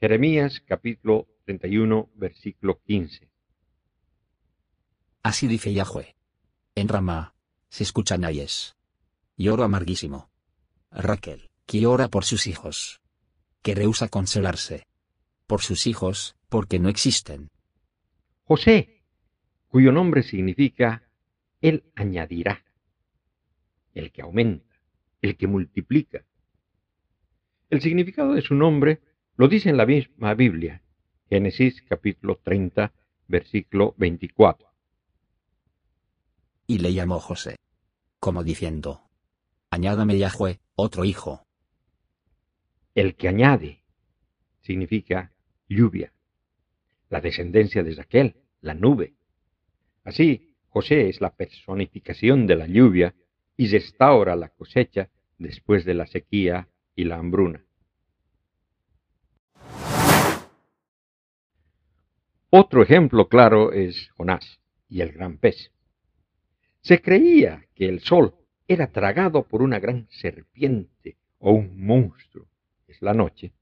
Jeremías 0.00 0.62
capítulo 0.64 1.26
31, 1.44 2.08
versículo 2.14 2.80
15. 2.84 3.28
Así 5.24 5.48
dice 5.48 5.72
Yahweh. 5.72 6.14
En 6.76 6.86
Ramá, 6.86 7.34
se 7.68 7.82
escuchan 7.82 8.24
ayes. 8.24 8.76
Lloro 9.36 9.64
amarguísimo. 9.64 10.30
Raquel, 10.92 11.50
que 11.66 11.80
llora 11.80 12.06
por 12.06 12.24
sus 12.24 12.46
hijos. 12.46 13.00
Que 13.60 13.74
rehúsa 13.74 14.06
consolarse. 14.06 14.86
Por 15.48 15.62
sus 15.62 15.88
hijos, 15.88 16.36
porque 16.48 16.78
no 16.78 16.88
existen. 16.88 17.48
José, 18.44 19.02
cuyo 19.66 19.90
nombre 19.90 20.22
significa 20.22 21.10
Él 21.60 21.90
añadirá, 21.96 22.64
el 23.94 24.12
que 24.12 24.22
aumenta, 24.22 24.80
el 25.22 25.36
que 25.36 25.48
multiplica. 25.48 26.24
El 27.68 27.80
significado 27.80 28.34
de 28.34 28.42
su 28.42 28.54
nombre 28.54 29.07
lo 29.38 29.46
dice 29.46 29.70
en 29.70 29.76
la 29.76 29.86
misma 29.86 30.34
Biblia, 30.34 30.82
Génesis 31.30 31.80
capítulo 31.82 32.40
30, 32.42 32.92
versículo 33.28 33.94
24. 33.96 34.68
Y 36.66 36.78
le 36.78 36.92
llamó 36.92 37.20
José, 37.20 37.54
como 38.18 38.42
diciendo, 38.42 39.00
Añádame 39.70 40.18
Yahweh, 40.18 40.58
otro 40.74 41.04
hijo. 41.04 41.46
El 42.96 43.14
que 43.14 43.28
añade 43.28 43.84
significa 44.60 45.32
lluvia, 45.68 46.12
la 47.08 47.20
descendencia 47.20 47.84
de 47.84 47.94
Raquel, 47.94 48.42
la 48.60 48.74
nube. 48.74 49.14
Así, 50.02 50.56
José 50.68 51.08
es 51.08 51.20
la 51.20 51.30
personificación 51.30 52.48
de 52.48 52.56
la 52.56 52.66
lluvia 52.66 53.14
y 53.56 53.68
restaura 53.68 54.34
la 54.34 54.48
cosecha 54.48 55.10
después 55.38 55.84
de 55.84 55.94
la 55.94 56.08
sequía 56.08 56.68
y 56.96 57.04
la 57.04 57.18
hambruna. 57.18 57.67
Otro 62.50 62.82
ejemplo 62.82 63.28
claro 63.28 63.72
es 63.72 64.08
Jonás 64.16 64.60
y 64.88 65.02
el 65.02 65.12
gran 65.12 65.36
pez. 65.36 65.70
Se 66.80 67.02
creía 67.02 67.66
que 67.74 67.86
el 67.86 68.00
sol 68.00 68.34
era 68.66 68.90
tragado 68.90 69.46
por 69.46 69.60
una 69.60 69.78
gran 69.78 70.08
serpiente 70.08 71.18
o 71.38 71.52
un 71.52 71.84
monstruo, 71.84 72.46
es 72.86 73.02
la 73.02 73.12
noche, 73.12 73.52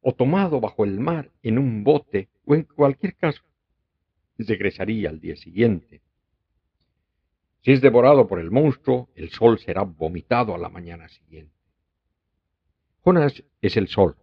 o 0.00 0.12
tomado 0.12 0.60
bajo 0.60 0.84
el 0.84 0.98
mar 0.98 1.30
en 1.42 1.56
un 1.58 1.84
bote 1.84 2.28
o 2.44 2.56
en 2.56 2.64
cualquier 2.64 3.14
caso, 3.14 3.42
regresaría 4.38 5.08
al 5.08 5.20
día 5.20 5.36
siguiente. 5.36 6.02
Si 7.62 7.72
es 7.72 7.80
devorado 7.80 8.26
por 8.26 8.40
el 8.40 8.50
monstruo, 8.50 9.08
el 9.14 9.30
sol 9.30 9.58
será 9.58 9.82
vomitado 9.82 10.54
a 10.54 10.58
la 10.58 10.68
mañana 10.68 11.08
siguiente. 11.08 11.54
Jonás 13.00 13.42
es 13.62 13.76
el 13.76 13.86
sol, 13.86 14.16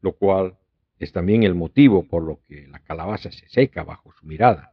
lo 0.00 0.14
cual 0.14 0.58
es 0.98 1.12
también 1.12 1.42
el 1.42 1.54
motivo 1.54 2.04
por 2.04 2.22
lo 2.22 2.40
que 2.48 2.66
la 2.68 2.80
calabaza 2.80 3.30
se 3.30 3.48
seca 3.48 3.84
bajo 3.84 4.12
su 4.12 4.26
mirada. 4.26 4.72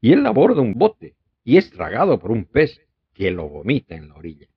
Y 0.00 0.12
él 0.12 0.26
aborda 0.26 0.60
un 0.60 0.74
bote 0.74 1.16
y 1.44 1.56
es 1.56 1.70
tragado 1.70 2.18
por 2.18 2.30
un 2.30 2.44
pez 2.44 2.80
que 3.12 3.30
lo 3.30 3.48
vomita 3.48 3.94
en 3.94 4.08
la 4.08 4.14
orilla. 4.14 4.48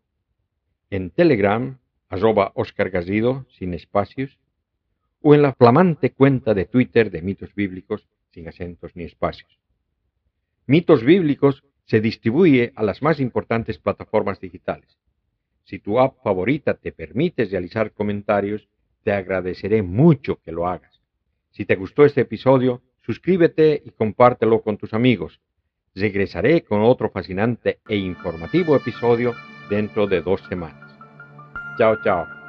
en 0.89 1.11
Telegram, 1.11 1.77
arroba 2.09 2.53
sin 3.57 3.73
espacios, 3.73 4.37
o 5.21 5.35
en 5.35 5.41
la 5.41 5.53
flamante 5.53 6.11
cuenta 6.11 6.53
de 6.53 6.65
Twitter 6.65 7.11
de 7.11 7.21
mitos 7.21 7.53
bíblicos 7.53 8.07
sin 8.31 8.47
acentos 8.47 8.95
ni 8.95 9.03
espacios. 9.03 9.59
Mitos 10.65 11.03
bíblicos 11.03 11.63
se 11.85 12.01
distribuye 12.01 12.71
a 12.75 12.83
las 12.83 13.01
más 13.01 13.19
importantes 13.19 13.77
plataformas 13.77 14.39
digitales. 14.39 14.97
Si 15.63 15.79
tu 15.79 15.99
app 15.99 16.21
favorita 16.23 16.75
te 16.75 16.91
permite 16.91 17.45
realizar 17.45 17.91
comentarios, 17.91 18.67
te 19.03 19.11
agradeceré 19.11 19.83
mucho 19.83 20.37
que 20.37 20.51
lo 20.51 20.67
hagas. 20.67 21.01
Si 21.51 21.65
te 21.65 21.75
gustó 21.75 22.05
este 22.05 22.21
episodio, 22.21 22.81
suscríbete 23.02 23.82
y 23.86 23.91
compártelo 23.91 24.62
con 24.62 24.78
tus 24.78 24.93
amigos. 24.93 25.39
Regresaré 25.93 26.64
con 26.64 26.82
otro 26.82 27.10
fascinante 27.10 27.80
e 27.88 27.97
informativo 27.97 28.76
episodio 28.76 29.34
dentro 29.70 30.08
de 30.08 30.22
dos 30.22 30.41
semanas. 30.49 30.91
Chao, 31.78 32.02
chao. 32.04 32.40